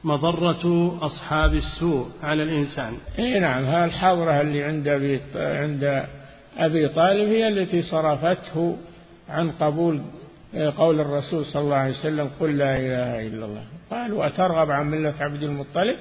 مضرة 0.05 0.99
أصحاب 1.03 1.55
السوء 1.55 2.09
على 2.23 2.43
الإنسان. 2.43 2.95
إيه 3.19 3.39
نعم 3.39 3.65
ها 3.65 3.85
الحضرة 3.85 4.41
اللي 4.41 4.65
عند 4.65 4.89
أبي 4.89 5.21
عند 5.35 6.07
أبي 6.59 6.89
طالب 6.89 7.29
هي 7.29 7.49
التي 7.49 7.83
صرفته 7.83 8.77
عن 9.29 9.51
قبول 9.51 10.03
قول 10.77 11.01
الرسول 11.01 11.47
صلى 11.47 11.63
الله 11.63 11.77
عليه 11.77 11.99
وسلم 11.99 12.31
قل 12.41 12.59
لا 12.59 12.77
إله 12.77 13.27
إلا 13.27 13.45
الله. 13.47 13.65
قال 13.91 14.13
وأترغب 14.13 14.71
عن 14.71 14.91
ملة 14.91 15.15
عبد 15.21 15.43
المطلب؟ 15.43 15.97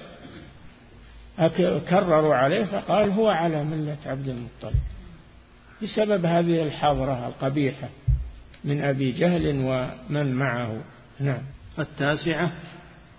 كرروا 1.89 2.35
عليه 2.35 2.65
فقال 2.65 3.11
هو 3.11 3.27
على 3.27 3.63
ملة 3.63 3.97
عبد 4.05 4.27
المطلب. 4.27 4.79
بسبب 5.83 6.25
هذه 6.25 6.63
الحضرة 6.63 7.27
القبيحة 7.27 7.89
من 8.63 8.81
أبي 8.81 9.11
جهل 9.11 9.47
ومن 9.47 10.35
معه. 10.35 10.77
نعم. 11.19 11.41
التاسعة 11.79 12.51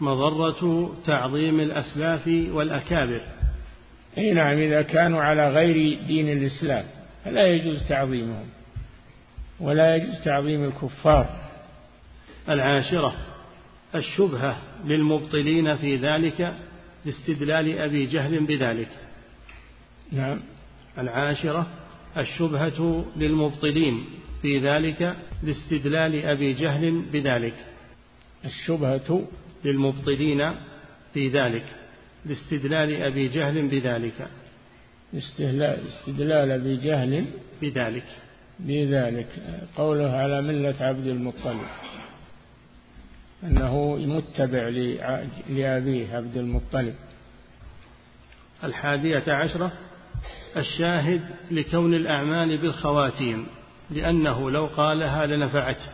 مضرة 0.01 0.93
تعظيم 1.07 1.61
الأسلاف 1.61 2.27
والأكابر. 2.27 3.21
أي 4.19 4.33
نعم 4.33 4.59
إذا 4.59 4.83
كانوا 4.83 5.23
على 5.23 5.49
غير 5.49 5.99
دين 6.07 6.29
الإسلام 6.29 6.85
فلا 7.25 7.47
يجوز 7.47 7.83
تعظيمهم. 7.89 8.47
ولا 9.63 9.97
يجوز 9.97 10.25
تعظيم 10.25 10.65
الكفار. 10.65 11.27
العاشرة 12.49 13.15
الشبهة 13.95 14.57
للمبطلين 14.85 15.77
في 15.77 15.97
ذلك 15.97 16.55
لاستدلال 17.05 17.79
أبي 17.79 18.07
جهل 18.07 18.47
بذلك. 18.47 18.89
نعم. 20.13 20.41
العاشرة 20.99 21.67
الشبهة 22.17 23.05
للمبطلين 23.17 24.05
في 24.43 24.59
ذلك 24.59 25.17
لاستدلال 25.43 26.25
أبي 26.27 26.53
جهل 26.53 27.03
بذلك. 27.13 27.67
الشبهة 28.45 29.29
للمبطلين 29.65 30.55
في 31.15 31.29
ذلك 31.29 31.67
لاستدلال 32.27 33.03
أبي 33.03 33.29
جهل 33.29 33.69
بذلك. 33.69 34.29
استدلال 35.15 36.51
أبي 36.51 36.77
جهل 36.77 37.27
بذلك. 37.63 38.07
بذلك 38.59 39.29
قوله 39.77 40.17
على 40.17 40.43
ملة 40.43 40.75
عبد 40.81 41.07
المطلب 41.07 41.67
أنه 43.45 43.97
متبع 43.97 44.69
لأبيه 45.49 46.17
عبد 46.17 46.37
المطلب. 46.37 46.95
الحادية 48.65 49.23
عشرة 49.29 49.73
الشاهد 50.57 51.21
لكون 51.51 51.95
الأعمال 51.95 52.59
بالخواتيم 52.59 53.47
لأنه 53.91 54.51
لو 54.51 54.67
قالها 54.67 55.27
لنفعته. 55.27 55.89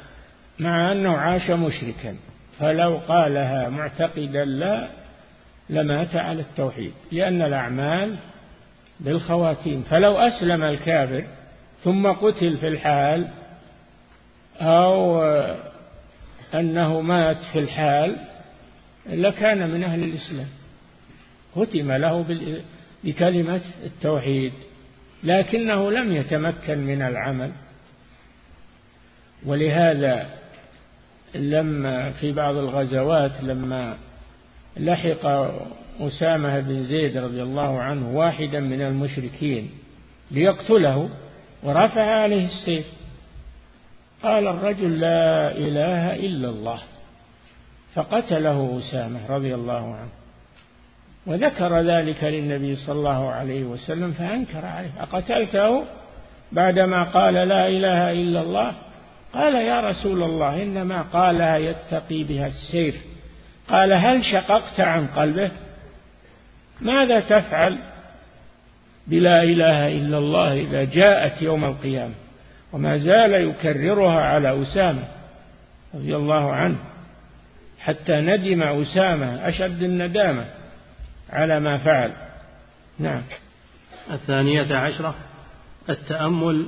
مع 0.58 0.92
أنه 0.92 1.16
عاش 1.16 1.50
مشركا 1.50 2.16
فلو 2.58 3.00
قالها 3.08 3.68
معتقدا 3.68 4.44
لا 4.44 4.88
لمات 5.70 6.16
على 6.16 6.40
التوحيد 6.40 6.92
لأن 7.12 7.42
الأعمال 7.42 8.16
بالخواتيم. 9.00 9.82
فلو 9.82 10.16
أسلم 10.16 10.62
الكافر 10.62 11.24
ثم 11.84 12.06
قتل 12.06 12.56
في 12.56 12.68
الحال 12.68 13.28
أو 14.60 15.22
أنه 16.54 17.00
مات 17.00 17.44
في 17.52 17.58
الحال 17.58 18.16
لكان 19.06 19.70
من 19.70 19.84
أهل 19.84 20.02
الإسلام. 20.02 20.48
ختم 21.54 21.92
له 21.92 22.24
بكلمة 23.04 23.60
التوحيد 23.84 24.52
لكنه 25.24 25.90
لم 25.90 26.12
يتمكن 26.12 26.78
من 26.78 27.02
العمل. 27.02 27.52
ولهذا 29.46 30.26
لما 31.34 32.10
في 32.10 32.32
بعض 32.32 32.56
الغزوات 32.56 33.42
لما 33.42 33.96
لحق 34.76 35.26
أسامة 36.00 36.60
بن 36.60 36.84
زيد 36.84 37.16
رضي 37.16 37.42
الله 37.42 37.80
عنه 37.80 38.10
واحدا 38.16 38.60
من 38.60 38.82
المشركين 38.82 39.70
ليقتله 40.30 41.10
ورفع 41.62 42.02
عليه 42.02 42.46
السيف. 42.46 42.86
قال 44.22 44.46
الرجل 44.46 45.00
لا 45.00 45.50
إله 45.50 46.14
إلا 46.14 46.48
الله. 46.48 46.80
فقتله 47.94 48.78
أسامة 48.78 49.20
رضي 49.28 49.54
الله 49.54 49.94
عنه. 49.94 50.08
وذكر 51.26 51.80
ذلك 51.80 52.24
للنبي 52.24 52.76
صلى 52.76 52.98
الله 52.98 53.30
عليه 53.30 53.64
وسلم 53.64 54.12
فأنكر 54.12 54.66
عليه. 54.66 54.90
أقتلته 55.00 55.84
بعدما 56.52 57.02
قال 57.02 57.34
لا 57.34 57.68
إله 57.68 58.12
إلا 58.12 58.40
الله؟ 58.40 58.72
قال 59.34 59.54
يا 59.54 59.80
رسول 59.80 60.22
الله 60.22 60.62
إنما 60.62 61.02
قالها 61.02 61.56
يتقي 61.56 62.24
بها 62.24 62.46
السيف. 62.46 62.96
قال 63.68 63.92
هل 63.92 64.24
شققت 64.24 64.80
عن 64.80 65.06
قلبه؟ 65.06 65.50
ماذا 66.80 67.20
تفعل؟ 67.20 67.78
بلا 69.08 69.42
إله 69.42 69.88
إلا 69.88 70.18
الله 70.18 70.60
إذا 70.60 70.84
جاءت 70.84 71.42
يوم 71.42 71.64
القيامة. 71.64 72.14
وما 72.72 72.98
زال 72.98 73.32
يكررها 73.48 74.20
على 74.20 74.62
أسامة 74.62 75.04
رضي 75.94 76.16
الله 76.16 76.52
عنه 76.52 76.76
حتى 77.78 78.20
ندم 78.20 78.62
أسامة 78.62 79.48
أشد 79.48 79.82
الندامة 79.82 80.44
على 81.30 81.60
ما 81.60 81.78
فعل. 81.78 82.12
نعم. 82.98 83.22
الثانية 84.10 84.74
عشرة 84.76 85.14
التأمل 85.90 86.66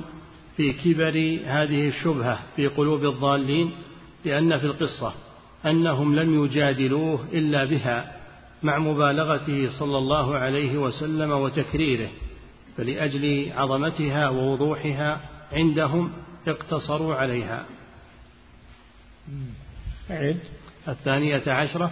في 0.57 0.73
كبر 0.73 1.39
هذه 1.45 1.87
الشبهة 1.87 2.39
في 2.55 2.67
قلوب 2.67 3.05
الضالين 3.05 3.71
لأن 4.25 4.57
في 4.57 4.65
القصة 4.65 5.13
أنهم 5.65 6.15
لم 6.15 6.45
يجادلوه 6.45 7.25
إلا 7.33 7.65
بها 7.65 8.11
مع 8.63 8.79
مبالغته 8.79 9.69
صلى 9.79 9.97
الله 9.97 10.37
عليه 10.37 10.77
وسلم 10.77 11.31
وتكريره. 11.31 12.09
فلأجل 12.77 13.51
عظمتها 13.55 14.29
ووضوحها 14.29 15.21
عندهم 15.51 16.11
اقتصروا 16.47 17.15
عليها 17.15 17.65
عد. 20.09 20.39
الثانية 20.87 21.43
عشرة 21.47 21.91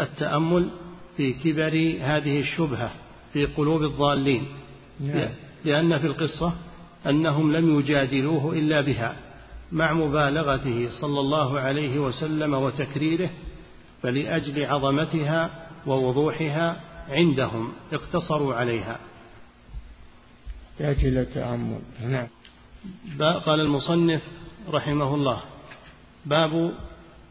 التأمل 0.00 0.70
في 1.16 1.32
كبر 1.32 1.98
هذه 2.00 2.40
الشبهة 2.40 2.90
في 3.32 3.46
قلوب 3.46 3.82
الضالين 3.82 4.46
نعم. 5.00 5.28
لأن 5.64 5.98
في 5.98 6.06
القصة 6.06 6.54
أنهم 7.06 7.52
لم 7.52 7.78
يجادلوه 7.78 8.52
إلا 8.52 8.80
بها 8.80 9.16
مع 9.72 9.92
مبالغته 9.92 10.88
صلى 11.00 11.20
الله 11.20 11.60
عليه 11.60 11.98
وسلم 11.98 12.54
وتكريره 12.54 13.30
فلأجل 14.02 14.64
عظمتها 14.64 15.50
ووضوحها 15.86 16.80
عندهم 17.08 17.72
اقتصروا 17.92 18.54
عليها 18.54 18.98
تحتاج 20.78 21.06
إلى 21.06 21.24
تأمل 21.24 21.80
نعم. 22.00 22.28
قال 23.20 23.60
المصنف 23.60 24.22
رحمه 24.70 25.14
الله. 25.14 25.40
باب 26.26 26.72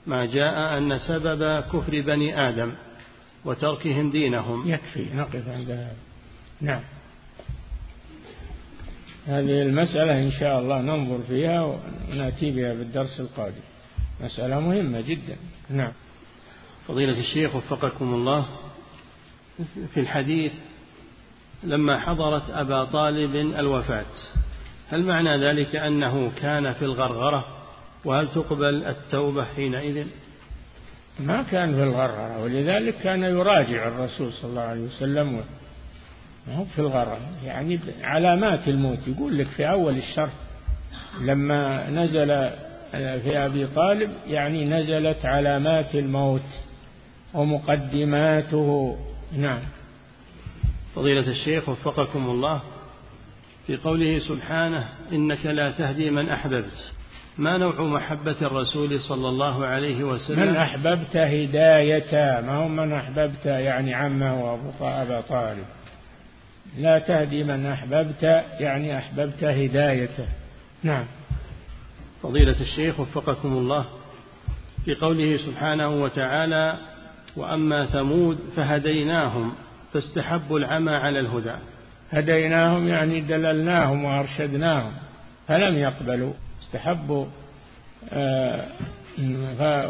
ما 0.08 0.26
جاء 0.26 0.78
أن 0.78 1.00
سبب 1.00 1.60
كفر 1.60 2.02
بني 2.02 2.50
آدم 2.50 2.72
وتركهم 3.46 4.12
دينهم. 4.12 4.70
يكفي 4.70 5.06
نقف 5.14 5.50
عند 5.50 5.70
هذا. 5.70 5.96
نعم. 6.62 6.82
هذه 9.28 9.62
المسألة 9.62 10.20
إن 10.20 10.32
شاء 10.32 10.60
الله 10.60 10.82
ننظر 10.82 11.20
فيها 11.28 11.64
ونأتي 12.12 12.52
بها 12.52 12.74
بالدرس 12.74 13.20
القادم. 13.20 13.64
مسألة 14.22 14.60
مهمة 14.60 15.02
جدا. 15.02 15.36
نعم. 15.70 15.92
فضيلة 16.88 17.20
الشيخ 17.20 17.56
وفقكم 17.56 18.14
الله 18.14 18.46
في 19.94 20.00
الحديث 20.00 20.52
لما 21.64 22.00
حضرت 22.00 22.50
أبا 22.50 22.84
طالب 22.84 23.36
الوفاة. 23.36 24.06
هل 24.90 25.04
معنى 25.04 25.46
ذلك 25.46 25.76
أنه 25.76 26.32
كان 26.42 26.74
في 26.74 26.86
الغرغرة؟ 26.86 27.46
وهل 28.06 28.28
تقبل 28.28 28.86
التوبة 28.86 29.46
حينئذ؟ 29.56 30.08
ما 31.20 31.44
كان 31.44 31.76
في 31.76 31.84
الغرغرة 31.84 32.44
ولذلك 32.44 32.96
كان 33.04 33.24
يراجع 33.24 33.88
الرسول 33.88 34.34
صلى 34.34 34.50
الله 34.50 34.62
عليه 34.62 34.82
وسلم 34.82 35.44
هو 36.56 36.66
في 36.66 36.80
الغرغرة. 36.80 37.20
يعني 37.46 37.80
علامات 38.04 38.68
الموت 38.68 39.00
يقول 39.08 39.38
لك 39.38 39.48
في 39.48 39.70
أول 39.70 39.98
الشر 39.98 40.30
لما 41.22 41.90
نزل 41.90 42.28
في 42.92 43.38
أبي 43.38 43.68
طالب 43.68 44.10
يعني 44.28 44.66
نزلت 44.66 45.26
علامات 45.26 45.96
الموت 45.96 46.46
ومقدماته. 47.34 48.98
نعم. 49.38 49.60
فضيلة 50.96 51.28
الشيخ 51.28 51.70
وفقكم 51.70 52.30
الله 52.30 52.62
في 53.68 53.78
قوله 53.78 54.20
سبحانه 54.20 54.90
إنك 55.12 55.46
لا 55.46 55.72
تهدي 55.72 56.10
من 56.10 56.30
أحببت. 56.30 56.94
ما 57.38 57.58
نوع 57.58 57.82
محبة 57.82 58.36
الرسول 58.42 59.00
صلى 59.00 59.30
الله 59.30 59.66
عليه 59.66 60.04
وسلم؟ 60.04 60.40
من 60.40 60.56
أحببت 60.56 61.18
هداية 61.18 62.42
ما 62.42 62.56
هو 62.56 62.68
من 62.68 62.94
أحببت؟ 62.94 63.46
يعني 63.46 63.94
عمه 63.94 64.44
وأبو 64.44 64.72
أبا 64.82 65.22
طالب. 65.22 65.66
لا 66.78 67.00
تهدي 67.00 67.44
من 67.44 67.66
أحببت 67.66 68.24
يعني 68.60 68.98
أحببت 68.98 69.44
هدايته. 69.44 70.28
نعم. 70.84 71.06
فضيلة 72.24 72.62
الشيخ 72.62 73.00
وفقكم 73.00 73.54
الله 73.54 73.86
في 74.86 74.96
قوله 74.96 75.38
سبحانه 75.38 75.90
وتعالى 75.90 76.78
وأما 77.36 77.86
ثمود 77.86 78.40
فهديناهم. 78.56 79.54
فاستحبوا 79.94 80.60
العمى 80.60 80.92
على 80.92 81.20
الهدى. 81.20 81.56
هديناهم 82.12 82.88
يعني 82.88 83.22
دللناهم 83.22 84.04
وأرشدناهم 84.04 84.92
فلم 85.48 85.76
يقبلوا 85.76 86.34
استحبوا 86.64 87.26
آه، 88.14 88.66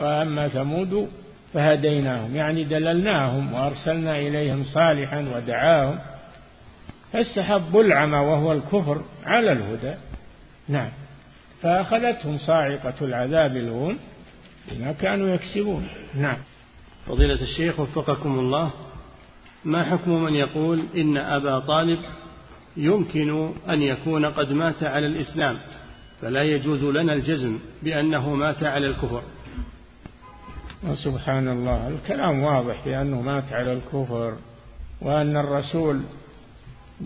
وأما 0.04 0.48
ثمود 0.48 1.10
فهديناهم 1.54 2.36
يعني 2.36 2.64
دللناهم 2.64 3.54
وأرسلنا 3.54 4.18
إليهم 4.18 4.64
صالحا 4.64 5.20
ودعاهم 5.36 6.00
فاستحبوا 7.14 7.84
العمى 7.84 8.18
وهو 8.18 8.52
الكفر 8.52 9.02
على 9.26 9.52
الهدى. 9.52 9.94
نعم. 10.68 10.90
فأخذتهم 11.62 12.38
صاعقة 12.38 12.94
العذاب 13.02 13.58
الهون 13.58 13.98
بما 14.72 14.92
كانوا 14.92 15.30
يكسبون. 15.30 15.88
نعم. 16.16 16.38
فضيلة 17.08 17.42
الشيخ 17.42 17.80
وفقكم 17.80 18.40
الله. 18.40 18.72
ما 19.66 19.84
حكم 19.84 20.24
من 20.24 20.34
يقول 20.34 20.86
إن 20.96 21.18
أبا 21.18 21.60
طالب 21.60 22.00
يمكن 22.78 23.52
أن 23.70 23.82
يكون 23.82 24.26
قد 24.26 24.52
مات 24.52 24.84
على 24.84 25.08
الإسلام 25.08 25.58
فلا 26.22 26.44
يجوز 26.44 26.84
لنا 26.84 27.14
الجزم 27.14 27.60
بأنه 27.84 28.36
مات 28.36 28.64
على 28.64 28.88
الكفر. 28.88 29.22
سبحان 31.04 31.48
الله 31.48 31.88
الكلام 31.88 32.44
واضح 32.44 32.86
بأنه 32.86 33.22
مات 33.22 33.54
على 33.54 33.74
الكفر 33.74 34.38
وأن 35.02 35.38
الرسول 35.38 36.02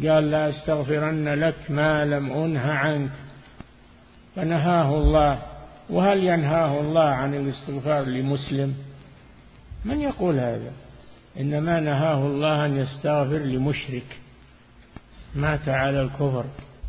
قال 0.04 0.32
لا 0.32 0.49
أستغفرن 0.49 1.30
لك 1.30 1.56
ما 1.70 2.06
لم 2.06 2.32
أنه 2.32 2.72
عنك 2.72 3.12
فنهاه 4.36 4.95
الله. 4.97 5.41
وهل 5.89 6.24
ينهاه 6.24 6.82
الله 6.82 7.10
عن 7.10 7.36
الاستغفار 7.36 8.06
لمسلم؟ 8.06 8.76
من 9.86 9.99
يقول 9.99 10.36
هذا؟ 10.36 10.72
إنما 11.39 11.79
نهاه 11.79 12.27
الله 12.27 12.65
أن 12.65 12.77
يستغفر 12.77 13.38
لمشرك. 13.38 14.19
مات 15.36 15.69
على 15.69 16.01
الكفر. 16.01 16.45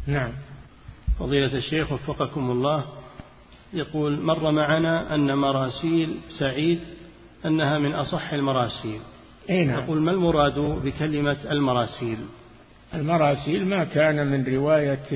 نعم. 0.06 0.32
فضيلة 1.18 1.56
الشيخ 1.56 1.92
وفقكم 1.92 2.50
الله 2.50 2.84
يقول 3.72 4.20
مر 4.20 4.50
معنا 4.50 5.14
أن 5.14 5.34
مراسيل 5.34 6.16
سعيد 6.38 6.80
أنها 7.46 7.78
من 7.78 7.94
أصح 7.94 8.32
المراسيل. 8.32 9.00
أي 9.50 9.64
نعم. 9.64 9.78
يقول 9.78 10.00
ما 10.00 10.10
المراد 10.10 10.58
بكلمة 10.58 11.36
المراسيل؟ 11.50 12.18
المراسيل 12.94 13.66
ما 13.66 13.84
كان 13.84 14.26
من 14.26 14.54
رواية 14.54 15.06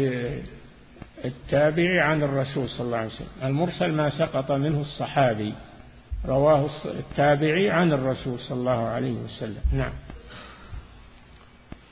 التابع 1.25 2.05
عن 2.05 2.23
الرسول 2.23 2.69
صلى 2.69 2.87
الله 2.87 2.97
عليه 2.97 3.11
وسلم. 3.11 3.29
المرسل 3.43 3.93
ما 3.93 4.11
سقط 4.19 4.53
منه 4.53 4.81
الصحابي. 4.81 5.55
رواه 6.27 6.69
التابعي 6.85 7.71
عن 7.71 7.93
الرسول 7.93 8.39
صلى 8.39 8.59
الله 8.59 8.89
عليه 8.89 9.13
وسلم. 9.13 9.61
نعم. 9.73 9.93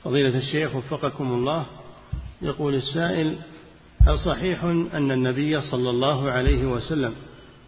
فضيلة 0.03 0.37
الشيخ 0.37 0.75
وفقكم 0.75 1.33
الله 1.33 1.65
يقول 2.41 2.75
السائل 2.75 3.37
هل 4.07 4.19
صحيح 4.19 4.63
أن 4.93 5.11
النبي 5.11 5.61
صلى 5.61 5.89
الله 5.89 6.31
عليه 6.31 6.65
وسلم 6.65 7.15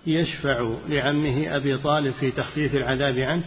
يشفع 0.07 0.69
لعمه 0.87 1.55
أبي 1.55 1.77
طالب 1.77 2.13
في 2.13 2.31
تخفيف 2.31 2.75
العذاب 2.75 3.19
عنه؟ 3.19 3.43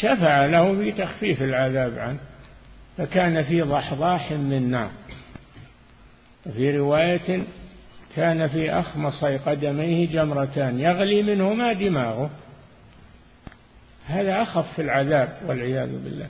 شفع 0.00 0.46
له 0.46 0.74
في 0.74 0.92
تخفيف 0.92 1.42
العذاب 1.42 1.98
عنه 1.98 2.18
فكان 2.96 3.42
في 3.42 3.62
ضحضاح 3.62 4.32
من 4.32 4.70
نار. 4.70 4.90
وفي 6.46 6.78
رواية 6.78 7.44
كان 8.16 8.48
في 8.48 8.70
أخمصي 8.70 9.36
قدميه 9.36 10.06
جمرتان 10.06 10.80
يغلي 10.80 11.22
منهما 11.22 11.72
دماغه. 11.72 12.30
هذا 14.06 14.42
أخف 14.42 14.72
في 14.76 14.82
العذاب 14.82 15.38
والعياذ 15.46 16.04
بالله. 16.04 16.28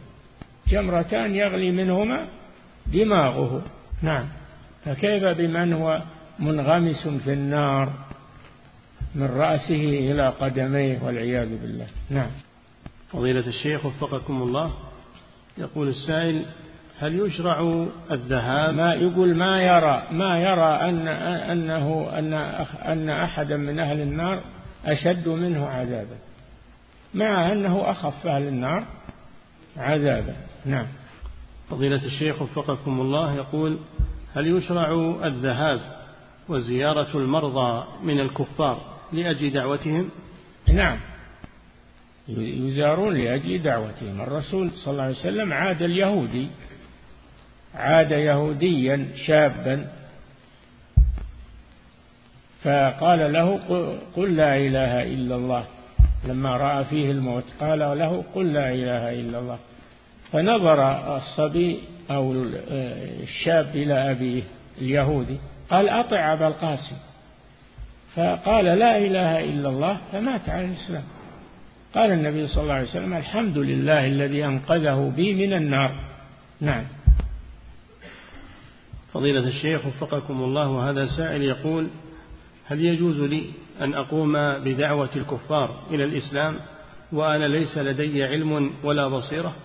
جمرتان 0.68 1.34
يغلي 1.34 1.70
منهما 1.70 2.26
دماغه. 2.86 3.62
نعم. 4.02 4.28
فكيف 4.84 5.24
بمن 5.24 5.72
هو 5.72 6.02
منغمس 6.38 7.08
في 7.08 7.32
النار 7.32 7.92
من 9.14 9.26
رأسه 9.26 10.10
إلى 10.10 10.28
قدميه 10.28 10.98
والعياذ 11.02 11.48
بالله؟ 11.48 11.86
نعم. 12.10 12.30
فضيلة 13.12 13.46
الشيخ 13.46 13.86
وفقكم 13.86 14.42
الله 14.42 14.74
يقول 15.58 15.88
السائل 15.88 16.44
هل 17.00 17.26
يشرع 17.26 17.86
الذهاب؟ 18.10 18.74
ما 18.74 18.94
يقول 18.94 19.34
ما 19.36 19.62
يرى 19.62 20.02
ما 20.10 20.38
يرى 20.38 20.90
أن 20.90 21.08
أنه 21.08 22.08
أن 22.18 22.32
أن 22.92 23.10
أحدا 23.10 23.56
من 23.56 23.78
أهل 23.78 24.00
النار 24.00 24.42
أشد 24.84 25.28
منه 25.28 25.66
عذابا. 25.66 26.16
مع 27.14 27.52
أنه 27.52 27.90
أخف 27.90 28.26
أهل 28.26 28.48
النار 28.48 28.84
عذابا. 29.76 30.36
نعم. 30.66 30.86
فضيلة 31.70 32.04
الشيخ 32.04 32.42
وفقكم 32.42 33.00
الله 33.00 33.34
يقول 33.34 33.78
هل 34.34 34.56
يشرع 34.56 34.92
الذهاب 35.24 35.80
وزيارة 36.48 37.16
المرضى 37.18 37.84
من 38.02 38.20
الكفار 38.20 38.80
لأجل 39.12 39.52
دعوتهم؟ 39.52 40.10
نعم. 40.68 40.98
يزارون 42.28 43.14
لأجل 43.14 43.62
دعوتهم. 43.62 44.20
الرسول 44.20 44.70
صلى 44.70 44.92
الله 44.92 45.02
عليه 45.02 45.14
وسلم 45.14 45.52
عاد 45.52 45.82
اليهودي 45.82 46.48
عاد 47.76 48.10
يهوديا 48.10 49.06
شابا 49.26 49.86
فقال 52.62 53.32
له 53.32 53.60
قل 54.16 54.36
لا 54.36 54.56
إله 54.56 55.02
إلا 55.02 55.36
الله. 55.36 55.64
لما 56.24 56.56
رأى 56.56 56.84
فيه 56.84 57.10
الموت 57.10 57.44
قال 57.60 57.78
له 57.78 58.24
قل 58.34 58.52
لا 58.52 58.70
إله 58.70 59.12
إلا 59.12 59.38
الله. 59.38 59.58
فنظر 60.32 60.82
الصبي 61.16 61.80
أو 62.10 62.32
الشاب 63.22 63.70
إلى 63.74 64.10
أبيه 64.10 64.42
اليهودي 64.78 65.38
قال 65.70 65.88
أطع 65.88 66.32
أبا 66.32 66.48
القاسم. 66.48 66.96
فقال 68.16 68.64
لا 68.64 68.98
إله 68.98 69.40
إلا 69.40 69.68
الله 69.68 69.98
فمات 70.12 70.48
على 70.48 70.64
الإسلام 70.64 71.02
قال 71.94 72.12
النبي 72.12 72.46
صلى 72.46 72.62
الله 72.62 72.74
عليه 72.74 72.88
وسلم 72.88 73.14
الحمد 73.14 73.58
لله 73.58 74.06
الذي 74.06 74.44
أنقذه 74.44 75.12
بي 75.16 75.46
من 75.46 75.52
النار. 75.52 75.90
نعم. 76.60 76.84
فضيلة 79.14 79.48
الشيخ 79.48 79.86
وفقكم 79.86 80.42
الله 80.42 80.68
وهذا 80.68 81.06
سائل 81.06 81.42
يقول 81.42 81.88
هل 82.66 82.84
يجوز 82.84 83.20
لي 83.20 83.50
أن 83.80 83.94
أقوم 83.94 84.32
بدعوة 84.64 85.10
الكفار 85.16 85.86
إلى 85.90 86.04
الإسلام 86.04 86.56
وأنا 87.12 87.44
ليس 87.44 87.78
لدي 87.78 88.24
علم 88.24 88.74
ولا 88.84 89.08
بصيرة؟ 89.08 89.56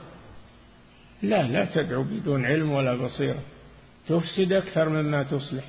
لا 1.22 1.47
لا 1.47 1.66
تدعو 1.66 2.04
بدون 2.04 2.45
علم 2.45 2.72
ولا 2.72 2.95
بصيرة. 2.95 3.39
تفسد 4.08 4.54
أكثر 4.54 4.89
مما 4.89 5.24
تصلح. 5.24 5.64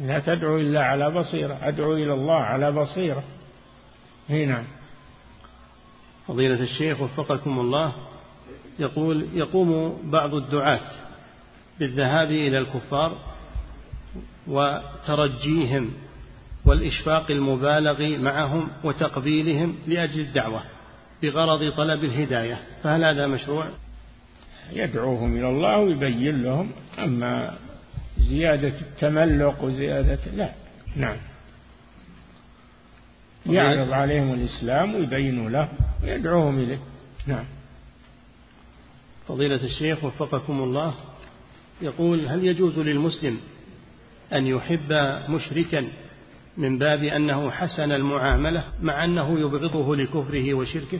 لا 0.00 0.18
تدعو 0.18 0.58
إلا 0.58 0.84
على 0.84 1.10
بصيرة. 1.10 1.58
أدعو 1.62 1.92
إلى 1.92 2.12
الله 2.12 2.40
على 2.40 2.72
بصيرة. 2.72 3.24
هنا 4.30 4.64
فضيلة 6.28 6.62
الشيخ 6.62 7.00
وفقكم 7.00 7.60
الله 7.60 7.92
يقول 8.78 9.26
يقوم 9.32 9.98
بعض 10.04 10.34
الدعاة 10.34 11.07
بالذهاب 11.80 12.30
إلى 12.30 12.58
الكفار 12.58 13.18
وترجيهم 14.46 15.92
والإشفاق 16.64 17.30
المبالغ 17.30 18.18
معهم 18.18 18.68
وتقبيلهم 18.84 19.78
لأجل 19.86 20.20
الدعوة 20.20 20.62
بغرض 21.22 21.74
طلب 21.76 22.04
الهداية 22.04 22.58
فهل 22.82 23.04
هذا 23.04 23.26
مشروع؟ 23.26 23.66
يدعوهم 24.72 25.36
إلى 25.36 25.48
الله 25.48 25.78
ويبين 25.78 26.42
لهم 26.42 26.70
أما 26.98 27.58
زيادة 28.18 28.80
التملق 28.80 29.64
وزيادة 29.64 30.18
لا 30.34 30.52
نعم. 30.96 31.16
يعرض 33.46 33.92
عليهم 33.92 34.34
الإسلام 34.34 34.94
ويبين 34.94 35.48
له 35.48 35.68
ويدعوهم 36.02 36.58
إليه. 36.58 36.78
نعم. 37.26 37.44
فضيلة 39.28 39.64
الشيخ 39.64 40.04
وفقكم 40.04 40.62
الله 40.62 40.94
يقول 41.82 42.28
هل 42.28 42.44
يجوز 42.44 42.78
للمسلم 42.78 43.38
أن 44.32 44.46
يحب 44.46 44.92
مشركا 45.28 45.88
من 46.56 46.78
باب 46.78 47.04
أنه 47.04 47.50
حسن 47.50 47.92
المعاملة 47.92 48.64
مع 48.82 49.04
أنه 49.04 49.40
يبغضه 49.40 49.96
لكفره 49.96 50.54
وشركه؟ 50.54 50.98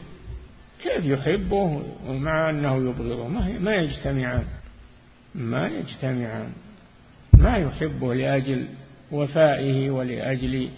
كيف 0.82 1.04
يحبه 1.04 1.82
ومع 2.06 2.50
أنه 2.50 2.76
يبغضه؟ 2.76 3.28
ما 3.58 3.74
يجتمعان. 3.74 4.44
ما 5.34 5.68
يجتمعان. 5.68 6.52
ما 7.38 7.56
يحبه 7.56 8.14
لأجل 8.14 8.66
وفائه 9.12 9.90
ولأجل 9.90 10.68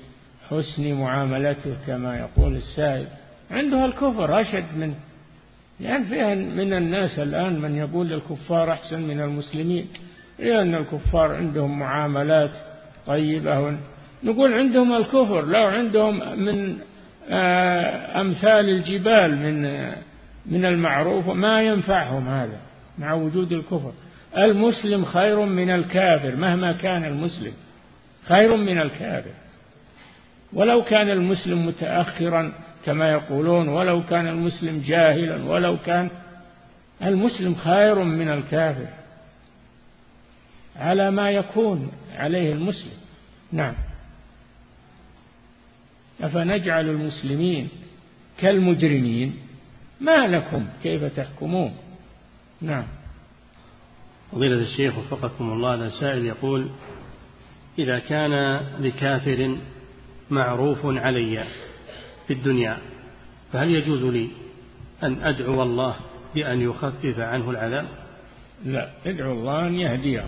حسن 0.48 0.94
معاملته 0.94 1.76
كما 1.86 2.16
يقول 2.18 2.56
السائل. 2.56 3.06
عنده 3.50 3.84
الكفر 3.84 4.40
أشد 4.40 4.76
منه. 4.76 4.94
لأن 5.80 6.04
فيها 6.04 6.34
من 6.34 6.72
الناس 6.72 7.18
الآن 7.18 7.60
من 7.60 7.76
يقول 7.76 8.08
للكفار 8.08 8.72
أحسن 8.72 9.02
من 9.02 9.20
المسلمين 9.20 9.86
لأن 10.38 10.74
الكفار 10.74 11.34
عندهم 11.34 11.78
معاملات 11.78 12.50
طيبة. 13.06 13.76
نقول 14.24 14.54
عندهم 14.54 14.96
الكفر 14.96 15.46
لو 15.46 15.66
عندهم 15.66 16.38
من 16.44 16.76
آه، 17.30 18.20
أمثال 18.20 18.68
الجبال 18.68 19.36
من 19.36 19.62
من 20.46 20.64
المعروف 20.64 21.28
ما 21.28 21.62
ينفعهم 21.62 22.28
هذا 22.28 22.60
مع 22.98 23.12
وجود 23.14 23.52
الكفر. 23.52 23.92
المسلم 24.38 25.04
خير 25.04 25.40
من 25.40 25.70
الكافر 25.70 26.36
مهما 26.36 26.72
كان 26.72 27.04
المسلم 27.04 27.52
خير 28.28 28.56
من 28.56 28.80
الكافر. 28.80 29.30
ولو 30.52 30.82
كان 30.82 31.10
المسلم 31.10 31.66
متأخرا 31.66 32.52
كما 32.84 33.12
يقولون 33.12 33.68
ولو 33.68 34.04
كان 34.04 34.28
المسلم 34.28 34.82
جاهلا 34.86 35.44
ولو 35.44 35.78
كان 35.86 36.10
المسلم 37.02 37.54
خير 37.54 38.04
من 38.04 38.28
الكافر 38.28 38.88
على 40.76 41.10
ما 41.10 41.30
يكون 41.30 41.90
عليه 42.14 42.52
المسلم. 42.52 42.92
نعم. 43.52 43.74
أفنجعل 46.20 46.88
المسلمين 46.88 47.68
كالمجرمين؟ 48.38 49.36
ما 50.00 50.26
لكم؟ 50.26 50.66
كيف 50.82 51.04
تحكمون؟ 51.04 51.74
نعم. 52.60 52.84
فضيلة 54.32 54.56
الشيخ 54.56 54.98
وفقكم 54.98 55.52
الله 55.52 55.74
هذا 55.74 55.88
سائل 55.88 56.24
يقول 56.24 56.68
إذا 57.78 57.98
كان 57.98 58.60
لكافر 58.80 59.56
معروف 60.30 60.78
علي 60.84 61.44
في 62.30 62.36
الدنيا 62.36 62.78
فهل 63.52 63.70
يجوز 63.70 64.04
لي 64.04 64.28
أن 65.02 65.22
أدعو 65.22 65.62
الله 65.62 65.96
بأن 66.34 66.60
يخفف 66.60 67.18
عنه 67.18 67.50
العذاب؟ 67.50 67.86
لا 68.64 68.90
ادعو 69.06 69.32
الله 69.32 69.66
أن 69.66 69.74
يهديه. 69.74 70.24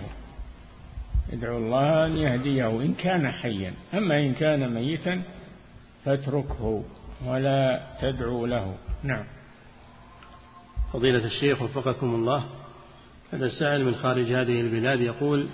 ادعو 1.32 1.58
الله 1.58 2.06
أن 2.06 2.16
يهديه 2.16 2.68
إن 2.68 2.94
كان 2.94 3.30
حيا. 3.30 3.74
أما 3.94 4.18
إن 4.18 4.34
كان 4.34 4.74
ميتا 4.74 5.22
فاتركه 6.04 6.84
ولا 7.26 7.82
تدعو 8.00 8.46
له. 8.46 8.74
نعم. 9.02 9.24
فضيلة 10.92 11.24
الشيخ 11.24 11.62
وفقكم 11.62 12.14
الله 12.14 12.44
هذا 13.32 13.46
السائل 13.46 13.84
من 13.84 13.94
خارج 13.94 14.32
هذه 14.32 14.60
البلاد 14.60 15.00
يقول 15.00 15.46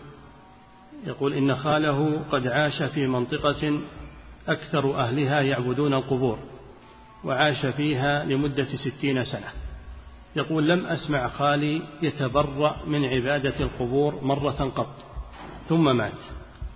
يقول 1.06 1.32
إن 1.32 1.56
خاله 1.56 2.22
قد 2.30 2.46
عاش 2.46 2.82
في 2.82 3.06
منطقة 3.06 3.80
أكثر 4.48 5.00
أهلها 5.00 5.40
يعبدون 5.40 5.94
القبور 5.94 6.38
وعاش 7.24 7.66
فيها 7.66 8.24
لمدة 8.24 8.66
ستين 8.76 9.24
سنة. 9.24 9.48
يقول 10.36 10.68
لم 10.68 10.86
أسمع 10.86 11.28
خالي 11.28 11.82
يتبرأ 12.02 12.76
من 12.86 13.04
عبادة 13.04 13.60
القبور 13.60 14.24
مرة 14.24 14.72
قط 14.76 14.94
ثم 15.68 15.96
مات. 15.96 16.20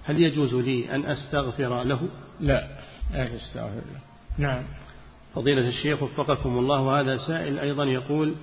هل 0.05 0.23
يجوز 0.23 0.55
لي 0.55 0.95
أن 0.95 1.05
أستغفر 1.05 1.83
له؟ 1.83 2.09
لا 2.41 2.69
لا 3.13 3.25
تستغفر 3.25 3.75
له. 3.75 4.01
نعم. 4.39 4.63
فضيلة 5.35 5.69
الشيخ 5.69 6.03
وفقكم 6.03 6.59
الله 6.59 6.81
وهذا 6.81 7.17
سائل 7.17 7.59
أيضا 7.59 7.85
يقول 7.85 8.35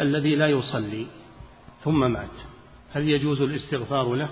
الذي 0.00 0.36
لا 0.36 0.46
يصلي 0.46 1.06
ثم 1.84 2.12
مات 2.12 2.36
هل 2.92 3.08
يجوز 3.08 3.42
الاستغفار 3.42 4.14
له؟ 4.14 4.28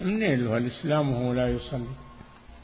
منين 0.00 0.44
له 0.44 0.56
الإسلام 0.56 1.12
وهو 1.12 1.32
لا 1.32 1.48
يصلي؟ 1.48 2.07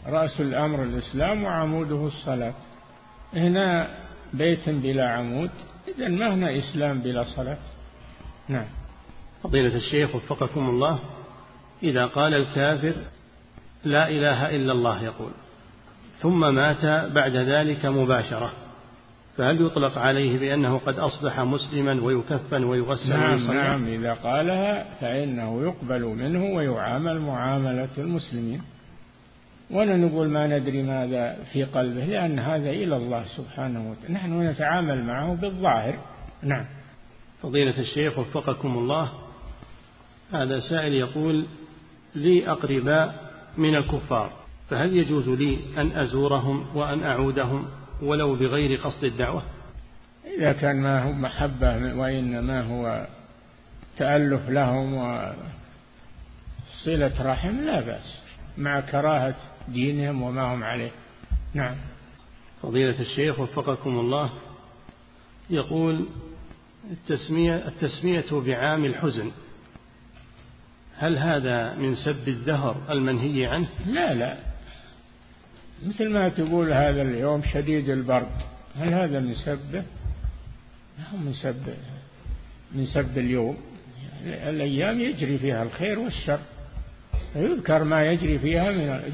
رأس 0.07 0.41
الأمر 0.41 0.83
الإسلام 0.83 1.45
وعموده 1.45 2.07
الصلاة. 2.07 2.55
هنا 3.35 3.89
بيت 4.33 4.69
بلا 4.69 5.09
عمود 5.09 5.51
إذا 5.89 6.09
ما 6.09 6.35
هنا 6.35 6.59
إسلام 6.59 7.01
بلا 7.01 7.25
صلاة؟ 7.25 7.59
نعم. 8.49 8.67
فضيلة 9.43 9.77
الشيخ 9.77 10.15
وفقكم 10.15 10.69
الله 10.69 10.99
إذا 11.83 12.07
قال 12.07 12.35
الكافر 12.35 12.95
لا 13.85 14.09
إله 14.09 14.51
إلا 14.57 14.73
الله 14.73 15.03
يقول 15.03 15.31
ثم 16.19 16.55
مات 16.55 17.11
بعد 17.13 17.37
ذلك 17.37 17.87
مباشرة 17.87 18.53
فهل 19.37 19.67
يطلق 19.67 19.99
عليه 19.99 20.39
بأنه 20.39 20.79
قد 20.79 20.99
أصبح 20.99 21.41
مسلما 21.41 22.03
ويكفن 22.03 22.65
ويغسل 22.65 23.09
نعم 23.09 23.33
ويصلى 23.33 23.55
نعم 23.55 23.87
إذا 23.87 24.15
قالها 24.15 24.87
فإنه 25.01 25.63
يقبل 25.63 26.03
منه 26.03 26.45
ويعامل 26.45 27.21
معاملة 27.21 27.89
المسلمين. 27.99 28.63
ولا 29.71 29.97
نقول 29.97 30.29
ما 30.29 30.47
ندري 30.47 30.83
ماذا 30.83 31.37
في 31.53 31.65
قلبه 31.65 32.05
لأن 32.05 32.39
هذا 32.39 32.71
إلى 32.71 32.97
الله 32.97 33.25
سبحانه 33.25 33.91
وتعالى. 33.91 34.15
نحن 34.15 34.43
نتعامل 34.43 35.05
معه 35.05 35.35
بالظاهر. 35.35 35.99
نعم. 36.43 36.65
فضيلة 37.43 37.79
الشيخ 37.79 38.19
وفقكم 38.19 38.79
الله 38.79 39.13
هذا 40.33 40.61
سائل 40.61 40.93
يقول 40.93 41.47
لي 42.15 42.51
أقرباء 42.51 43.33
من 43.57 43.75
الكفار 43.75 44.33
فهل 44.71 44.97
يجوز 44.97 45.29
لي 45.29 45.59
أن 45.79 45.97
أزورهم 45.97 46.67
وأن 46.75 47.03
أعودهم 47.03 47.67
ولو 48.03 48.35
بغير 48.35 48.81
قصد 48.81 49.05
الدعوة؟ 49.05 49.43
إذا 50.39 50.53
كان 50.53 50.83
ما 50.83 51.03
هو 51.03 51.13
محبة 51.13 51.95
وإنما 51.95 52.63
هو 52.63 53.07
تألف 53.97 54.51
لهم 54.51 54.95
وصلة 56.85 57.13
رحم 57.21 57.61
لا 57.61 57.81
بأس. 57.81 58.24
مع 58.59 58.81
كراهة 58.81 59.37
دينهم 59.69 60.23
وما 60.23 60.55
هم 60.55 60.65
عليه. 60.65 60.91
نعم. 61.55 61.77
فضيلة 62.63 63.01
الشيخ 63.01 63.41
وفقكم 63.41 63.99
الله 63.99 64.33
يقول 65.51 66.07
التسمية, 66.91 67.69
التسمية 67.69 68.25
بعام 68.33 68.85
الحزن 68.85 69.31
هل 70.97 71.19
هذا 71.19 71.75
من 71.75 71.95
سب 71.95 72.29
الدهر 72.29 72.77
المنهي 72.91 73.47
عنه؟ 73.47 73.69
لا 73.87 74.15
لا. 74.15 74.37
مثل 75.87 76.09
ما 76.11 76.29
تقول 76.29 76.73
هذا 76.73 77.03
اليوم 77.03 77.43
شديد 77.43 77.89
البرد 77.89 78.43
هل 78.77 78.89
هذا 78.89 79.21
من 79.21 79.35
سبه؟ 79.35 79.85
هو 81.13 81.19
من 81.19 81.33
سب 81.33 81.75
من 82.73 82.87
سب 82.87 83.19
اليوم. 83.19 83.57
الأيام 84.25 85.01
يجري 85.01 85.39
فيها 85.39 85.63
الخير 85.63 85.99
والشر. 85.99 86.41
يذكر 87.35 87.85
ما 87.85 88.05
يجري 88.05 88.39
فيها 88.39 88.71
من 88.71 89.13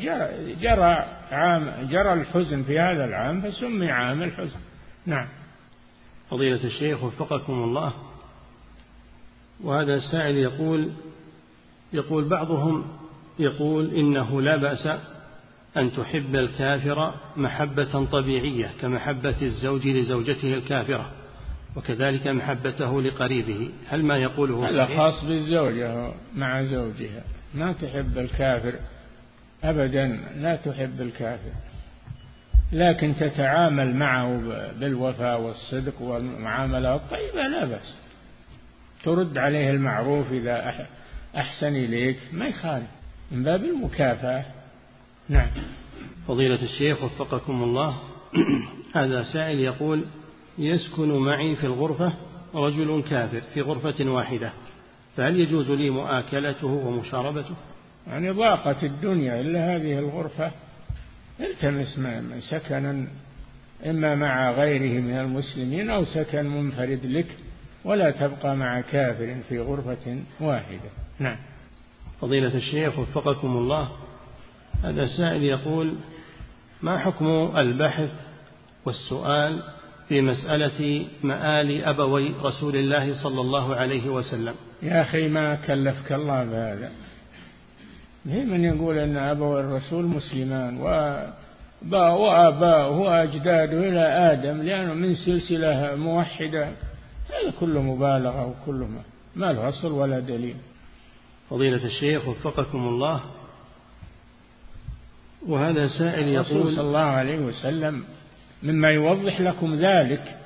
جرى, 0.61 1.07
عام 1.31 1.89
جرى 1.91 2.13
الحزن 2.13 2.63
في 2.63 2.79
هذا 2.79 3.05
العام 3.05 3.41
فسمي 3.41 3.91
عام 3.91 4.23
الحزن. 4.23 4.61
نعم. 5.07 5.27
فضيلة 6.31 6.65
الشيخ 6.65 7.05
وفقكم 7.05 7.53
الله. 7.53 7.93
وهذا 9.65 9.95
السائل 9.95 10.37
يقول 10.37 10.93
يقول 11.93 12.29
بعضهم 12.29 12.85
يقول 13.39 13.95
إنه 13.95 14.43
لا 14.43 14.57
بأس 14.57 14.89
أن 15.77 15.93
تحب 15.93 16.35
الكافر 16.35 17.15
محبة 17.37 18.05
طبيعية 18.05 18.71
كمحبة 18.81 19.43
الزوج 19.43 19.87
لزوجته 19.87 20.55
الكافرة 20.55 21.11
وكذلك 21.77 22.27
محبته 22.27 23.03
لقريبه. 23.03 23.71
هل 23.89 24.05
ما 24.05 24.17
يقوله 24.17 24.69
هذا 24.69 24.97
خاص 24.97 25.25
بالزوجة 25.25 26.13
مع 26.37 26.63
زوجها. 26.63 27.25
ما 27.55 27.73
تحب 27.73 28.19
الكافر 28.19 28.75
أبدا 29.65 30.07
لا 30.37 30.57
تحب 30.57 31.01
الكافر. 31.01 31.53
لكن 32.73 33.15
تتعامل 33.17 33.95
معه 33.95 34.41
بالوفاء 34.81 35.41
والصدق 35.41 36.03
والمعاملة 36.03 36.95
الطيبة 36.95 37.43
لا 37.43 37.65
بأس. 37.65 37.99
ترد 39.05 39.39
عليه 39.39 39.71
المعروف 39.71 40.33
إذا 40.33 40.87
أحسن 41.37 41.77
إليك 41.77 42.19
ما 42.33 42.47
يخالف. 42.47 42.87
من 43.31 43.45
باب 43.45 43.65
المكافأة. 43.65 44.45
نعم. 45.29 45.49
فضيلة 46.29 46.63
الشيخ 46.63 47.03
وفقكم 47.03 47.63
الله. 47.63 47.99
هذا 48.95 49.23
سائل 49.23 49.61
يقول 49.61 50.05
يسكن 50.59 51.19
معي 51.19 51.57
في 51.57 51.65
الغرفة 51.65 52.13
رجل 52.55 53.03
كافر 53.11 53.41
في 53.55 53.61
غرفة 53.61 54.11
واحدة. 54.11 54.53
فهل 55.17 55.41
يجوز 55.41 55.71
لي 55.71 55.91
مؤاكلته 55.91 56.67
ومشاربته؟ 56.67 57.55
يعني 58.07 58.31
ضاقت 58.31 58.85
الدنيا 58.85 59.41
إلا 59.41 59.77
هذه 59.77 59.99
الغرفة. 59.99 60.51
التمس 61.41 62.01
سكنا 62.51 63.07
إما 63.87 64.15
مع 64.15 64.51
غيره 64.51 65.01
من 65.01 65.19
المسلمين 65.19 65.91
أو 65.91 66.05
سكن 66.05 66.47
منفرد 66.47 67.01
لك 67.07 67.27
ولا 67.85 68.11
تبقى 68.11 68.57
مع 68.57 68.81
كافر 68.81 69.37
في 69.49 69.59
غرفة 69.59 70.23
واحدة. 70.41 70.91
نعم. 71.19 71.37
فضيلة 72.21 72.57
الشيخ 72.57 72.99
وفقكم 72.99 73.57
الله 73.57 73.91
هذا 74.85 75.07
سائل 75.07 75.45
يقول 75.45 75.97
ما 76.83 76.99
حكم 76.99 77.27
البحث 77.57 78.11
والسؤال 78.85 79.63
في 80.09 80.21
مسألة 80.21 81.07
مآل 81.23 81.85
أبوي 81.85 82.35
رسول 82.43 82.77
الله 82.77 83.23
صلى 83.23 83.41
الله 83.41 83.77
عليه 83.77 84.09
وسلم؟ 84.09 84.55
يا 84.83 85.01
أخي 85.03 85.29
ما 85.29 85.55
كلفك 85.55 86.13
الله 86.13 86.45
بهذا. 86.45 86.91
من 88.25 88.65
يقول 88.65 88.99
أن 88.99 89.17
أبوي 89.17 89.61
الرسول 89.61 90.05
مسلمان؟ 90.05 90.81
وآباؤه 91.93 92.99
وأجداده 92.99 93.89
إلى 93.89 94.33
آدم 94.33 94.63
لأنه 94.63 94.95
من 94.95 95.15
سلسلة 95.15 95.97
موحدة. 95.97 96.65
هذا 97.29 97.53
كله 97.61 97.83
مبالغة 97.83 98.47
وكله 98.47 98.87
ما, 98.87 99.03
ما 99.37 99.53
له 99.53 99.69
أصل 99.69 99.93
ولا 99.93 100.21
دليل. 100.21 100.57
فضيلة 101.51 101.85
الشيخ 101.85 102.29
وفقكم 102.29 102.89
الله. 102.89 103.21
وهذا 105.47 105.89
سائل 105.89 106.29
يقول 106.29 106.75
صلى 106.77 106.81
الله 106.81 106.99
عليه 106.99 107.39
وسلم 107.39 108.05
مما 108.63 108.89
يوضح 108.89 109.41
لكم 109.41 109.75
ذلك 109.75 110.37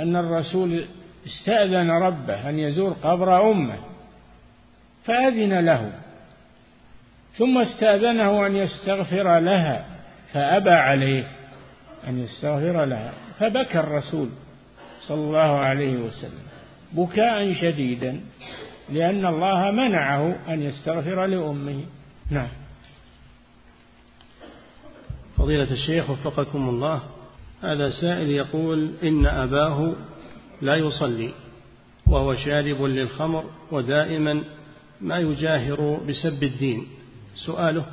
أن 0.00 0.16
الرسول 0.16 0.84
استأذن 1.26 1.90
ربه 1.90 2.48
أن 2.48 2.58
يزور 2.58 2.92
قبر 2.92 3.50
أمه 3.50 3.78
فأذن 5.04 5.64
له. 5.66 5.92
ثم 7.34 7.58
استأذنه 7.58 8.46
أن 8.46 8.56
يستغفر 8.56 9.38
لها 9.38 9.86
فأبى 10.32 10.70
عليه 10.70 11.30
أن 12.08 12.18
يستغفر 12.18 12.84
لها. 12.84 13.12
فبكى 13.38 13.80
الرسول 13.80 14.28
صلى 15.00 15.20
الله 15.20 15.58
عليه 15.58 15.96
وسلم 15.96 16.42
بكاء 16.92 17.52
شديدا 17.52 18.20
لأن 18.92 19.26
الله 19.26 19.70
منعه 19.70 20.36
أن 20.48 20.62
يستغفر 20.62 21.26
لأمه. 21.26 21.84
نعم. 22.30 22.48
فضيلة 25.36 25.72
الشيخ 25.72 26.10
وفقكم 26.10 26.68
الله 26.68 27.02
هذا 27.62 27.90
سائل 28.00 28.30
يقول 28.30 28.94
إن 29.02 29.26
أباه 29.26 29.92
لا 30.62 30.76
يصلي 30.76 31.30
وهو 32.06 32.34
شارب 32.34 32.82
للخمر 32.82 33.44
ودائما 33.70 34.42
ما 35.00 35.18
يجاهر 35.18 36.00
بسب 36.08 36.42
الدين. 36.42 36.86
سؤاله 37.34 37.84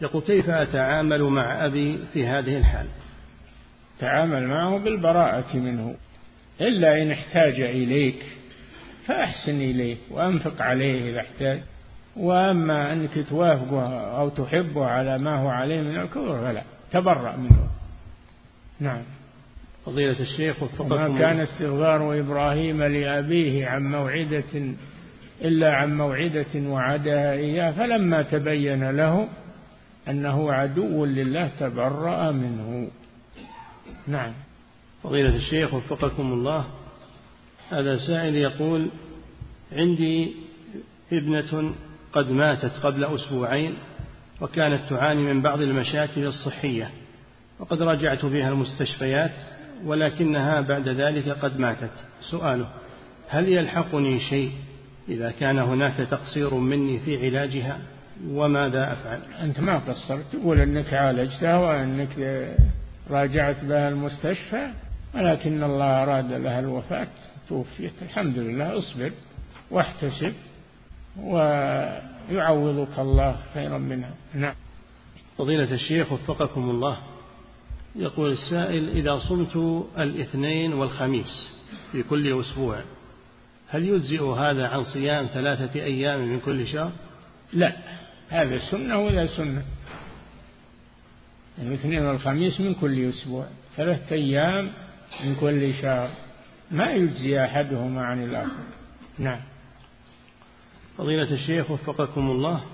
يقول 0.00 0.22
كيف 0.22 0.50
أتعامل 0.50 1.22
مع 1.22 1.66
أبي 1.66 1.98
في 2.12 2.26
هذه 2.26 2.58
الحال؟ 2.58 2.86
تعامل 3.98 4.48
معه 4.48 4.78
بالبراءة 4.78 5.56
منه. 5.56 5.94
إلا 6.60 7.02
إن 7.02 7.10
احتاج 7.10 7.60
إليك 7.60 8.26
فأحسن 9.06 9.60
إليه 9.60 9.96
وأنفق 10.10 10.62
عليه 10.62 11.10
إذا 11.10 11.20
احتاج. 11.20 11.60
وأما 12.16 12.92
أنك 12.92 13.28
توافقه 13.28 14.18
أو 14.20 14.28
تحبه 14.28 14.86
على 14.86 15.18
ما 15.18 15.36
هو 15.36 15.48
عليه 15.48 15.80
من 15.80 15.96
الكفر 15.96 16.40
فلا 16.40 16.62
تبرأ 16.90 17.36
منه. 17.36 17.68
نعم. 18.80 19.02
فضيلة 19.86 20.20
الشيخ 20.20 20.62
وفقكم 20.62 20.92
وما 20.92 21.18
كان 21.18 21.40
استغفار 21.40 22.20
إبراهيم 22.20 22.82
لأبيه 22.82 23.66
عن 23.66 23.90
موعدة 23.90 24.74
إلا 25.42 25.74
عن 25.74 25.96
موعدة 25.96 26.54
وعدها 26.56 27.32
إياه 27.32 27.72
فلما 27.72 28.22
تبين 28.22 28.90
له 28.90 29.28
أنه 30.08 30.52
عدو 30.52 31.04
لله 31.04 31.50
تبرأ 31.60 32.30
منه. 32.30 32.90
نعم. 34.06 34.32
فضيلة 35.02 35.36
الشيخ 35.36 35.74
وفقكم 35.74 36.32
الله. 36.32 36.64
هذا 37.70 37.96
سائل 37.96 38.36
يقول 38.36 38.90
عندي 39.72 40.32
ابنة 41.12 41.74
قد 42.12 42.30
ماتت 42.30 42.72
قبل 42.82 43.04
أسبوعين 43.04 43.74
وكانت 44.40 44.80
تعاني 44.90 45.22
من 45.22 45.42
بعض 45.42 45.60
المشاكل 45.60 46.26
الصحية 46.26 46.90
وقد 47.58 47.82
راجعت 47.82 48.24
بها 48.24 48.48
المستشفيات 48.48 49.30
ولكنها 49.84 50.60
بعد 50.60 50.88
ذلك 50.88 51.28
قد 51.28 51.60
ماتت. 51.60 51.90
سؤاله 52.20 52.68
هل 53.28 53.48
يلحقني 53.48 54.20
شيء 54.20 54.52
إذا 55.08 55.30
كان 55.30 55.58
هناك 55.58 55.96
تقصير 56.10 56.54
مني 56.54 56.98
في 56.98 57.26
علاجها؟ 57.26 57.78
وماذا 58.28 58.92
أفعل؟ 58.92 59.20
أنت 59.42 59.60
ما 59.60 59.78
قصرت. 59.78 60.24
تقول 60.32 60.60
أنك 60.60 60.94
عالجتها 60.94 61.56
وأنك 61.56 62.46
راجعت 63.10 63.64
بها 63.64 63.88
المستشفى 63.88 64.70
ولكن 65.14 65.62
الله 65.62 66.02
أراد 66.02 66.32
لها 66.32 66.60
الوفاة 66.60 67.08
توفيت. 67.48 67.92
الحمد 68.02 68.38
لله 68.38 68.78
اصبر 68.78 69.12
واحتسب 69.70 70.32
ويعوضك 71.22 72.98
الله 72.98 73.36
خيرا 73.54 73.78
منها. 73.78 74.14
نعم. 74.34 74.54
فضيلة 75.38 75.74
الشيخ 75.74 76.12
وفقكم 76.12 76.70
الله. 76.70 76.98
يقول 77.98 78.32
السائل 78.32 78.88
إذا 78.88 79.18
صمت 79.18 79.56
الاثنين 79.98 80.72
والخميس 80.72 81.50
في 81.92 82.02
كل 82.02 82.40
أسبوع 82.40 82.80
هل 83.68 83.88
يجزئ 83.88 84.22
هذا 84.22 84.68
عن 84.68 84.84
صيام 84.84 85.26
ثلاثة 85.26 85.80
أيام 85.80 86.28
من 86.28 86.40
كل 86.40 86.66
شهر؟ 86.66 86.92
لا 87.52 87.76
هذا 88.28 88.58
سنة 88.58 88.98
ولا 88.98 89.26
سنة؟ 89.26 89.62
الاثنين 91.62 92.02
والخميس 92.02 92.60
من 92.60 92.74
كل 92.74 93.08
أسبوع 93.08 93.46
ثلاثة 93.76 94.14
أيام 94.14 94.72
من 95.24 95.34
كل 95.40 95.74
شهر 95.74 96.10
ما 96.70 96.90
يجزي 96.90 97.44
أحدهما 97.44 98.02
عن 98.02 98.24
الآخر. 98.24 98.62
نعم. 99.18 99.40
فضيلة 100.98 101.34
الشيخ 101.34 101.70
وفقكم 101.70 102.30
الله 102.30 102.64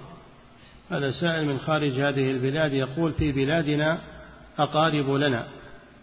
هذا 0.90 1.10
سائل 1.10 1.46
من 1.46 1.58
خارج 1.58 1.92
هذه 1.92 2.30
البلاد 2.30 2.72
يقول 2.72 3.12
في 3.12 3.32
بلادنا 3.32 4.13
أقارب 4.58 5.10
لنا 5.10 5.46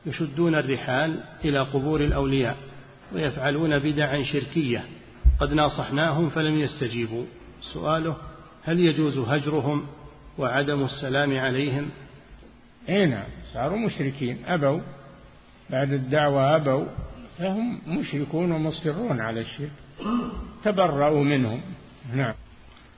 يشدون 0.06 0.56
الرحال 0.56 1.24
إلى 1.46 1.60
قبور 1.60 2.02
الأولياء 2.02 2.58
ويفعلون 3.14 3.80
بدعا 3.80 4.24
شركية. 4.24 4.84
قد 5.40 5.54
ناصحناهم 5.54 6.30
فلم 6.30 6.60
يستجيبوا. 6.60 7.26
سؤاله 7.74 8.18
هل 8.64 8.80
يجوز 8.80 9.18
هجرهم 9.18 9.88
وعدم 10.38 10.84
السلام 10.84 11.38
عليهم؟ 11.38 11.90
اي 12.90 13.06
نعم 13.06 13.28
صاروا 13.54 13.78
مشركين 13.78 14.38
أبوا. 14.46 14.80
بعد 15.70 15.94
الدعوة 15.94 16.56
أبوا 16.56 16.86
فهم 17.38 17.82
مشركون 17.88 18.52
ومصرون 18.52 19.22
على 19.22 19.42
الشرك. 19.42 19.72
تبرأوا 20.64 21.24
منهم 21.24 21.62
نعم. 22.14 22.34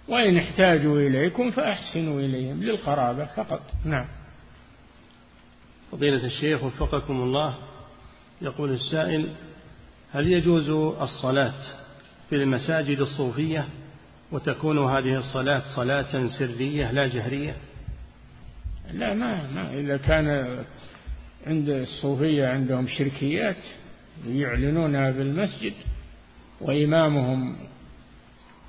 وإن 0.08 0.38
احتاجوا 0.38 1.00
إليكم 1.00 1.52
فأحسنوا 1.52 2.20
إليهم 2.20 2.64
للقرابة 2.64 3.26
فقط 3.26 3.62
نعم. 3.86 4.06
فضيلة 5.94 6.26
الشيخ 6.26 6.64
وفقكم 6.64 7.22
الله 7.22 7.58
يقول 8.42 8.72
السائل 8.72 9.30
هل 10.12 10.28
يجوز 10.28 10.70
الصلاة 11.02 11.54
في 12.30 12.36
المساجد 12.36 13.00
الصوفية 13.00 13.66
وتكون 14.32 14.78
هذه 14.78 15.18
الصلاة 15.18 15.62
صلاة 15.76 16.28
سرية 16.40 16.92
لا 16.92 17.08
جهرية؟ 17.08 17.56
لا 18.94 19.14
ما, 19.14 19.52
ما. 19.52 19.74
إذا 19.74 19.98
كان 19.98 20.58
عند 21.48 21.70
الصوفية 21.70 22.48
عندهم 22.48 22.88
شركيات 22.88 23.64
يعلنونها 24.28 25.12
بالمسجد 25.12 25.74
وإمامهم 26.62 27.58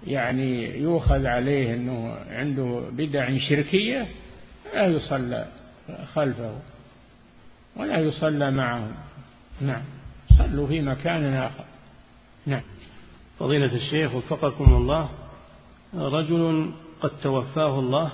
يعني 0.06 0.78
يؤخذ 0.78 1.26
عليه 1.26 1.74
أنه 1.74 2.14
عنده 2.30 2.82
بدع 2.92 3.38
شركية 3.38 4.08
لا 4.74 4.86
يصلى 4.86 5.48
خلفه. 6.14 6.73
ولا 7.76 7.98
يصلى 7.98 8.50
معهم. 8.50 8.94
نعم. 9.60 9.82
صلوا 10.38 10.66
في 10.66 10.80
مكان 10.80 11.34
آخر. 11.34 11.64
نعم. 12.46 12.62
فضيلة 13.38 13.74
الشيخ 13.74 14.14
وفقكم 14.14 14.74
الله 14.74 15.08
رجل 15.94 16.70
قد 17.00 17.10
توفاه 17.22 17.78
الله 17.78 18.12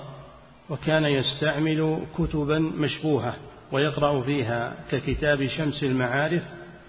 وكان 0.69 1.05
يستعمل 1.05 2.05
كتبا 2.17 2.59
مشبوهة 2.59 3.35
ويقرأ 3.71 4.21
فيها 4.21 4.75
ككتاب 4.91 5.47
شمس 5.47 5.83
المعارف 5.83 6.43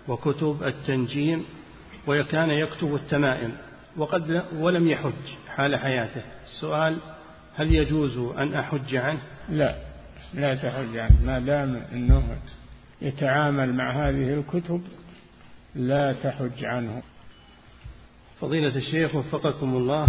وكتب 0.08 0.62
التنجيم 0.62 1.44
وكان 2.06 2.50
يكتب 2.50 2.94
التمائم 2.94 3.52
وقد 3.96 4.44
ولم 4.56 4.88
يحج 4.88 5.12
حال 5.48 5.76
حياته. 5.76 6.22
السؤال 6.44 6.96
هل 7.54 7.74
يجوز 7.74 8.18
أن 8.18 8.54
أحج 8.54 8.96
عنه؟ 8.96 9.20
لا. 9.48 9.76
لا 10.34 10.54
تحج 10.54 10.96
عنه. 10.96 11.16
ما 11.24 11.38
دام 11.38 11.82
أنه 11.92 12.36
يتعامل 13.02 13.74
مع 13.74 13.90
هذه 13.90 14.34
الكتب 14.34 14.82
لا 15.74 16.12
تحج 16.12 16.64
عنه. 16.64 17.02
فضيلة 18.40 18.76
الشيخ 18.76 19.14
وفقكم 19.14 19.76
الله 19.76 20.08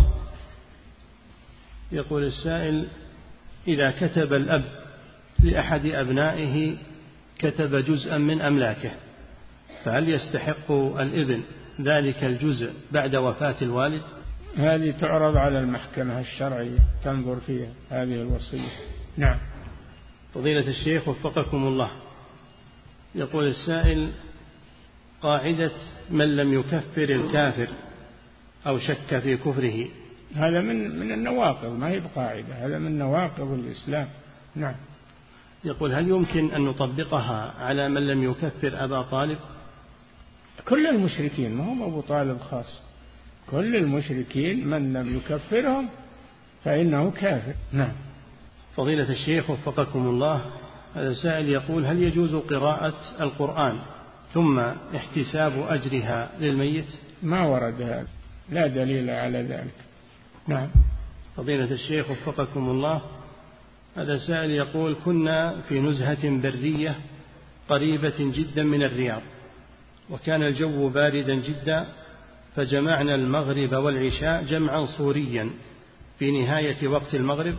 يقول 1.92 2.24
السائل 2.24 2.88
إذا 3.68 3.92
كتب 3.92 4.34
الأب 4.34 4.66
لأحد 5.40 5.86
أبنائه 5.86 6.76
كتب 7.40 7.76
جزءا 7.76 8.18
من 8.18 8.42
أملاكه 8.42 8.92
فهل 9.84 10.10
يستحق 10.10 10.72
الإبن 10.72 11.42
ذلك 11.82 12.24
الجزء 12.24 12.74
بعد 12.92 13.16
وفاة 13.16 13.56
الوالد؟ 13.62 14.04
هذه 14.58 14.92
تعرض 14.92 15.38
على 15.38 15.60
المحكمة 15.60 16.20
الشرعية 16.20 16.78
تنظر 17.04 17.40
فيها 17.40 17.70
هذه 17.90 18.22
الوصية. 18.22 18.70
نعم. 19.18 19.40
فضيلة 20.34 20.68
الشيخ 20.68 21.08
وفقكم 21.08 21.68
الله 21.68 21.92
يقول 23.16 23.48
السائل 23.48 24.12
قاعدة 25.22 25.72
من 26.10 26.36
لم 26.36 26.54
يكفر 26.54 27.10
الكافر 27.10 27.68
أو 28.68 28.80
شك 28.80 29.20
في 29.20 29.38
كفره. 29.38 29.88
هذا 30.36 30.62
من 30.62 31.00
من 31.00 31.12
النواقض 31.12 31.78
ما 31.78 31.90
هي 31.90 32.00
بقاعدة 32.00 32.66
هذا 32.66 32.80
من 32.80 32.98
نواقض 32.98 33.52
الإسلام. 33.52 34.08
نعم. 34.56 34.76
يقول 35.64 35.94
هل 35.94 36.10
يمكن 36.10 36.52
أن 36.52 36.62
نطبقها 36.62 37.54
على 37.60 37.90
من 37.90 38.08
لم 38.08 38.24
يكفر 38.24 38.84
أبا 38.84 39.02
طالب؟ 39.02 39.38
كل 40.68 40.88
المشركين 40.88 41.56
ما 41.56 41.64
هم 41.64 41.84
أبو 41.84 42.02
طالب 42.02 42.38
خاص. 42.38 42.82
كل 43.52 43.76
المشركين 43.76 44.68
من 44.68 44.94
لم 44.94 45.18
يكفرهم 45.18 45.90
فإنه 46.64 47.12
كافر. 47.12 47.54
نعم. 47.72 47.94
فضيلة 48.76 49.12
الشيخ 49.12 49.50
وفقكم 49.50 50.08
الله 50.08 50.46
هذا 50.96 51.14
سائل 51.14 51.50
يقول 51.50 51.86
هل 51.86 52.04
يجوز 52.04 52.36
قراءة 52.36 52.96
القرآن 53.22 53.80
ثم 54.34 54.60
احتساب 54.96 55.66
أجرها 55.70 56.30
للميت؟ 56.40 56.86
ما 57.24 57.46
ورد 57.46 57.82
هذا. 57.82 58.08
لا 58.50 58.68
دليل 58.68 59.10
على 59.10 59.42
ذلك. 59.42 59.74
نعم. 60.48 60.68
فضيلة 61.36 61.72
الشيخ 61.72 62.12
وفقكم 62.12 62.70
الله 62.70 63.02
هذا 63.96 64.18
سائل 64.18 64.52
يقول 64.52 64.96
كنا 65.06 65.62
في 65.70 65.80
نزهة 65.80 66.42
برية 66.42 66.96
قريبة 67.70 68.16
جدا 68.20 68.64
من 68.64 68.84
الرياض 68.84 69.22
وكان 70.10 70.44
الجو 70.44 70.90
باردا 70.90 71.36
جدا 71.36 71.88
فجمعنا 72.56 73.16
المغرب 73.16 73.74
والعشاء 73.74 74.44
جمعا 74.44 74.86
صوريا 74.86 75.50
في 76.20 76.32
نهاية 76.32 76.88
وقت 76.88 77.16
المغرب 77.16 77.56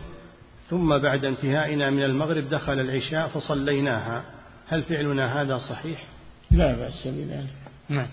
ثم 0.69 0.97
بعد 0.97 1.25
انتهائنا 1.25 1.89
من 1.89 2.03
المغرب 2.03 2.49
دخل 2.49 2.79
العشاء 2.79 3.27
فصليناها. 3.27 4.23
هل 4.67 4.83
فعلنا 4.83 5.41
هذا 5.41 5.57
صحيح؟ 5.57 6.07
لا 6.51 6.75
بأس 6.75 7.07
بذلك. 7.07 7.53
نعم. 7.89 8.07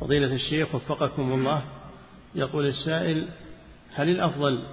فضيلة 0.00 0.34
الشيخ 0.34 0.74
وفقكم 0.74 1.32
الله. 1.32 1.62
يقول 2.34 2.66
السائل 2.66 3.28
هل 3.94 4.08
الأفضل 4.08 4.64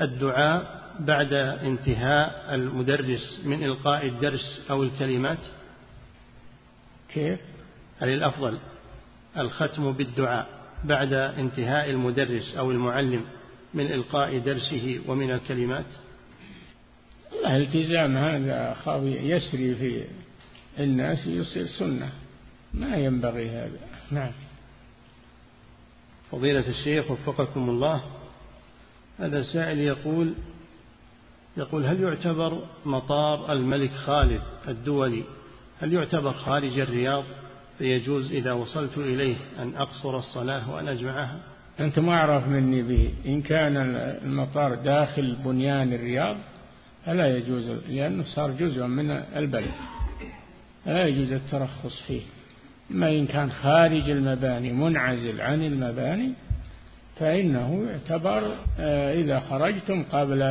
الدعاء 0.00 0.82
بعد 1.00 1.32
انتهاء 1.32 2.54
المدرس 2.54 3.40
من 3.44 3.64
إلقاء 3.64 4.06
الدرس 4.06 4.66
أو 4.70 4.82
الكلمات؟ 4.82 5.38
كيف؟ 7.08 7.40
هل 8.00 8.08
الأفضل 8.08 8.58
الختم 9.38 9.92
بالدعاء 9.92 10.46
بعد 10.84 11.12
انتهاء 11.12 11.90
المدرس 11.90 12.56
أو 12.56 12.70
المعلم 12.70 13.24
من 13.74 13.86
إلقاء 13.86 14.38
درسه 14.38 15.00
ومن 15.06 15.30
الكلمات؟ 15.30 15.86
الالتزام 17.46 18.16
هذا 18.16 18.74
خاوي 18.74 19.10
يسري 19.10 19.74
في 19.74 20.04
الناس 20.78 21.26
يصير 21.26 21.66
سنة. 21.66 22.12
ما 22.74 22.96
ينبغي 22.96 23.50
هذا. 23.50 23.78
نعم. 24.10 24.32
فضيلة 26.30 26.68
الشيخ 26.68 27.10
وفقكم 27.10 27.70
الله 27.70 28.02
هذا 29.18 29.42
سائل 29.42 29.78
يقول 29.78 30.34
يقول 31.56 31.84
هل 31.84 32.00
يعتبر 32.00 32.62
مطار 32.86 33.52
الملك 33.52 33.90
خالد 33.90 34.42
الدولي 34.68 35.24
هل 35.80 35.92
يعتبر 35.92 36.32
خارج 36.32 36.78
الرياض؟ 36.78 37.24
فيجوز 37.78 38.32
إذا 38.32 38.52
وصلت 38.52 38.98
إليه 38.98 39.36
أن 39.58 39.74
أقصر 39.76 40.18
الصلاة 40.18 40.70
وأن 40.70 40.88
أجمعها؟ 40.88 41.38
أنت 41.80 41.98
ما 41.98 42.12
أعرف 42.12 42.48
مني 42.48 42.82
به. 42.82 43.14
إن 43.26 43.42
كان 43.42 43.76
المطار 44.24 44.74
داخل 44.74 45.36
بنيان 45.44 45.92
الرياض 45.92 46.36
فلا 47.06 47.36
يجوز 47.36 47.70
لأنه 47.88 48.24
صار 48.24 48.50
جزء 48.50 48.86
من 48.86 49.10
البلد. 49.10 49.72
لا 50.86 51.06
يجوز 51.06 51.32
الترخص 51.32 52.02
فيه. 52.06 52.22
أما 52.90 53.10
إن 53.10 53.26
كان 53.26 53.52
خارج 53.52 54.10
المباني 54.10 54.72
منعزل 54.72 55.40
عن 55.40 55.62
المباني 55.62 56.32
فإنه 57.20 57.86
يعتبر 57.90 58.56
آه، 58.78 59.14
إذا 59.14 59.40
خرجتم 59.40 60.04
قبل 60.12 60.42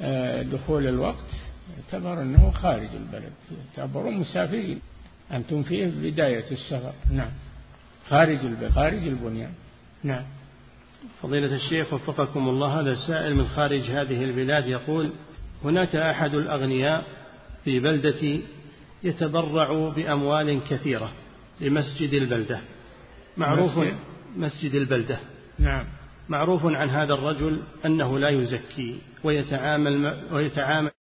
آه، 0.00 0.42
دخول 0.42 0.86
الوقت 0.86 1.30
يعتبر 1.76 2.22
أنه 2.22 2.50
خارج 2.50 2.88
البلد 2.94 3.32
يعتبرون 3.78 4.14
مسافرين. 4.14 4.80
أنتم 5.32 5.62
فيه 5.62 5.86
بداية 5.86 6.50
السفر. 6.50 6.92
نعم. 7.10 7.30
خارج 8.08 8.38
البلد 8.38 8.70
خارج 8.70 9.06
البنيان. 9.06 9.52
نعم. 10.04 10.22
فضيلة 11.22 11.54
الشيخ 11.54 11.92
وفقكم 11.92 12.48
الله 12.48 12.80
هذا 12.80 12.94
سائل 12.94 13.34
من 13.34 13.48
خارج 13.48 13.80
هذه 13.80 14.24
البلاد 14.24 14.66
يقول 14.66 15.10
هناك 15.64 15.96
أحد 15.96 16.34
الأغنياء 16.34 17.04
في 17.64 17.80
بلدتي 17.80 18.42
يتبرع 19.04 19.88
بأموال 19.88 20.60
كثيرة 20.70 21.12
لمسجد 21.60 22.14
البلدة. 22.14 22.60
معروف 23.36 23.78
مسجد, 23.78 23.94
مسجد 24.36 24.74
البلدة. 24.74 25.18
نعم. 25.58 25.84
معروف 26.28 26.66
عن 26.66 26.90
هذا 26.90 27.14
الرجل 27.14 27.62
أنه 27.86 28.18
لا 28.18 28.28
يزكي 28.28 28.98
ويتعامل 29.24 30.22
ويتعامل 30.32 30.90